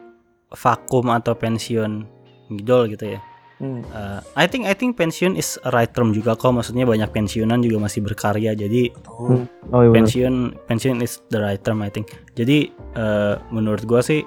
vakum 0.52 1.08
atau 1.08 1.32
pensiun 1.32 2.04
ngidol 2.52 2.92
gitu 2.92 3.16
ya. 3.16 3.20
Hmm. 3.54 3.86
Eh, 3.86 4.20
I 4.34 4.50
think 4.50 4.66
I 4.66 4.74
think 4.74 4.98
pensiun 4.98 5.38
is 5.38 5.56
a 5.62 5.70
right 5.70 5.86
term 5.88 6.10
juga 6.10 6.34
kok 6.34 6.50
maksudnya 6.50 6.82
banyak 6.82 7.06
pensiunan 7.14 7.62
juga 7.62 7.86
masih 7.86 8.02
berkarya 8.02 8.50
jadi 8.52 8.90
Betul. 8.90 9.46
Oh 9.70 9.80
iya 9.80 9.88
benar. 9.88 9.94
pensiun 9.94 10.34
pensiun 10.66 10.98
is 11.00 11.22
the 11.30 11.38
right 11.38 11.62
term 11.62 11.78
I 11.78 11.88
think. 11.88 12.10
Jadi 12.34 12.68
eh, 12.72 13.34
menurut 13.54 13.86
gua 13.86 14.02
sih 14.02 14.26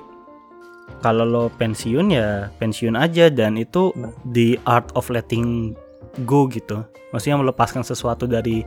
kalau 1.03 1.27
lo 1.27 1.43
pensiun 1.51 2.07
ya 2.09 2.47
pensiun 2.57 2.95
aja 2.95 3.27
dan 3.27 3.59
itu 3.59 3.91
Benar. 3.91 4.15
the 4.31 4.55
art 4.63 4.87
of 4.95 5.11
letting 5.11 5.75
go 6.23 6.47
gitu. 6.47 6.87
Maksudnya 7.11 7.37
melepaskan 7.37 7.83
sesuatu 7.83 8.25
dari 8.25 8.63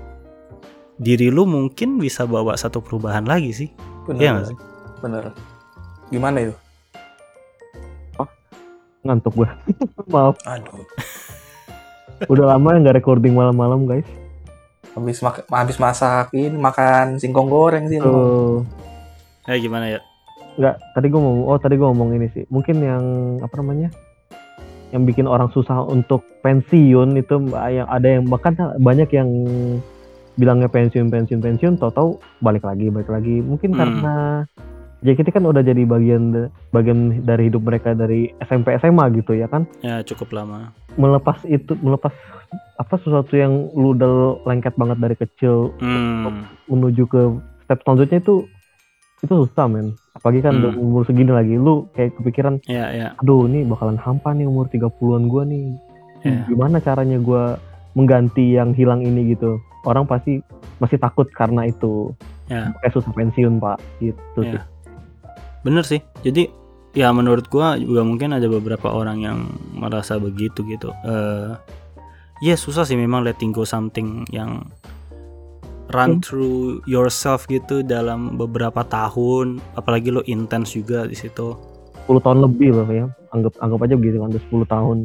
diri 0.97 1.33
lu 1.33 1.49
mungkin 1.49 1.97
bisa 1.97 2.29
bawa 2.29 2.53
satu 2.55 2.85
perubahan 2.85 3.25
lagi 3.25 3.51
sih. 3.57 3.69
bener 4.05 4.21
Iya 4.21 4.31
nggak 4.37 4.47
sih? 4.53 4.59
bener 5.01 5.25
gimana 6.11 6.37
itu 6.45 6.55
Ngantuk 9.03 9.33
gue. 9.35 9.49
Maaf. 10.13 10.37
aduh 10.45 10.85
Udah 12.29 12.53
lama 12.53 12.77
nggak 12.77 12.97
recording 12.97 13.33
malam-malam 13.33 13.85
guys. 13.85 14.05
habis 14.91 15.23
mak 15.23 15.47
habis 15.47 15.79
masak 15.79 16.35
ini 16.35 16.51
makan 16.51 17.15
singkong 17.17 17.47
goreng 17.47 17.87
sih 17.87 17.97
Tuh. 17.97 18.67
Eh 19.47 19.57
gimana 19.57 19.87
ya? 19.87 20.01
Nggak, 20.59 20.77
tadi 20.93 21.07
gue 21.07 21.17
ngomong, 21.17 21.47
oh 21.47 21.57
tadi 21.57 21.79
gue 21.79 21.87
ngomong 21.87 22.11
ini 22.13 22.27
sih. 22.29 22.45
Mungkin 22.51 22.77
yang 22.83 23.05
apa 23.39 23.55
namanya? 23.57 23.89
Yang 24.91 25.03
bikin 25.07 25.27
orang 25.31 25.49
susah 25.49 25.87
untuk 25.87 26.27
pensiun 26.43 27.15
itu 27.15 27.35
yang 27.55 27.87
ada 27.87 28.09
yang 28.11 28.27
bahkan 28.27 28.53
banyak 28.77 29.07
yang 29.15 29.31
bilangnya 30.35 30.67
pensiun 30.67 31.07
pensiun 31.07 31.39
pensiun, 31.39 31.79
tahu-tahu 31.79 32.19
balik 32.43 32.67
lagi 32.67 32.91
balik 32.91 33.09
lagi. 33.09 33.39
Mungkin 33.39 33.71
Hmm. 33.71 33.79
karena 33.79 34.17
JKT 35.01 35.33
kan 35.33 35.43
udah 35.43 35.61
jadi 35.61 35.83
bagian 35.83 36.33
bagian 36.71 37.25
dari 37.25 37.49
hidup 37.49 37.65
mereka 37.65 37.93
dari 37.93 38.29
SMP 38.43 38.77
SMA 38.77 39.09
gitu 39.15 39.33
ya 39.33 39.47
kan. 39.47 39.65
Ya 39.81 40.01
cukup 40.03 40.33
lama. 40.33 40.77
Melepas 40.95 41.41
itu 41.45 41.73
melepas 41.79 42.13
apa 42.77 42.95
sesuatu 42.97 43.33
yang 43.33 43.73
lu 43.73 43.93
udah 43.93 44.11
lengket 44.45 44.75
banget 44.75 44.99
dari 44.99 45.17
kecil 45.17 45.73
Hmm. 45.79 46.45
menuju 46.67 47.05
ke 47.07 47.21
step 47.65 47.81
selanjutnya 47.81 48.19
itu 48.19 48.45
itu 49.21 49.33
susah 49.37 49.69
men 49.69 49.93
apalagi 50.11 50.41
kan 50.41 50.57
Hmm. 50.57 50.75
umur 50.75 51.05
segini 51.05 51.29
lagi 51.29 51.55
lu 51.55 51.85
kayak 51.93 52.17
kepikiran 52.17 52.57
Ya 52.65 52.89
ya. 52.91 53.09
aduh 53.17 53.45
ini 53.47 53.63
bakalan 53.63 53.97
hampa 53.97 54.33
nih 54.33 54.49
umur 54.49 54.67
30-an 54.67 55.29
gua 55.29 55.45
nih 55.45 55.77
Ya. 56.21 56.45
gimana 56.45 56.81
caranya 56.81 57.17
gua 57.17 57.61
mengganti 57.93 58.57
yang 58.57 58.73
hilang 58.73 59.01
ini 59.01 59.31
gitu 59.31 59.57
orang 59.85 60.05
pasti 60.05 60.41
masih 60.77 60.97
takut 60.97 61.29
karena 61.31 61.65
itu 61.65 62.17
Ya. 62.49 62.73
kayak 62.81 62.93
susah 62.93 63.13
pensiun 63.13 63.57
pak 63.57 63.77
gitu 64.01 64.41
Ya. 64.41 64.51
sih 64.51 64.61
Bener 65.61 65.85
sih. 65.85 66.01
Jadi 66.21 66.49
ya 66.93 67.11
menurut 67.11 67.47
gua 67.47 67.77
juga 67.77 68.03
mungkin 68.03 68.33
ada 68.33 68.47
beberapa 68.47 68.91
orang 68.91 69.21
yang 69.21 69.39
merasa 69.73 70.17
begitu 70.17 70.65
gitu. 70.67 70.91
Eh 71.03 71.53
ya 72.41 72.57
susah 72.57 72.83
sih 72.83 72.97
memang 72.97 73.21
letting 73.21 73.53
go 73.53 73.63
something 73.63 74.25
yang 74.29 74.65
run 75.91 76.17
Hmm. 76.17 76.23
through 76.23 76.61
yourself 76.87 77.45
gitu 77.47 77.83
dalam 77.83 78.39
beberapa 78.39 78.81
tahun, 78.83 79.59
apalagi 79.75 80.09
lo 80.09 80.23
intens 80.25 80.73
juga 80.73 81.03
di 81.05 81.15
situ. 81.15 81.59
10 82.07 82.19
tahun 82.21 82.39
lebih 82.41 82.75
loh 82.75 82.89
ya 82.89 83.07
anggap 83.31 83.55
anggap 83.59 83.87
aja 83.87 83.95
begitu 83.95 84.19
kan 84.19 84.31
udah 84.31 84.43
10 84.43 84.67
tahun 84.67 84.99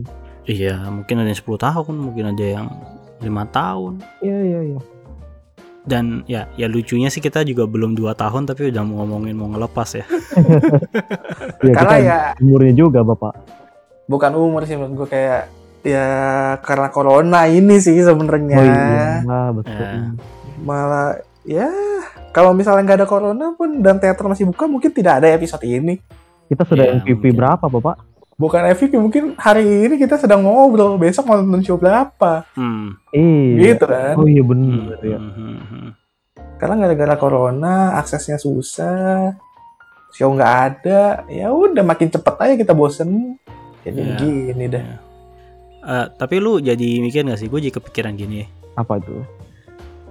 Iya, 0.45 0.77
mungkin 0.89 1.15
ada 1.19 1.29
yang 1.29 1.37
10 1.37 1.57
tahun, 1.59 1.93
mungkin 1.97 2.25
ada 2.29 2.45
yang 2.45 2.67
lima 3.17 3.45
tahun. 3.47 3.97
iya 4.21 4.37
iya 4.41 4.59
iya 4.73 4.79
Dan 5.85 6.25
ya, 6.25 6.49
ya 6.53 6.65
lucunya 6.65 7.07
sih 7.07 7.19
kita 7.19 7.41
juga 7.41 7.63
belum 7.63 7.93
dua 7.93 8.11
tahun 8.11 8.45
tapi 8.45 8.67
udah 8.67 8.81
mau 8.81 9.01
ngomongin 9.01 9.33
mau 9.33 9.47
ngelepas 9.47 9.89
ya. 9.93 10.05
Iya, 11.61 11.73
karena 11.73 11.93
kita 11.93 11.95
ya 11.99 12.17
umurnya 12.39 12.73
juga 12.75 12.99
bapak 13.01 13.33
bukan 14.05 14.31
umur 14.33 14.61
sih 14.63 14.75
menurut 14.75 14.93
gue 14.99 15.09
kayak 15.11 15.41
ya 15.81 16.07
karena 16.59 16.87
corona 16.89 17.45
ini 17.45 17.77
sih 17.77 17.97
sebenarnya 17.97 18.55
oh 18.55 18.65
iya 18.65 19.07
betul 19.51 19.73
Ya. 19.75 20.13
malah 20.59 21.09
ya 21.41 21.69
kalau 22.29 22.51
misalnya 22.51 22.81
nggak 22.83 22.99
ada 23.01 23.07
corona 23.07 23.53
pun 23.53 23.81
dan 23.81 23.97
teater 23.97 24.25
masih 24.25 24.45
buka 24.45 24.65
mungkin 24.65 24.89
tidak 24.89 25.21
ada 25.21 25.29
episode 25.31 25.61
ini 25.61 25.97
kita 26.45 26.61
sudah 26.63 26.85
Iya, 26.85 26.93
MVP 26.99 27.17
mungkin. 27.23 27.33
berapa 27.35 27.65
bapak 27.67 27.95
bukan 28.35 28.67
MVP 28.67 28.93
mungkin 28.95 29.23
hari 29.35 29.63
ini 29.85 29.95
kita 29.95 30.15
sedang 30.15 30.43
ngobrol 30.43 30.95
besok 30.95 31.23
mau 31.25 31.35
nonton 31.35 31.61
show 31.61 31.75
berapa 31.75 32.43
Hmm. 32.51 32.99
iya 33.09 33.73
gitu 33.73 33.85
kan 33.85 34.13
oh 34.13 34.25
iya 34.25 34.41
Hmm, 34.41 34.49
bener 34.49 34.99
ya 35.01 35.17
hmm, 35.17 35.31
hmm, 35.31 35.59
hmm. 35.65 35.89
karena 36.55 36.75
gara-gara 36.77 37.15
corona 37.15 37.75
aksesnya 37.95 38.35
susah 38.35 39.33
show 40.11 40.29
nggak 40.29 40.53
ada 40.65 41.01
ya 41.27 41.47
udah 41.49 41.81
makin 41.81 42.07
cepet 42.07 42.35
aja 42.37 42.53
kita 42.57 42.73
bosen 42.73 43.39
jadi 43.81 44.01
Iya. 44.01 44.15
gini 44.17 44.65
dah 44.67 44.83
Iya. 44.83 44.97
Eh, 45.85 46.05
tapi 46.11 46.41
lu 46.41 46.57
jadi 46.57 46.97
mikir 46.97 47.21
gak 47.23 47.37
sih? 47.37 47.45
Gue 47.45 47.61
jadi 47.61 47.69
kepikiran 47.71 48.17
gini 48.17 48.41
ya. 48.41 48.47
apa 48.73 48.97
itu 48.97 49.21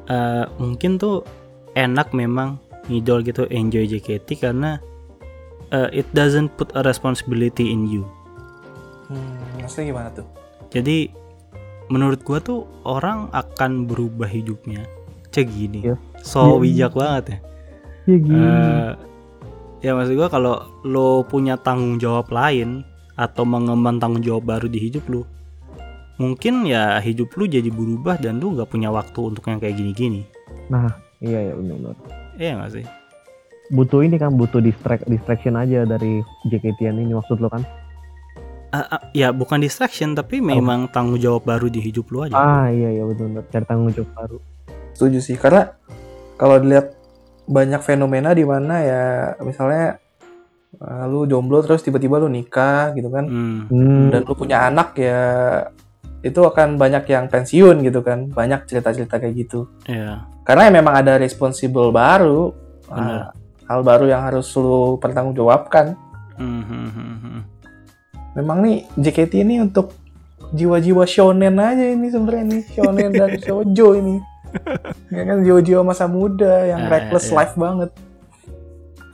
Eh, 0.05 0.45
mungkin 0.57 0.97
tuh 0.97 1.27
enak 1.73 2.13
memang 2.13 2.61
ngidol 2.87 3.21
gitu 3.21 3.49
enjoy 3.49 3.83
JKT 3.85 4.39
karena 4.39 4.79
eh, 5.75 5.89
it 5.93 6.07
doesn't 6.15 6.55
put 6.55 6.71
a 6.73 6.81
responsibility 6.81 7.75
in 7.75 7.91
you. 7.91 8.07
hmm, 9.11 9.59
maksudnya 9.59 9.91
gimana 9.91 10.09
tuh 10.15 10.27
Jadi 10.71 11.07
menurut 11.87 12.23
gua 12.23 12.39
tuh 12.39 12.67
orang 12.83 13.31
akan 13.31 13.87
berubah 13.87 14.27
hidupnya. 14.27 14.83
Cek 15.31 15.47
gini. 15.51 15.83
Iya. 15.83 15.95
So 16.23 16.59
Iya. 16.59 16.89
bijak 16.89 16.93
banget 16.95 17.25
ya. 17.27 17.39
ya 18.07 18.17
gini 18.19 18.39
Eh, 18.39 18.91
ya 19.83 19.91
maksud 19.93 20.15
gua 20.15 20.29
kalau 20.31 20.55
lo 20.83 21.23
punya 21.27 21.59
tanggung 21.59 21.99
jawab 21.99 22.31
lain 22.31 22.83
atau 23.15 23.47
mengemban 23.47 24.03
tanggung 24.03 24.25
jawab 24.25 24.43
baru 24.47 24.67
di 24.67 24.79
hidup 24.83 25.07
lu, 25.07 25.23
mungkin 26.19 26.67
ya 26.67 26.99
hidup 26.99 27.31
lu 27.39 27.47
jadi 27.47 27.71
berubah 27.71 28.19
dan 28.19 28.43
lu 28.43 28.59
nggak 28.59 28.67
punya 28.67 28.91
waktu 28.91 29.21
untuk 29.23 29.47
yang 29.47 29.63
kayak 29.63 29.79
gini-gini. 29.79 30.27
iya 31.23 31.51
ya 31.51 31.55
benar 31.55 31.95
Iya 32.35 32.51
nggak 32.59 32.71
sih? 32.75 32.85
Butuh 33.73 34.05
ini 34.05 34.21
kan 34.21 34.37
butuh 34.37 34.61
distract 34.61 35.09
distraction 35.09 35.57
aja 35.57 35.89
dari 35.89 36.21
JKT 36.53 36.85
ini 36.85 37.17
maksud 37.17 37.41
lo 37.41 37.49
kan? 37.49 37.65
Ah, 38.75 38.99
ah, 38.99 39.03
ya 39.15 39.31
bukan 39.31 39.63
distraction 39.63 40.19
tapi 40.19 40.43
memang 40.43 40.91
tanggung 40.91 41.23
jawab 41.23 41.47
baru 41.47 41.71
di 41.71 41.79
hidup 41.79 42.11
lu 42.11 42.27
aja. 42.27 42.35
ah 42.35 42.67
iya 42.69 42.91
iya 42.91 43.07
betul 43.07 43.31
betul. 43.31 43.49
Cari 43.55 43.65
tanggung 43.65 43.95
jawab 43.95 44.11
baru. 44.19 44.39
Setuju 44.93 45.19
sih 45.23 45.39
karena 45.39 45.79
kalau 46.35 46.59
dilihat 46.59 46.93
banyak 47.47 47.81
fenomena 47.87 48.35
di 48.35 48.43
mana 48.43 48.75
ya 48.83 49.03
misalnya 49.47 50.03
uh, 50.83 51.05
lu 51.07 51.23
jomblo 51.31 51.63
terus 51.63 51.87
tiba-tiba 51.87 52.19
lu 52.19 52.27
nikah 52.27 52.91
gitu 52.99 53.09
kan. 53.15 53.25
Hmm, 53.31 53.71
hmm, 53.71 54.05
dan 54.11 54.21
lu 54.27 54.35
punya 54.35 54.67
anak 54.67 54.99
ya 54.99 55.23
itu 56.25 56.41
akan 56.41 56.75
banyak 56.75 57.07
yang 57.07 57.31
pensiun 57.31 57.79
gitu 57.87 58.03
kan. 58.03 58.27
Banyak 58.27 58.67
cerita-cerita 58.67 59.23
kayak 59.23 59.35
gitu. 59.39 59.71
Ya. 59.87 60.27
karena 60.45 60.69
ya 60.69 60.73
memang 60.77 60.93
ada 60.93 61.17
responsible 61.17 61.89
baru 61.89 62.53
Benar. 62.85 63.33
uh, 63.33 63.44
hal 63.65 63.81
baru 63.81 64.07
yang 64.07 64.23
harus 64.23 64.49
lu 64.55 64.97
pertanggungjawabkan 64.99 65.97
Hmm, 66.35 66.67
hmm, 66.67 66.89
hmm, 66.91 67.41
memang 68.35 68.59
nih 68.67 68.83
JKT 68.99 69.47
ini 69.47 69.63
untuk 69.63 69.95
jiwa-jiwa 70.51 71.07
shonen 71.07 71.55
aja 71.55 71.95
ini 71.95 72.11
sebenarnya 72.11 72.45
nih 72.51 72.63
shonen 72.75 73.11
dan 73.11 73.31
shoujo 73.47 73.95
ini 73.95 74.19
ya 75.11 75.23
kan 75.23 75.47
jiwa-jiwa 75.47 75.87
masa 75.87 76.07
muda 76.07 76.67
yang 76.67 76.87
Ya, 76.87 76.91
reckless 76.91 77.31
ya. 77.31 77.35
life 77.39 77.55
banget 77.55 77.91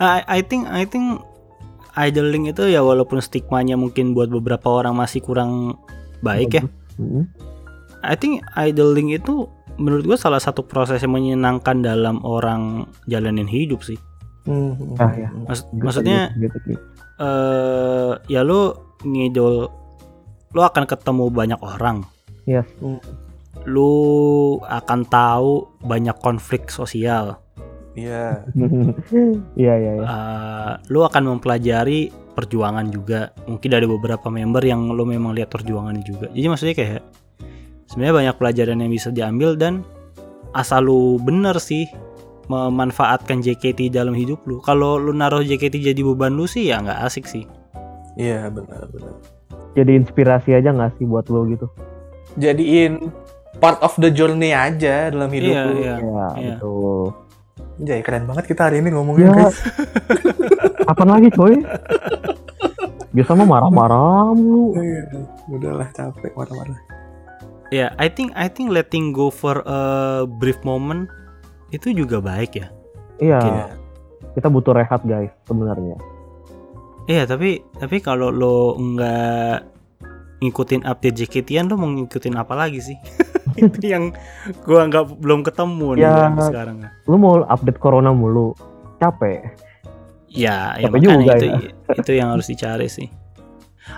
I, 0.01 0.25
I 0.25 0.41
think 0.41 0.65
I 0.65 0.89
think 0.89 1.21
idling 1.93 2.49
itu 2.49 2.73
ya 2.73 2.81
walaupun 2.81 3.21
stigmanya 3.21 3.77
mungkin 3.77 4.17
buat 4.17 4.33
beberapa 4.33 4.65
orang 4.73 4.97
masih 4.97 5.21
kurang 5.21 5.77
baik 6.25 6.57
ya. 6.57 6.65
Hmm. 6.97 7.29
I 8.01 8.17
think 8.17 8.41
idling 8.57 9.13
itu 9.13 9.45
menurut 9.77 10.09
gue 10.09 10.17
salah 10.17 10.41
satu 10.41 10.65
proses 10.65 11.05
yang 11.05 11.13
menyenangkan 11.13 11.85
dalam 11.85 12.25
orang 12.25 12.89
jalanin 13.05 13.45
hidup 13.45 13.85
sih. 13.85 14.01
Hmm. 14.45 14.73
Ah, 14.97 15.13
ya. 15.13 15.29
Mas- 15.47 15.67
Gitu, 15.67 15.85
maksudnya 15.85 16.33
gitu, 16.35 16.57
gitu, 16.61 16.77
gitu. 16.77 16.83
eh 17.21 18.13
ya 18.27 18.41
lu 18.41 18.73
ngidol 19.03 19.69
lu 20.51 20.61
akan 20.61 20.85
ketemu 20.85 21.25
banyak 21.31 21.61
orang. 21.61 22.03
Yes. 22.45 22.67
Hmm. 22.81 22.99
Lu 23.69 23.93
akan 24.63 25.01
tahu 25.05 25.69
banyak 25.85 26.17
konflik 26.19 26.73
sosial. 26.73 27.39
Iya. 27.93 28.47
Iya 29.61 29.75
iya 29.77 29.93
iya. 29.99 30.07
Eh, 30.07 30.73
lu 30.89 31.03
akan 31.03 31.37
mempelajari 31.37 32.09
perjuangan 32.31 32.87
juga 32.89 33.35
mungkin 33.45 33.69
dari 33.69 33.85
beberapa 33.85 34.31
member 34.31 34.63
yang 34.63 34.89
lu 34.95 35.03
memang 35.05 35.35
lihat 35.37 35.51
perjuangannya 35.51 36.01
juga 36.01 36.31
jadi 36.31 36.47
maksudnya 36.47 36.77
kayak 36.79 37.03
sebenarnya 37.91 38.15
banyak 38.17 38.37
pelajaran 38.39 38.79
yang 38.81 38.89
bisa 38.89 39.11
diambil 39.11 39.59
dan 39.59 39.83
asal 40.55 40.87
lu 40.87 41.19
bener 41.21 41.59
sih 41.59 41.91
memanfaatkan 42.51 43.39
JKT 43.39 43.89
dalam 43.89 44.11
hidup 44.13 44.43
lu 44.43 44.59
kalau 44.59 44.99
lu 44.99 45.15
naruh 45.15 45.41
JKT 45.41 45.79
jadi 45.87 46.01
beban 46.03 46.35
lu 46.35 46.45
sih 46.45 46.67
ya 46.67 46.83
nggak 46.83 47.01
asik 47.01 47.25
sih 47.25 47.47
Iya, 48.19 48.51
benar 48.51 48.91
benar. 48.91 49.15
Jadi 49.73 49.95
inspirasi 49.97 50.51
aja 50.53 50.75
nggak 50.75 50.99
sih 50.99 51.07
buat 51.07 51.31
lo 51.31 51.47
gitu? 51.47 51.71
Jadiin 52.37 53.09
part 53.57 53.79
of 53.81 53.95
the 53.97 54.11
journey 54.11 54.51
aja 54.51 55.09
dalam 55.09 55.31
hidup 55.31 55.47
Iya, 55.49 55.63
lu. 55.63 55.73
iya. 55.73 55.95
Iya 55.97 56.27
Iya. 56.37 56.55
betul. 56.59 57.03
Jay, 57.81 58.01
keren 58.03 58.27
banget 58.27 58.45
kita 58.45 58.67
hari 58.67 58.83
ini 58.83 58.91
ngomongin 58.91 59.31
Ya. 59.31 59.47
guys. 59.47 59.57
Apa 60.91 61.07
lagi 61.07 61.31
coy? 61.31 61.55
Biasa 63.11 63.31
mah 63.33 63.47
marah-marah 63.49 64.35
mulu. 64.35 64.75
Iya, 64.77 65.03
udahlah 65.49 65.89
capek 65.91 66.35
marah-marah. 66.35 66.77
ya 67.71 67.95
I 67.97 68.11
think 68.11 68.35
I 68.35 68.51
think 68.51 68.75
letting 68.75 69.15
go 69.15 69.31
for 69.31 69.63
a 69.63 69.81
brief 70.27 70.59
moment 70.61 71.07
itu 71.71 71.91
juga 71.93 72.19
baik 72.19 72.53
ya 72.57 72.69
Iya. 73.21 73.39
Iya. 73.39 73.67
Kita 74.33 74.49
butuh 74.49 74.73
rehat 74.73 75.05
guys 75.05 75.29
sebenarnya. 75.45 76.01
Iya 77.05 77.29
tapi 77.29 77.61
tapi 77.77 78.01
kalau 78.01 78.33
lo 78.33 78.57
nggak 78.75 79.57
ngikutin 80.41 80.89
update 80.89 81.17
JKT-an 81.21 81.69
lo 81.69 81.77
mau 81.77 81.91
ngikutin 81.91 82.33
apa 82.35 82.57
lagi 82.57 82.81
sih? 82.81 82.97
itu 83.61 83.83
yang 83.85 84.15
gua 84.65 84.89
nggak 84.89 85.21
belum 85.21 85.45
ketemu 85.45 86.01
nih 86.01 86.05
Ya. 86.07 86.33
sekarang. 86.41 86.77
Lu 87.05 87.21
mau 87.21 87.45
update 87.45 87.77
corona 87.77 88.09
mulu. 88.09 88.57
Capek. 88.97 89.53
Ya, 90.31 90.79
ya 90.79 90.89
Capek 90.89 90.97
makanya 90.97 91.09
juga 91.19 91.35
itu 91.37 91.47
ya. 91.51 91.59
itu 91.99 92.11
yang 92.17 92.29
harus 92.33 92.47
dicari 92.49 92.89
sih. 92.89 93.09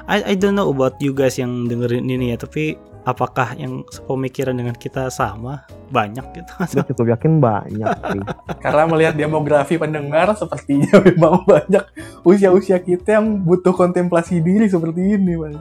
I 0.08 0.32
I 0.32 0.34
don't 0.34 0.56
know 0.56 0.66
about 0.66 0.98
you 0.98 1.12
guys 1.12 1.36
yang 1.36 1.68
dengerin 1.68 2.08
ini 2.08 2.32
ya, 2.32 2.40
tapi 2.40 2.74
apakah 3.02 3.54
yang 3.58 3.82
sepemikiran 3.90 4.54
dengan 4.54 4.74
kita 4.74 5.10
sama? 5.10 5.66
Banyak 5.90 6.24
gitu. 6.32 6.52
Gue 6.78 6.84
cukup 6.94 7.06
yakin 7.18 7.42
banyak 7.42 7.90
sih. 8.14 8.22
Karena 8.64 8.84
melihat 8.88 9.14
demografi 9.18 9.76
pendengar 9.76 10.32
sepertinya 10.38 11.02
memang 11.02 11.42
banyak 11.44 11.84
usia-usia 12.22 12.78
kita 12.80 13.20
yang 13.20 13.42
butuh 13.42 13.74
kontemplasi 13.74 14.40
diri 14.40 14.70
seperti 14.70 15.18
ini, 15.18 15.34
Bang. 15.36 15.56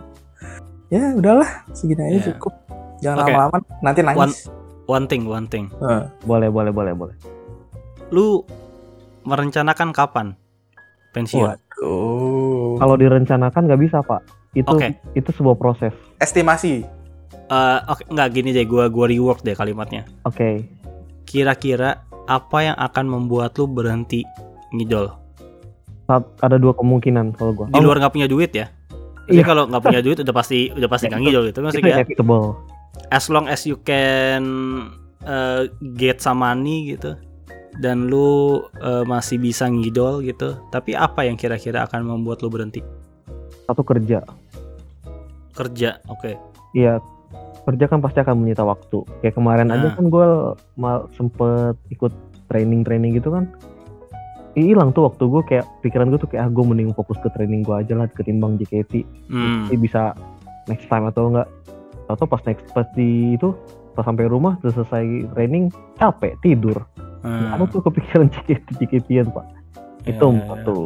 Ya, 0.92 1.16
udahlah, 1.16 1.66
segini 1.72 2.04
aja 2.04 2.20
Iya. 2.20 2.26
cukup. 2.36 2.54
Jangan 3.02 3.18
Oke. 3.26 3.32
lama-lama 3.34 3.58
nanti 3.82 4.00
nangis. 4.06 4.52
One 4.86 5.08
thing, 5.08 5.24
one 5.26 5.48
thing. 5.48 5.72
Heeh. 5.80 6.04
Boleh, 6.28 6.52
boleh, 6.52 6.72
boleh, 6.76 6.94
boleh. 6.94 7.16
Lu 8.12 8.44
merencanakan 9.24 9.96
kapan 9.96 10.36
pensiun? 11.16 11.48
Waduh. 11.48 12.76
Kalau 12.78 12.96
direncanakan 13.00 13.62
nggak 13.72 13.82
bisa 13.82 13.98
pak. 14.04 14.22
Itu 14.52 14.68
Oke. 14.76 15.00
itu 15.16 15.30
sebuah 15.32 15.56
proses. 15.56 15.96
Estimasi. 16.20 16.84
Eh, 17.52 17.80
oke, 17.86 18.08
nggak 18.08 18.30
gini 18.32 18.49
deh, 18.49 18.64
gua 18.64 18.88
gua 18.88 19.06
rework 19.06 19.43
deh 19.43 19.52
kalimatnya. 19.52 20.08
Oke. 20.24 20.64
Kira-kira 21.24 21.99
apa 22.24 22.58
yang 22.62 22.78
akan 22.78 23.06
membuat 23.10 23.56
lu 23.56 23.68
berhenti 23.68 24.24
ngidol? 24.72 25.12
Saat 26.06 26.32
ada 26.39 26.56
dua 26.56 26.72
kemungkinan 26.72 27.36
kalau 27.36 27.52
gua. 27.54 27.68
Di 27.68 27.78
luar 27.78 27.99
nggak 27.99 28.14
punya 28.14 28.26
duit 28.26 28.52
ya? 28.52 28.72
Jadi 29.28 29.38
Iya. 29.38 29.45
kalau 29.45 29.64
nggak 29.66 29.80
punya 29.82 29.99
duit 29.99 30.18
udah 30.18 30.32
pasti 30.34 30.68
udah 30.70 30.88
pasti 30.88 31.06
Ya, 31.06 31.10
nggak 31.10 31.20
itu- 31.20 31.28
ngidol 31.30 31.43
gitu 31.43 31.52
itu 31.52 31.60
maksudnya 31.62 31.84
kayak 31.86 31.99
inevitable. 32.02 32.45
as 33.10 33.26
long 33.28 33.45
as 33.45 33.62
you 33.64 33.78
can 33.80 34.43
uh, 35.22 35.64
get 35.95 36.20
some 36.20 36.39
money 36.39 36.89
gitu 36.89 37.16
dan 37.78 38.08
lu 38.08 38.60
uh, 38.78 39.04
masih 39.06 39.38
bisa 39.38 39.68
ngidol 39.68 40.20
gitu 40.22 40.60
tapi 40.68 40.91
apa 40.93 41.24
yang 41.24 41.36
kira-kira 41.36 41.84
akan 41.84 42.04
membuat 42.06 42.39
lu 42.39 42.49
berhenti 42.49 42.84
Satu 43.64 43.84
kerja. 43.84 44.20
kerja 45.54 45.99
oke 46.06 46.36
Iya. 46.72 46.99
Kerja 47.62 47.86
kan 47.86 47.99
pasti 47.99 48.20
akan 48.20 48.36
menyita 48.38 48.62
waktu. 48.62 49.05
Kayak 49.22 49.36
kemarin 49.36 49.70
aja 49.70 49.88
Nah. 49.88 49.93
kan 49.93 50.05
gue 50.07 50.28
mal 50.76 50.97
sempet 51.12 51.78
ikut 51.88 52.09
training-training 52.47 53.16
gitu 53.16 53.30
kan. 53.30 53.45
Hilang 54.51 54.91
tuh 54.91 55.07
waktu 55.07 55.24
gue 55.24 55.41
kayak 55.47 55.66
pikiran 55.80 56.12
gue 56.12 56.20
tuh 56.20 56.28
kayak 56.28 56.43
ah 56.43 56.51
gue 56.51 56.59
mending 56.59 56.91
fokus 56.91 57.16
ke 57.20 57.32
training 57.32 57.64
gue 57.64 57.72
aja 57.72 57.95
lah 57.95 58.09
ketimbang 58.09 58.57
JKT. 58.57 59.07
hmm. 59.30 59.72
Jadi 59.72 59.78
bisa 59.80 60.12
next 60.66 60.86
time 60.86 61.07
atau 61.07 61.32
enggak. 61.32 61.47
Atau 62.12 62.28
pas 62.28 62.43
next 62.43 62.68
pas 62.72 62.84
di 62.91 63.39
itu 63.39 63.55
pas 63.91 64.03
sampai 64.03 64.28
rumah 64.28 64.59
terus 64.59 64.76
selesai 64.76 65.03
training 65.32 65.72
capek 65.95 66.36
tidur. 66.41 66.84
Hmm. 67.22 67.53
Ada 67.53 67.64
tuh 67.70 67.80
kepikiran 67.82 68.28
JKT 68.28 68.68
JKT-an 68.76 69.28
pak. 69.32 69.45
Ya, 70.03 70.18
Itu 70.18 70.28
ya. 70.28 70.43
satu. 70.49 70.78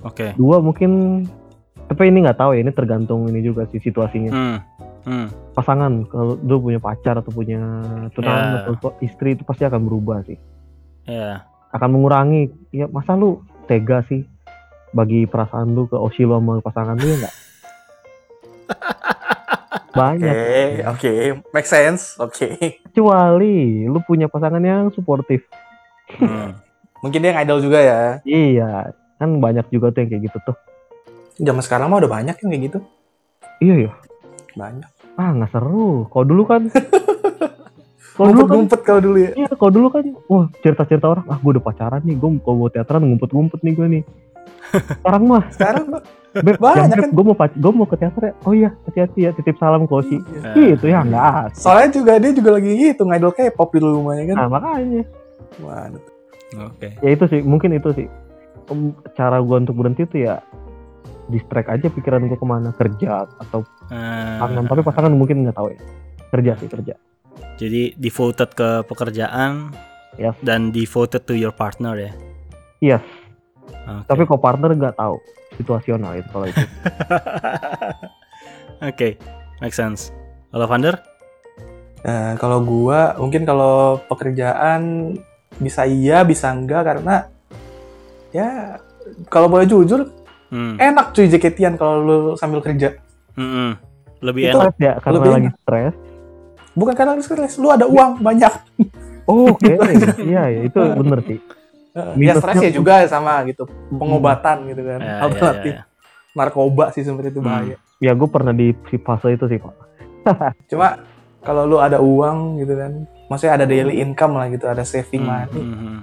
oke 0.00 0.26
Dua 0.34 0.58
mungkin 0.58 1.22
tapi 1.86 2.06
ini 2.06 2.22
nggak 2.22 2.36
tahu 2.36 2.52
ya 2.52 2.60
ini 2.60 2.70
tergantung 2.70 3.24
ini 3.26 3.40
juga 3.40 3.64
sih 3.66 3.78
situasinya. 3.78 4.30
hmm. 4.30 4.58
Hmm. 5.00 5.32
Pasangan 5.60 5.92
kalau 6.08 6.34
dulu 6.34 6.58
punya 6.66 6.80
pacar 6.80 7.14
atau 7.14 7.28
punya 7.28 7.60
tunangan 8.10 8.44
Ya. 8.48 8.72
atau 8.72 8.96
istri 8.98 9.36
itu 9.36 9.44
pasti 9.44 9.62
akan 9.62 9.80
berubah 9.82 10.24
sih. 10.24 10.40
ya 11.04 11.44
Akan 11.68 11.92
mengurangi. 11.92 12.48
Ya 12.70 12.88
masa 12.88 13.12
lu 13.12 13.44
tega 13.64 14.00
sih 14.02 14.24
bagi 14.90 15.22
perasaan 15.22 15.70
lu 15.70 15.84
ke 15.84 15.94
Oshi 15.94 16.24
lu 16.24 16.34
sama 16.34 16.58
pasangan 16.58 16.96
lu 16.96 17.04
ya 17.04 17.16
enggak? 17.20 17.34
Banyak. 19.90 20.32
Oke, 20.32 20.62
oke, 20.86 21.12
make 21.50 21.66
sense. 21.66 22.14
Oke. 22.16 22.78
Kecuali 22.86 23.84
lu 23.84 23.98
punya 24.00 24.26
pasangan 24.26 24.62
yang 24.62 24.88
suportif. 24.88 25.44
Hmm. 26.14 26.54
Mungkin 27.02 27.18
dia 27.18 27.32
yang 27.32 27.42
idol 27.42 27.58
juga 27.60 27.78
ya. 27.80 28.00
Iya, 28.22 28.92
kan 29.16 29.40
banyak 29.40 29.66
juga 29.68 29.88
tuh 29.90 30.04
yang 30.04 30.10
kayak 30.10 30.22
gitu 30.30 30.38
tuh. 30.44 30.56
Zaman 31.36 31.60
sekarang 31.60 31.88
mah 31.88 31.98
udah 31.98 32.12
banyak 32.12 32.36
yang 32.36 32.48
kayak 32.48 32.64
gitu. 32.70 32.78
Iya 33.58 33.74
ya. 33.88 33.92
Banyak. 34.52 34.90
Ah 35.20 35.36
nggak 35.36 35.52
seru. 35.52 36.08
Kalau 36.08 36.24
dulu 36.24 36.42
kan. 36.46 36.62
Kalau 38.10 38.32
dulu 38.32 38.42
kan. 38.42 38.52
Ngumpet-ngumpet 38.52 38.80
kalau 38.84 39.00
dulu 39.00 39.16
ya. 39.16 39.30
Iya, 39.32 39.48
kalau 39.54 39.72
dulu 39.72 39.88
kan. 39.88 40.04
Wah 40.28 40.44
cerita-cerita 40.60 41.06
orang. 41.08 41.24
Ah 41.24 41.36
gue 41.36 41.50
udah 41.50 41.64
pacaran 41.64 42.00
nih. 42.04 42.16
Gue 42.16 42.36
kalau 42.38 42.56
mau 42.58 42.68
teateran 42.68 43.00
ngumpet-ngumpet 43.02 43.60
nih 43.60 43.72
gue 43.72 43.86
nih. 43.90 44.02
Sekarang 44.70 45.22
mah. 45.24 45.44
Sekarang 45.52 45.84
Beb, 46.30 46.62
Banyak 46.62 46.94
kan? 46.94 47.10
gue 47.10 47.24
mau 47.24 47.34
pac- 47.34 47.56
gue 47.56 47.72
mau 47.72 47.88
ke 47.88 47.96
teater 47.96 48.22
ya. 48.22 48.32
Oh 48.44 48.52
iya, 48.52 48.70
hati-hati 48.84 49.20
ya. 49.24 49.30
Titip 49.32 49.56
salam 49.56 49.88
ke 49.88 49.94
Oshi. 49.94 50.20
Iya. 50.20 50.52
Gitu 50.76 50.84
ya 50.86 51.00
nggak 51.02 51.24
asik. 51.48 51.58
Soalnya 51.58 51.88
juga 51.90 52.12
dia 52.20 52.32
juga 52.36 52.50
lagi 52.54 52.70
gitu 52.76 53.02
ngidol 53.02 53.32
K-pop 53.32 53.68
di 53.72 53.78
rumahnya 53.80 54.24
kan. 54.28 54.36
Nah 54.36 54.48
makanya. 54.48 55.02
Waduh. 55.58 56.02
oke 56.60 56.88
Ya 57.00 57.10
itu 57.10 57.24
sih. 57.26 57.40
Mungkin 57.40 57.70
itu 57.72 57.88
sih. 57.96 58.06
Cara 59.16 59.40
gue 59.40 59.56
untuk 59.58 59.74
berhenti 59.74 60.04
tuh 60.04 60.20
ya 60.22 60.44
distract 61.30 61.70
aja 61.70 61.86
pikiran 61.86 62.26
gue 62.26 62.34
ke 62.34 62.44
mana 62.44 62.74
kerja 62.74 63.24
atau 63.38 63.62
Eh, 63.88 64.38
pasangan 64.38 64.66
tapi 64.66 64.82
pasangan 64.82 65.10
mungkin 65.10 65.42
nggak 65.42 65.56
tahu 65.56 65.70
ya 65.70 65.78
kerja 66.30 66.52
sih 66.58 66.68
kerja 66.68 66.94
jadi 67.56 67.94
devoted 67.94 68.50
ke 68.52 68.68
pekerjaan 68.84 69.70
Yes. 70.18 70.34
dan 70.42 70.68
devoted 70.68 71.22
to 71.22 71.32
your 71.32 71.54
partner 71.54 71.94
ya 71.94 72.12
Yes. 72.82 73.04
Oke. 73.80 74.04
tapi 74.04 74.22
kok 74.26 74.42
partner 74.42 74.74
nggak 74.74 74.98
tahu 74.98 75.16
situasional 75.54 76.18
itu 76.18 76.28
kalau 76.28 76.46
itu 76.46 76.58
Oke, 78.80 79.20
make 79.60 79.76
sense. 79.76 80.08
Kalau 80.48 80.64
Vander? 80.64 80.96
Nah, 82.00 82.32
kalau 82.40 82.64
gua 82.64 83.12
mungkin 83.20 83.44
kalau 83.44 84.00
pekerjaan 84.08 85.12
bisa 85.60 85.84
iya, 85.84 86.24
bisa 86.24 86.48
enggak 86.48 86.88
karena 86.88 87.28
ya 88.32 88.80
kalau 89.28 89.52
boleh 89.52 89.68
jujur 89.68 90.08
Hmm. 90.50 90.74
enak 90.76 91.10
cuy 91.10 91.26
JKT-an 91.26 91.74
kalau 91.74 91.94
lu 91.98 92.18
sambil 92.34 92.58
kerja. 92.58 92.98
Mm-mm. 93.32 93.78
Lebih 94.20 94.42
Itu- 94.46 94.58
enak. 94.60 94.74
ya 94.76 94.92
karena 94.98 95.16
lebih 95.16 95.30
lagi 95.32 95.48
stres 95.56 95.94
Bukan 96.70 96.92
karena 96.92 97.12
lu 97.12 97.22
stres, 97.22 97.54
lu 97.56 97.68
ada 97.68 97.82
uang 97.84 98.18
banyak. 98.18 98.52
oh, 99.24 99.50
oke 99.52 99.70
iya 100.20 100.46
ya 100.48 100.60
itu 100.62 100.74
bener 100.76 101.18
sih 101.24 101.38
ya 102.16 102.34
stres 102.34 102.56
ya 102.60 102.70
juga 102.70 103.02
sama 103.04 103.42
gitu, 103.44 103.66
pengobatan 103.90 104.66
gitu 104.66 104.82
kan. 104.84 104.98
Ya, 104.98 105.06
ya, 105.08 105.16
Alternatif 105.20 105.72
ya, 105.72 105.76
ya. 105.76 105.84
narkoba 106.32 106.84
sih 106.90 107.02
sebenarnya 107.02 107.30
itu 107.30 107.40
Hmm. 107.40 107.48
bahaya. 107.48 107.76
ya 107.98 108.12
gue 108.12 108.28
pernah 108.28 108.50
di 108.50 108.70
si 108.86 108.96
fase 108.96 109.28
itu 109.30 109.44
sih 109.44 109.58
pak 109.58 109.74
Cuma 110.70 111.02
kalau 111.40 111.64
lu 111.64 111.76
ada 111.76 111.98
uang 111.98 112.58
gitu 112.58 112.74
kan, 112.74 112.92
maksudnya 113.26 113.54
ada 113.54 113.64
daily 113.64 113.98
income 113.98 114.34
lah 114.34 114.46
gitu, 114.48 114.64
ada 114.64 114.82
saving 114.82 115.22
Hmm, 115.22 115.32
money. 115.48 115.58
hmm, 115.58 115.76
hmm. 115.76 115.98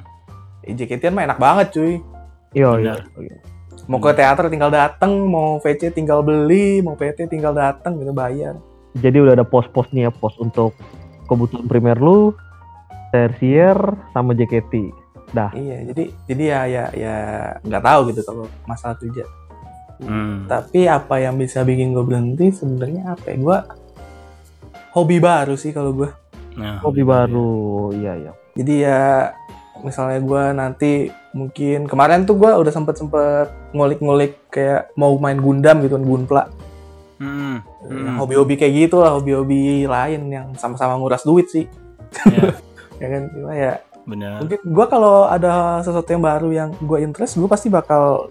Eh, 0.64 0.74
JKT-an 0.74 1.14
mah 1.14 1.24
enak 1.24 1.38
banget 1.38 1.68
cuy. 1.72 1.94
iya 2.52 2.70
iya. 2.76 2.94
Mau 3.88 4.04
ke 4.04 4.12
teater 4.12 4.52
tinggal 4.52 4.68
dateng, 4.68 5.32
mau 5.32 5.64
VC 5.64 5.96
tinggal 5.96 6.20
beli, 6.20 6.84
mau 6.84 7.00
PT 7.00 7.32
tinggal 7.32 7.56
dateng 7.56 8.00
gitu 8.04 8.12
bayar. 8.12 8.60
jadi 8.98 9.22
udah 9.22 9.34
ada 9.38 9.46
pos-pos 9.46 9.86
nih 9.94 10.10
ya 10.10 10.12
pos 10.12 10.34
untuk 10.42 10.74
kebutuhan 11.30 11.70
primer 11.70 12.02
lu 12.02 12.34
tersier 13.14 13.78
sama 14.10 14.34
JKT 14.34 14.90
Iya, 15.36 15.92
jadi 15.92 16.04
jadi 16.24 16.44
ya 16.48 16.62
ya 16.66 16.86
ya 16.96 17.16
nggak 17.62 17.84
tahu 17.84 18.00
gitu 18.16 18.22
kalau 18.24 18.48
masalah 18.64 18.96
kerja. 18.96 19.28
Hmm. 20.00 20.48
Tapi 20.48 20.88
apa 20.88 21.20
yang 21.20 21.36
bisa 21.36 21.68
bikin 21.68 21.92
gue 21.92 22.06
berhenti 22.06 22.48
sebenarnya 22.56 23.12
apa 23.12 23.36
ya? 23.36 23.36
Gue 23.36 23.58
hobi 24.96 25.18
baru 25.20 25.60
sih 25.60 25.76
kalau 25.76 25.92
gue. 25.92 26.10
Nah, 26.58 26.80
hobi 26.82 27.06
baru 27.06 27.94
iya 27.94 28.18
iya 28.18 28.34
Jadi 28.58 28.74
ya 28.82 29.30
misalnya 29.80 30.20
gue 30.20 30.44
nanti 30.54 30.92
mungkin 31.32 31.86
kemarin 31.86 32.24
tuh 32.24 32.36
gue 32.36 32.50
udah 32.50 32.70
sempet 32.70 32.96
sempet 32.96 33.46
ngulik-ngulik 33.72 34.48
kayak 34.48 34.90
mau 34.94 35.14
main 35.16 35.36
Gundam 35.36 35.80
gitu 35.80 35.98
Gunpla 35.98 36.50
Hmm. 37.18 37.66
Yang 37.82 37.98
Hmm. 38.06 38.18
hobi-hobi 38.20 38.56
kayak 38.56 38.74
gitu 38.80 38.96
lah 38.98 39.10
hobi-hobi 39.12 39.60
lain 39.84 40.22
yang 40.28 40.48
sama-sama 40.54 40.94
nguras 40.96 41.22
duit 41.22 41.46
sih 41.48 41.66
Ya, 42.24 42.54
ya 43.02 43.08
kan 43.10 43.22
cuma 43.28 43.52
ya 43.52 43.74
benar. 44.04 44.38
mungkin 44.40 44.60
gue 44.62 44.86
kalau 44.88 45.26
ada 45.26 45.54
sesuatu 45.82 46.08
yang 46.08 46.22
baru 46.22 46.50
yang 46.52 46.70
gue 46.74 46.98
interest 47.00 47.36
gue 47.36 47.46
pasti 47.46 47.68
bakal 47.68 48.30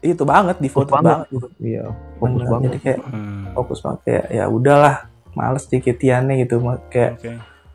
itu 0.00 0.22
banget 0.22 0.56
devoted 0.56 0.90
banget. 0.92 1.02
banget 1.04 1.26
gitu 1.30 1.46
Iya, 1.60 1.84
fokus 2.16 2.30
Bener. 2.32 2.46
banget. 2.48 2.64
jadi 2.64 2.78
kayak 2.80 3.00
Hmm. 3.04 3.42
fokus 3.52 3.78
banget 3.80 4.00
kayak 4.02 4.24
ya 4.30 4.44
udahlah 4.46 4.94
males 5.32 5.64
JKT-annya 5.64 6.34
gitu 6.40 6.54
kayak 6.88 7.12
Oke. 7.16 7.30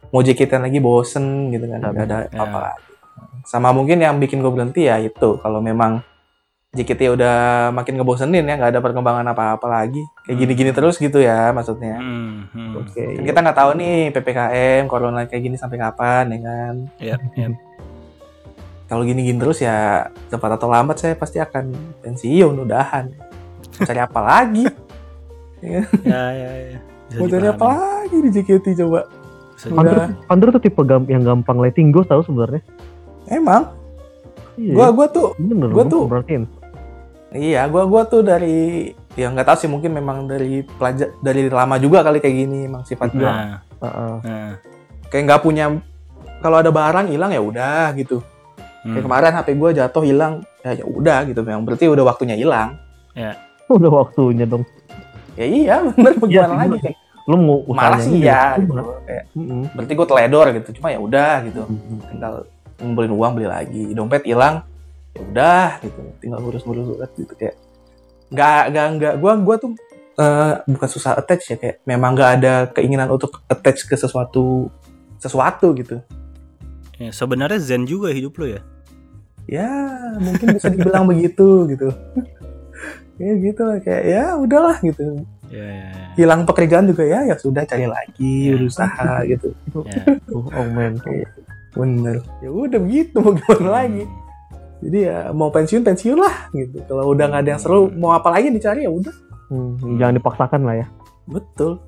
mau 0.08 0.22
JKT 0.22 0.52
lagi 0.58 0.80
bosen 0.80 1.26
gitu 1.50 1.66
kan 1.66 1.80
nggak 1.82 2.06
ada 2.06 2.18
ya. 2.26 2.40
apa 2.40 2.58
lagi 2.62 2.82
sama 3.44 3.72
mungkin 3.72 3.98
yang 3.98 4.18
bikin 4.18 4.40
gue 4.40 4.50
berhenti 4.50 4.86
ya 4.86 4.98
itu 4.98 5.38
kalau 5.38 5.60
memang 5.60 6.04
JKT 6.70 7.10
udah 7.10 7.36
makin 7.72 7.96
ngebosenin 7.96 8.44
ya 8.44 8.54
nggak 8.54 8.72
ada 8.72 8.82
perkembangan 8.82 9.24
apa-apa 9.26 9.66
lagi 9.66 10.04
kayak 10.22 10.38
gini-gini 10.38 10.72
terus 10.72 10.98
gitu 10.98 11.18
ya 11.18 11.50
maksudnya 11.50 11.98
Hmm. 11.98 12.52
hmm. 12.52 12.72
Oke. 12.78 13.04
kan 13.14 13.24
kita 13.26 13.40
nggak 13.40 13.58
tahu 13.58 13.72
nih 13.74 13.98
ppkm 14.12 14.84
corona 14.86 15.24
kayak 15.24 15.44
gini 15.44 15.56
sampai 15.56 15.78
kapan 15.78 16.28
ya 16.28 16.40
kan 16.40 16.74
Ya, 17.00 17.16
ya. 17.34 17.48
kalau 18.86 19.04
gini-gini 19.04 19.36
terus 19.38 19.58
ya 19.58 20.08
cepat 20.28 20.56
atau 20.56 20.68
lambat 20.68 20.96
saya 20.98 21.14
pasti 21.14 21.40
akan 21.40 21.72
pensiun 22.02 22.54
udahan 22.58 23.10
cari 23.80 24.00
apa 24.00 24.20
lagi 24.20 24.68
ya, 25.60 25.82
ya, 26.06 26.50
ya. 26.68 26.80
Bisa 27.08 27.18
mau 27.18 27.28
cari 27.28 27.48
apa 27.48 27.66
lagi 27.66 28.18
di 28.28 28.30
JKT 28.30 28.66
coba 28.78 29.08
Udah. 29.58 29.74
Pandro, 29.74 29.98
Pandro 30.24 30.48
tuh 30.52 30.62
tipe 30.62 30.82
gam- 30.84 31.08
yang 31.08 31.24
gampang 31.24 31.58
letting 31.58 31.90
go 31.90 32.06
tahu 32.06 32.22
sebenarnya. 32.22 32.62
Emang 33.30 33.64
Iya. 34.56 34.74
gua 34.74 34.88
gua 34.90 35.08
tuh 35.08 35.38
bener, 35.38 35.70
gua 35.70 35.86
tuh- 35.86 36.08
perhatiin. 36.08 36.44
Iya, 37.30 37.68
gua 37.68 37.84
gua 37.86 38.02
tuh 38.04 38.22
dari 38.22 38.90
ya 39.14 39.28
nggak 39.28 39.46
tahu 39.46 39.58
sih 39.58 39.68
mungkin 39.68 39.92
memang 39.92 40.26
dari 40.26 40.62
pelajar 40.64 41.14
dari 41.20 41.46
lama 41.46 41.76
juga 41.76 42.02
kali 42.02 42.18
kayak 42.18 42.36
gini 42.38 42.66
emang 42.66 42.82
sifat 42.82 43.12
gua 43.12 43.30
Nah, 43.30 43.58
Heeh. 43.80 44.14
nah. 44.24 44.52
kayak 45.08 45.24
nggak 45.24 45.42
punya 45.42 45.66
kalau 46.38 46.58
ada 46.58 46.70
barang 46.70 47.08
hilang 47.08 47.30
ya 47.30 47.40
udah 47.40 47.94
gitu. 47.94 48.24
Hmm. 48.80 48.94
Kayak 48.94 49.04
kemarin 49.04 49.32
HP 49.36 49.48
gua 49.54 49.70
jatuh 49.72 50.04
hilang 50.04 50.34
ya 50.60 50.72
ya 50.74 50.86
udah 50.86 51.18
gitu 51.24 51.40
memang 51.42 51.62
berarti 51.62 51.86
udah 51.86 52.04
waktunya 52.04 52.34
hilang. 52.34 52.78
Udah 53.68 53.92
waktunya 53.92 54.46
dong. 54.46 54.64
Ya 55.36 55.46
iya 55.46 55.76
bener 55.86 56.14
Iya, 56.16 56.18
bagaimana 56.18 56.48
sih, 56.48 56.58
lagi 56.58 56.70
bener. 56.72 56.84
kayak 56.84 56.98
Lu 57.28 57.36
mau 57.36 57.60
usahanya 57.62 58.00
sih 58.00 58.20
ya 58.24 58.42
cuma. 58.56 58.64
gitu. 58.64 58.82
Kayak, 59.04 59.24
Mm-mm. 59.36 59.62
berarti 59.70 59.94
gua 59.94 60.08
teledor 60.08 60.46
gitu 60.56 60.70
cuma 60.74 60.88
ya 60.88 61.00
udah 61.00 61.34
gitu. 61.44 61.62
Mm-mm. 61.64 61.98
Tinggal 62.08 62.34
ngumpulin 62.78 63.12
uang 63.12 63.32
beli 63.36 63.48
lagi. 63.48 63.84
Dompet 63.92 64.24
hilang 64.24 64.64
ya 65.14 65.22
udah 65.24 65.70
gitu. 65.82 66.00
Tinggal 66.20 66.40
ngurus-ngurus 66.40 66.86
surat 66.88 67.12
gitu 67.14 67.34
kayak 67.34 67.56
nggak 68.28 68.62
nggak 68.72 68.88
nggak 68.96 69.14
gua 69.18 69.34
gua 69.40 69.56
tuh 69.56 69.72
eh, 70.16 70.54
bukan 70.66 70.90
susah 70.90 71.16
attach 71.16 71.48
ya 71.48 71.56
kayak 71.56 71.80
memang 71.84 72.12
nggak 72.12 72.32
ada 72.38 72.54
keinginan 72.70 73.08
untuk 73.08 73.40
attach 73.46 73.84
ke 73.84 73.96
sesuatu 73.96 74.68
sesuatu 75.18 75.72
gitu 75.74 76.00
Ya, 76.98 77.14
sebenarnya 77.14 77.62
zen 77.62 77.86
juga 77.86 78.10
hidup 78.10 78.36
lo 78.36 78.50
ya. 78.50 78.62
ya 79.46 79.70
mungkin 80.18 80.50
bisa 80.52 80.66
dibilang 80.68 81.06
begitu 81.14 81.70
gitu 81.70 81.94
ya 83.22 83.32
gitu 83.38 83.62
lah 83.64 83.78
kayak 83.80 84.04
ya 84.06 84.24
udahlah 84.36 84.78
gitu 84.82 85.22
Ya, 85.48 85.64
ya, 85.64 85.88
ya. 85.88 86.08
hilang 86.20 86.44
pekerjaan 86.44 86.84
juga 86.84 87.08
ya 87.08 87.24
ya 87.24 87.40
sudah 87.40 87.64
cari 87.64 87.88
lagi 87.88 88.52
Ya. 88.52 88.60
berusaha 88.60 89.24
gitu 89.24 89.56
Ya. 89.88 90.04
Oh, 90.34 90.44
oh 90.44 90.68
man. 90.68 91.00
Bener 91.78 92.16
ya 92.40 92.50
udah 92.50 92.80
begitu 92.80 93.16
mau 93.16 93.32
gimana 93.32 93.70
lagi 93.76 94.04
jadi 94.78 94.98
ya 95.00 95.18
mau 95.32 95.50
pensiun 95.50 95.82
pensiun 95.82 96.18
lah 96.18 96.50
gitu 96.52 96.82
kalau 96.84 97.10
udah 97.10 97.26
nggak 97.28 97.42
ada 97.44 97.52
yang 97.52 97.62
seru 97.62 97.90
mau 97.92 98.12
apa 98.12 98.30
lagi 98.30 98.50
dicari 98.50 98.84
ya 98.84 98.92
udah 98.92 99.16
Hmm, 99.48 99.80
jangan 99.96 100.12
dipaksakan 100.14 100.62
lah 100.62 100.76
ya. 100.76 100.88
betul 101.26 101.80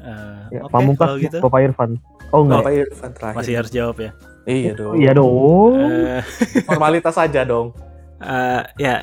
Eh, 0.00 0.42
ya 0.50 0.60
oke, 0.60 0.72
pamungkas 0.72 1.20
gitu 1.20 1.38
Bapak 1.38 1.60
Irfan. 1.60 1.90
Oh 2.30 2.42
enggak. 2.42 2.64
Bapak 2.64 2.72
Irfan 2.74 3.10
terakhir 3.12 3.36
masih 3.36 3.54
harus 3.54 3.70
jawab 3.70 3.96
ya. 3.98 4.10
iya 4.44 4.72
dong 4.72 4.94
Iya 4.96 5.10
dong. 5.12 5.72
Eh, 5.78 6.22
formalitas 6.66 7.14
saja 7.14 7.44
dong 7.44 7.76
eh, 8.18 8.62
ya 8.76 8.94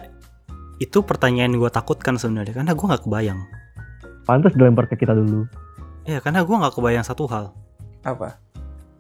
itu 0.78 1.00
pertanyaan 1.00 1.56
gue 1.56 1.70
takutkan 1.70 2.18
sebenarnya 2.18 2.52
karena 2.54 2.74
gue 2.74 2.86
nggak 2.86 3.04
kebayang. 3.04 3.40
Pantas 4.24 4.52
dilempar 4.52 4.90
ke 4.90 4.98
kita 4.98 5.14
dulu. 5.14 5.48
Ya 6.04 6.20
karena 6.20 6.42
gue 6.42 6.52
nggak 6.54 6.76
kebayang 6.76 7.06
satu 7.06 7.24
hal. 7.26 7.56
apa 8.02 8.36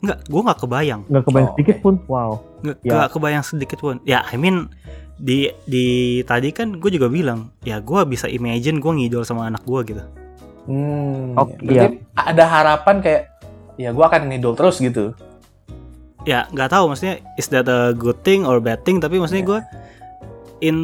Nggak, 0.06 0.20
gue 0.26 0.42
nggak 0.42 0.60
kebayang. 0.62 1.02
Nggak 1.10 1.24
kebayang 1.26 1.50
Oh, 1.50 1.54
sedikit 1.54 1.78
pun. 1.82 1.96
Wow. 2.06 2.32
Nggak, 2.62 2.78
Ya. 2.82 2.92
nggak 2.94 3.10
kebayang 3.12 3.44
sedikit 3.44 3.80
pun. 3.80 3.96
Ya, 4.04 4.22
I 4.24 4.38
mean 4.38 4.70
di 5.16 5.48
di 5.66 5.86
tadi 6.24 6.52
kan 6.52 6.78
gue 6.78 6.92
juga 6.92 7.08
bilang 7.08 7.50
ya 7.64 7.80
gue 7.80 8.00
bisa 8.04 8.28
imagine 8.28 8.78
gue 8.78 8.92
ngidol 8.94 9.24
sama 9.24 9.48
anak 9.48 9.64
gue 9.64 9.82
gitu. 9.90 10.04
Hmm, 10.66 11.38
Oke, 11.38 11.56
ya. 11.62 11.88
Berarti 11.88 11.98
ada 12.14 12.44
harapan 12.44 12.96
kayak 13.00 13.22
ya 13.76 13.92
gua 13.92 14.08
akan 14.08 14.30
ngidol 14.30 14.56
terus 14.56 14.82
gitu. 14.82 15.14
Ya 16.26 16.50
nggak 16.50 16.74
tahu 16.74 16.90
maksudnya 16.90 17.22
is 17.36 17.46
that 17.48 17.66
a 17.66 17.94
good 17.94 18.18
thing 18.22 18.44
or 18.44 18.58
bad 18.58 18.82
thing 18.82 18.98
tapi 18.98 19.22
maksudnya 19.22 19.46
Ya. 19.46 19.50
gue 19.52 19.60
in 20.64 20.78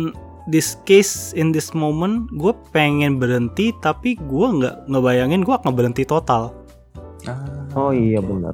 this 0.46 0.78
case 0.84 1.34
in 1.34 1.50
this 1.50 1.74
moment 1.74 2.30
gue 2.32 2.54
pengen 2.70 3.18
berhenti 3.18 3.74
tapi 3.80 4.22
gue 4.22 4.48
nggak 4.54 4.86
ngebayangin 4.86 5.42
gue 5.42 5.56
akan 5.56 5.72
berhenti 5.74 6.06
total. 6.06 6.54
Oh 7.74 7.90
iya 7.90 8.22
benar. 8.22 8.54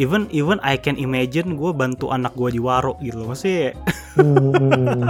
Even 0.00 0.24
even 0.30 0.56
I 0.60 0.74
can 0.74 0.96
imagine 0.96 1.54
gue 1.54 1.70
bantu 1.70 2.08
anak 2.08 2.32
gue 2.32 2.50
di 2.50 2.58
waro 2.58 2.96
gitu 2.98 3.20
loh 3.20 3.28
masih 3.30 3.76
Hmm. 4.10 5.04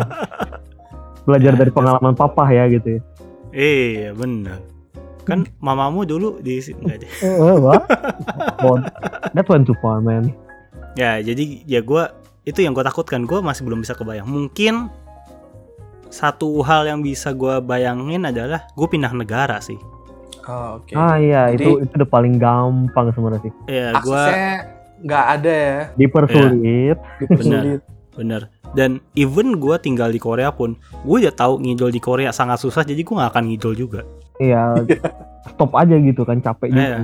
Belajar 1.25 1.53
dari 1.55 1.71
pengalaman 1.71 2.13
papa 2.13 2.49
ya 2.49 2.67
gitu 2.67 2.99
ya. 2.99 3.01
iya 3.53 4.11
bener 4.11 4.59
kan 5.21 5.43
mamamu 5.59 6.03
dulu 6.03 6.39
di 6.39 6.59
sini 6.59 6.81
nggak 6.81 6.99
deh. 6.99 7.11
Eh, 7.21 7.57
what? 7.57 7.87
Oh, 8.59 8.79
that 9.31 9.47
went 9.47 9.63
too 9.63 9.77
far, 9.77 10.01
man. 10.01 10.35
ya 10.93 11.19
jadi 11.19 11.45
ya 11.65 11.81
gue 11.81 12.03
itu 12.43 12.59
yang 12.59 12.73
gue 12.73 12.83
takutkan 12.83 13.23
gue 13.23 13.39
masih 13.39 13.63
belum 13.63 13.79
bisa 13.79 13.95
kebayang 13.95 14.27
mungkin 14.27 14.91
satu 16.09 16.61
hal 16.61 16.83
yang 16.85 16.99
bisa 16.99 17.31
gue 17.31 17.59
bayangin 17.61 18.25
adalah 18.25 18.67
gue 18.69 18.87
pindah 18.87 19.13
negara 19.13 19.59
sih 19.61 19.79
Oh, 20.43 20.81
oke. 20.81 20.97
Ah 20.97 21.15
iya, 21.15 21.47
Jadi- 21.49 21.63
itu 21.63 21.71
itu 21.85 21.93
udah 21.95 22.11
paling 22.11 22.35
gampang 22.35 23.13
sebenarnya 23.13 23.45
sih. 23.45 23.53
ya 23.69 23.93
gue 23.93 24.19
Aksesnya 24.25 24.51
nggak 25.01 25.25
ada 25.31 25.53
ya. 25.53 25.79
Dipersulit. 25.95 26.99
Dipersulit. 27.19 27.81
bener 28.11 28.43
dan 28.71 28.99
even 29.15 29.57
gue 29.57 29.73
tinggal 29.79 30.09
di 30.09 30.19
Korea 30.19 30.51
pun 30.51 30.75
gue 31.01 31.17
udah 31.21 31.33
tahu 31.33 31.59
ngidol 31.59 31.89
di 31.89 31.99
Korea 31.99 32.31
sangat 32.31 32.59
susah 32.59 32.83
jadi 32.83 33.01
gue 33.01 33.15
gak 33.15 33.33
akan 33.33 33.45
ngidol 33.47 33.73
juga 33.73 34.03
Iya. 34.37 34.77
Stop 35.51 35.73
aja 35.73 35.95
gitu 35.95 36.23
kan 36.23 36.37
capek 36.39 36.69
juga. 36.69 36.81
Iya. 36.81 36.99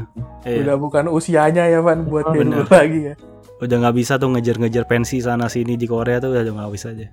Iya. 0.45 0.59
Udah 0.63 0.77
bukan 0.77 1.05
usianya 1.09 1.65
ya 1.65 1.81
Van 1.81 2.05
buat 2.05 2.27
Oh, 2.27 2.35
bener. 2.35 2.63
dulu 2.63 2.69
lagi 2.69 3.01
ya. 3.03 3.15
udah 3.57 3.77
nggak 3.79 3.97
bisa 3.97 4.13
tuh 4.15 4.29
ngejar-ngejar 4.29 4.85
pensi 4.85 5.17
sana 5.19 5.47
sini 5.47 5.75
di 5.75 5.87
Korea 5.87 6.21
tuh 6.21 6.31
udah 6.31 6.45
nggak 6.45 6.71
bisa 6.71 6.93
aja 6.93 7.09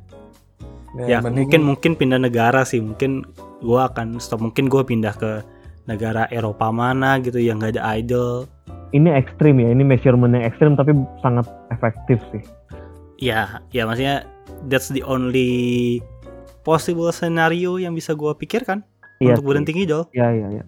ya 1.02 1.18
mending- 1.18 1.38
mungkin 1.40 1.62
mungkin 1.66 1.92
pindah 1.96 2.20
negara 2.20 2.62
sih 2.64 2.78
mungkin 2.78 3.24
gua 3.60 3.88
akan 3.88 4.20
stop 4.20 4.42
mungkin 4.42 4.68
gua 4.68 4.84
pindah 4.84 5.14
ke 5.14 5.40
negara 5.86 6.28
Eropa 6.28 6.68
mana 6.70 7.18
gitu 7.18 7.40
yang 7.40 7.58
nggak 7.58 7.80
ada 7.80 7.96
idol 7.96 8.52
Ini 8.94 9.10
ekstrim 9.10 9.58
ya, 9.58 9.74
ini 9.74 9.82
measurement 9.82 10.32
yang 10.32 10.46
ekstrim 10.46 10.78
tapi 10.78 10.94
sangat 11.20 11.50
efektif 11.70 12.22
sih. 12.30 12.44
ya 13.18 13.62
ya 13.72 13.88
maksudnya 13.88 14.28
that's 14.68 14.92
the 14.92 15.00
only 15.02 15.98
possible 16.62 17.08
scenario 17.10 17.78
yang 17.78 17.94
bisa 17.94 18.12
gua 18.12 18.36
pikirkan 18.36 18.84
Iya. 19.18 19.38
untuk 19.40 19.48
berhenti 19.48 19.72
ngidol 19.72 20.12
Iya 20.12 20.28
iya 20.30 20.48
iya. 20.52 20.64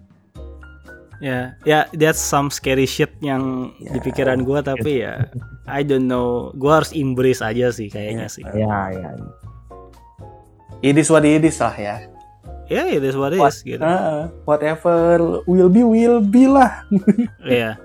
ya 1.18 1.38
ya 1.62 1.78
that's 1.92 2.16
some 2.16 2.48
scary 2.48 2.88
shit 2.88 3.12
yang 3.20 3.70
Ya. 3.76 3.92
di 3.92 4.00
pikiran 4.00 4.40
gua 4.42 4.60
tapi 4.60 5.04
ya 5.04 5.28
I 5.68 5.84
don't 5.84 6.08
know 6.08 6.48
gua 6.56 6.80
harus 6.80 6.96
embrace 6.96 7.44
aja 7.44 7.68
sih 7.68 7.86
kayaknya 7.86 8.26
Ya. 8.26 8.32
sih 8.32 8.42
Iya 8.46 8.78
iya. 8.94 9.08
It 10.80 10.96
is 10.96 11.08
what 11.08 11.24
it 11.24 11.40
is 11.40 11.58
lah 11.60 11.76
ya. 11.76 11.96
ya 12.66 12.82
it 12.88 13.00
is 13.00 13.14
what 13.14 13.30
it 13.30 13.38
is 13.38 13.58
gitu 13.60 13.78
Ah, 13.78 14.26
whatever 14.42 15.18
will 15.44 15.68
be 15.68 15.84
will 15.84 16.18
be 16.18 16.48
lah. 16.48 16.82
ya 17.44 17.76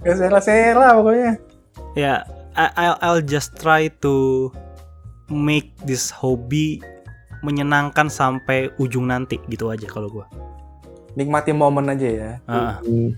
Gak 0.00 0.16
sela-sela 0.16 0.96
pokoknya. 0.96 1.32
ya 1.92 2.24
I- 2.52 2.74
I'll, 2.76 2.98
I'll 3.00 3.22
just 3.22 3.54
try 3.56 3.86
to 4.00 4.48
make 5.28 5.70
this 5.82 6.10
hobby 6.10 6.82
menyenangkan 7.40 8.08
sampai 8.08 8.68
ujung 8.76 9.06
nanti 9.06 9.38
gitu 9.46 9.68
aja 9.68 9.86
kalau 9.86 10.10
gua 10.10 10.26
Nikmati 11.10 11.50
momen 11.50 11.90
aja 11.90 12.06
ya. 12.06 12.30
Ah, 12.44 12.78
Hmm. 12.80 13.14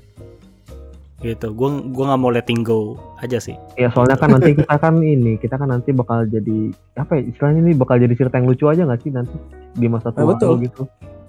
gitu 1.18 1.55
gua 1.55 1.70
gua 1.87 2.05
nggak 2.11 2.20
mau 2.20 2.30
letting 2.30 2.61
go 2.61 2.99
aja 3.18 3.39
sih 3.39 3.55
Ya 3.74 3.87
soalnya 3.89 4.18
kan 4.18 4.35
nanti 4.35 4.53
kita 4.53 4.74
kan 4.74 4.99
ini, 4.99 5.39
kita 5.39 5.55
kan 5.55 5.70
nanti 5.70 5.95
bakal 5.95 6.26
jadi 6.26 6.74
apa 6.95 7.14
ya 7.14 7.22
istilahnya 7.24 7.62
ini 7.62 7.72
bakal 7.72 7.97
jadi 7.97 8.11
cerita 8.12 8.37
yang 8.37 8.51
lucu 8.51 8.66
aja 8.66 8.83
nggak 8.83 9.01
sih 9.01 9.11
nanti 9.11 9.37
di 9.72 9.87
masa 9.87 10.11
tua 10.11 10.35
betul. 10.35 10.59
gitu. 10.61 10.83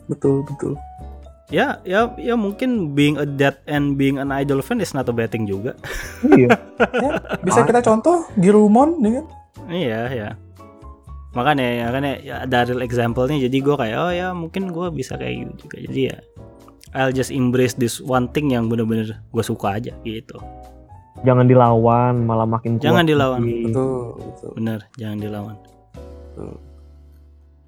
Betul, 0.04 0.44
betul. 0.44 0.74
Ya 1.48 1.84
ya 1.84 2.12
ya 2.16 2.36
mungkin 2.36 2.94
being 2.94 3.16
a 3.16 3.26
dad 3.26 3.60
and 3.66 3.96
being 3.96 4.16
an 4.16 4.32
idol 4.32 4.60
fan 4.60 4.80
is 4.80 4.92
not 4.92 5.06
a 5.06 5.14
bad 5.14 5.28
thing 5.28 5.44
juga. 5.44 5.76
iya 6.32 6.50
Bisa 7.46 7.64
kita 7.64 7.80
contoh 7.80 8.24
Girumon 8.36 9.00
ya 9.00 9.12
kan? 9.20 9.26
iya 9.68 10.02
ya. 10.10 10.30
Makanya 11.34 11.66
ya 11.66 11.84
makanya 11.90 12.12
ya, 12.22 12.36
ada 12.46 12.62
real 12.64 12.80
example-nya 12.80 13.42
jadi 13.42 13.58
gue 13.58 13.76
kayak 13.76 13.98
oh 13.98 14.14
ya 14.14 14.28
mungkin 14.32 14.70
gue 14.70 14.88
bisa 14.90 15.18
kayak 15.18 15.34
gitu 15.50 15.66
juga. 15.66 15.78
Jadi 15.84 16.02
ya 16.08 16.18
I'll 16.94 17.10
just 17.10 17.34
embrace 17.34 17.74
this 17.74 17.98
one 17.98 18.30
thing 18.30 18.54
yang 18.54 18.70
bener-bener 18.70 19.18
gue 19.18 19.44
suka 19.44 19.82
aja 19.82 19.92
gitu. 20.06 20.38
jangan 21.24 21.48
dilawan 21.48 22.22
malah 22.22 22.46
makin 22.46 22.78
kuat 22.78 22.86
Jangan 22.86 23.06
dilawan. 23.06 23.40
lagi. 23.42 23.66
Betul, 23.66 23.98
betul. 24.20 24.52
Bener, 24.54 24.80
jangan 24.94 25.18
dilawan. 25.18 25.56
Betul. 26.30 26.54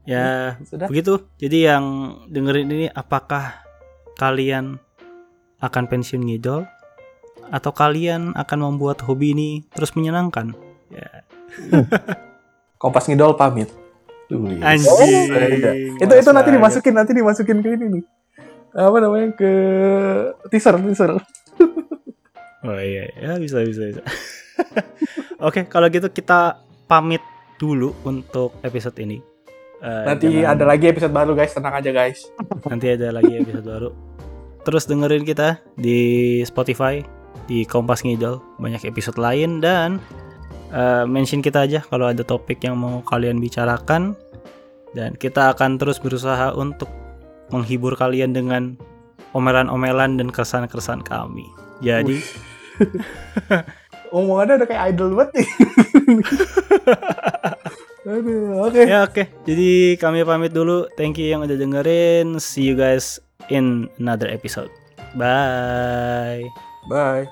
Ya 0.06 0.26
Sudah. 0.62 0.86
begitu. 0.86 1.14
Jadi 1.40 1.58
yang 1.66 1.86
dengerin 2.30 2.70
ini 2.70 2.86
apakah 2.88 3.65
kalian 4.16 4.80
akan 5.60 5.84
pensiun 5.88 6.24
ngidol 6.26 6.68
atau 7.50 7.72
kalian 7.72 8.34
akan 8.34 8.60
membuat 8.72 9.06
hobi 9.06 9.36
ini 9.38 9.50
terus 9.72 9.94
menyenangkan? 9.94 10.56
Ya. 10.90 11.24
Kompas 12.82 13.08
ngidol 13.08 13.38
pamit. 13.38 13.72
Tulis. 14.26 14.58
Anjing. 14.60 14.90
Oh, 14.90 15.06
iya. 15.06 15.72
itu 16.02 16.14
itu 16.18 16.30
nanti 16.34 16.50
dimasukin 16.50 16.94
nanti 16.98 17.12
dimasukin 17.14 17.62
ke 17.62 17.78
ini 17.78 17.86
nih. 18.00 18.04
Apa 18.76 18.98
namanya 19.00 19.32
ke 19.38 19.52
teaser 20.50 20.76
teaser. 20.82 21.12
Oh 22.66 22.82
iya, 22.82 23.06
ya 23.22 23.38
bisa 23.38 23.62
bisa 23.62 23.94
bisa. 23.94 24.02
Oke, 25.46 25.70
kalau 25.70 25.86
gitu 25.94 26.10
kita 26.10 26.58
pamit 26.90 27.22
dulu 27.62 27.94
untuk 28.02 28.58
episode 28.66 28.98
ini. 29.06 29.22
Eh, 29.86 30.04
Nanti 30.10 30.26
jangan- 30.34 30.58
ada 30.58 30.64
lagi 30.66 30.86
episode 30.90 31.14
baru 31.14 31.38
guys, 31.38 31.54
tenang 31.54 31.78
aja 31.78 31.92
guys. 31.94 32.26
nanti 32.74 32.90
ada 32.90 33.14
lagi 33.14 33.38
episode 33.38 33.66
baru. 33.66 33.90
Terus 34.66 34.90
dengerin 34.90 35.22
kita 35.22 35.62
di 35.78 36.00
Spotify, 36.42 37.06
di 37.46 37.70
Kompas 37.70 38.02
Ngidol, 38.02 38.42
banyak 38.58 38.82
episode 38.82 39.22
lain 39.22 39.62
dan 39.62 40.02
eh, 40.74 41.06
mention 41.06 41.46
kita 41.46 41.70
aja 41.70 41.86
kalau 41.86 42.10
ada 42.10 42.26
topik 42.26 42.66
yang 42.66 42.82
mau 42.82 43.06
kalian 43.06 43.38
bicarakan 43.38 44.18
dan 44.98 45.14
kita 45.14 45.54
akan 45.54 45.78
terus 45.78 46.02
berusaha 46.02 46.50
untuk 46.58 46.90
menghibur 47.54 47.94
kalian 47.94 48.34
dengan 48.34 48.74
omelan-omelan 49.38 50.18
dan 50.18 50.34
keresahan-keresahan 50.34 51.06
kami. 51.06 51.46
Jadi 51.86 52.18
Omongannya 54.16 54.64
udah 54.64 54.68
kayak 54.70 54.84
idol 54.96 55.14
banget 55.14 55.30
nih. 55.44 55.50
Aduh, 58.06 58.62
oke. 58.62 58.82
ya 58.86 59.10
oke. 59.10 59.26
Jadi 59.50 59.98
kami 59.98 60.22
pamit 60.22 60.54
dulu. 60.54 60.86
Thank 60.94 61.18
you 61.18 61.34
yang 61.34 61.42
udah 61.42 61.58
dengerin. 61.58 62.38
See 62.38 62.64
you 62.64 62.78
guys 62.78 63.18
in 63.50 63.90
another 63.98 64.30
episode. 64.30 64.70
Bye. 65.18 66.46
Bye. 66.86 67.26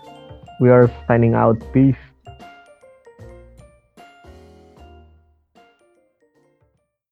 we 0.64 0.70
are 0.70 0.90
signing 1.08 1.34
out 1.34 1.58
peace 1.74 2.03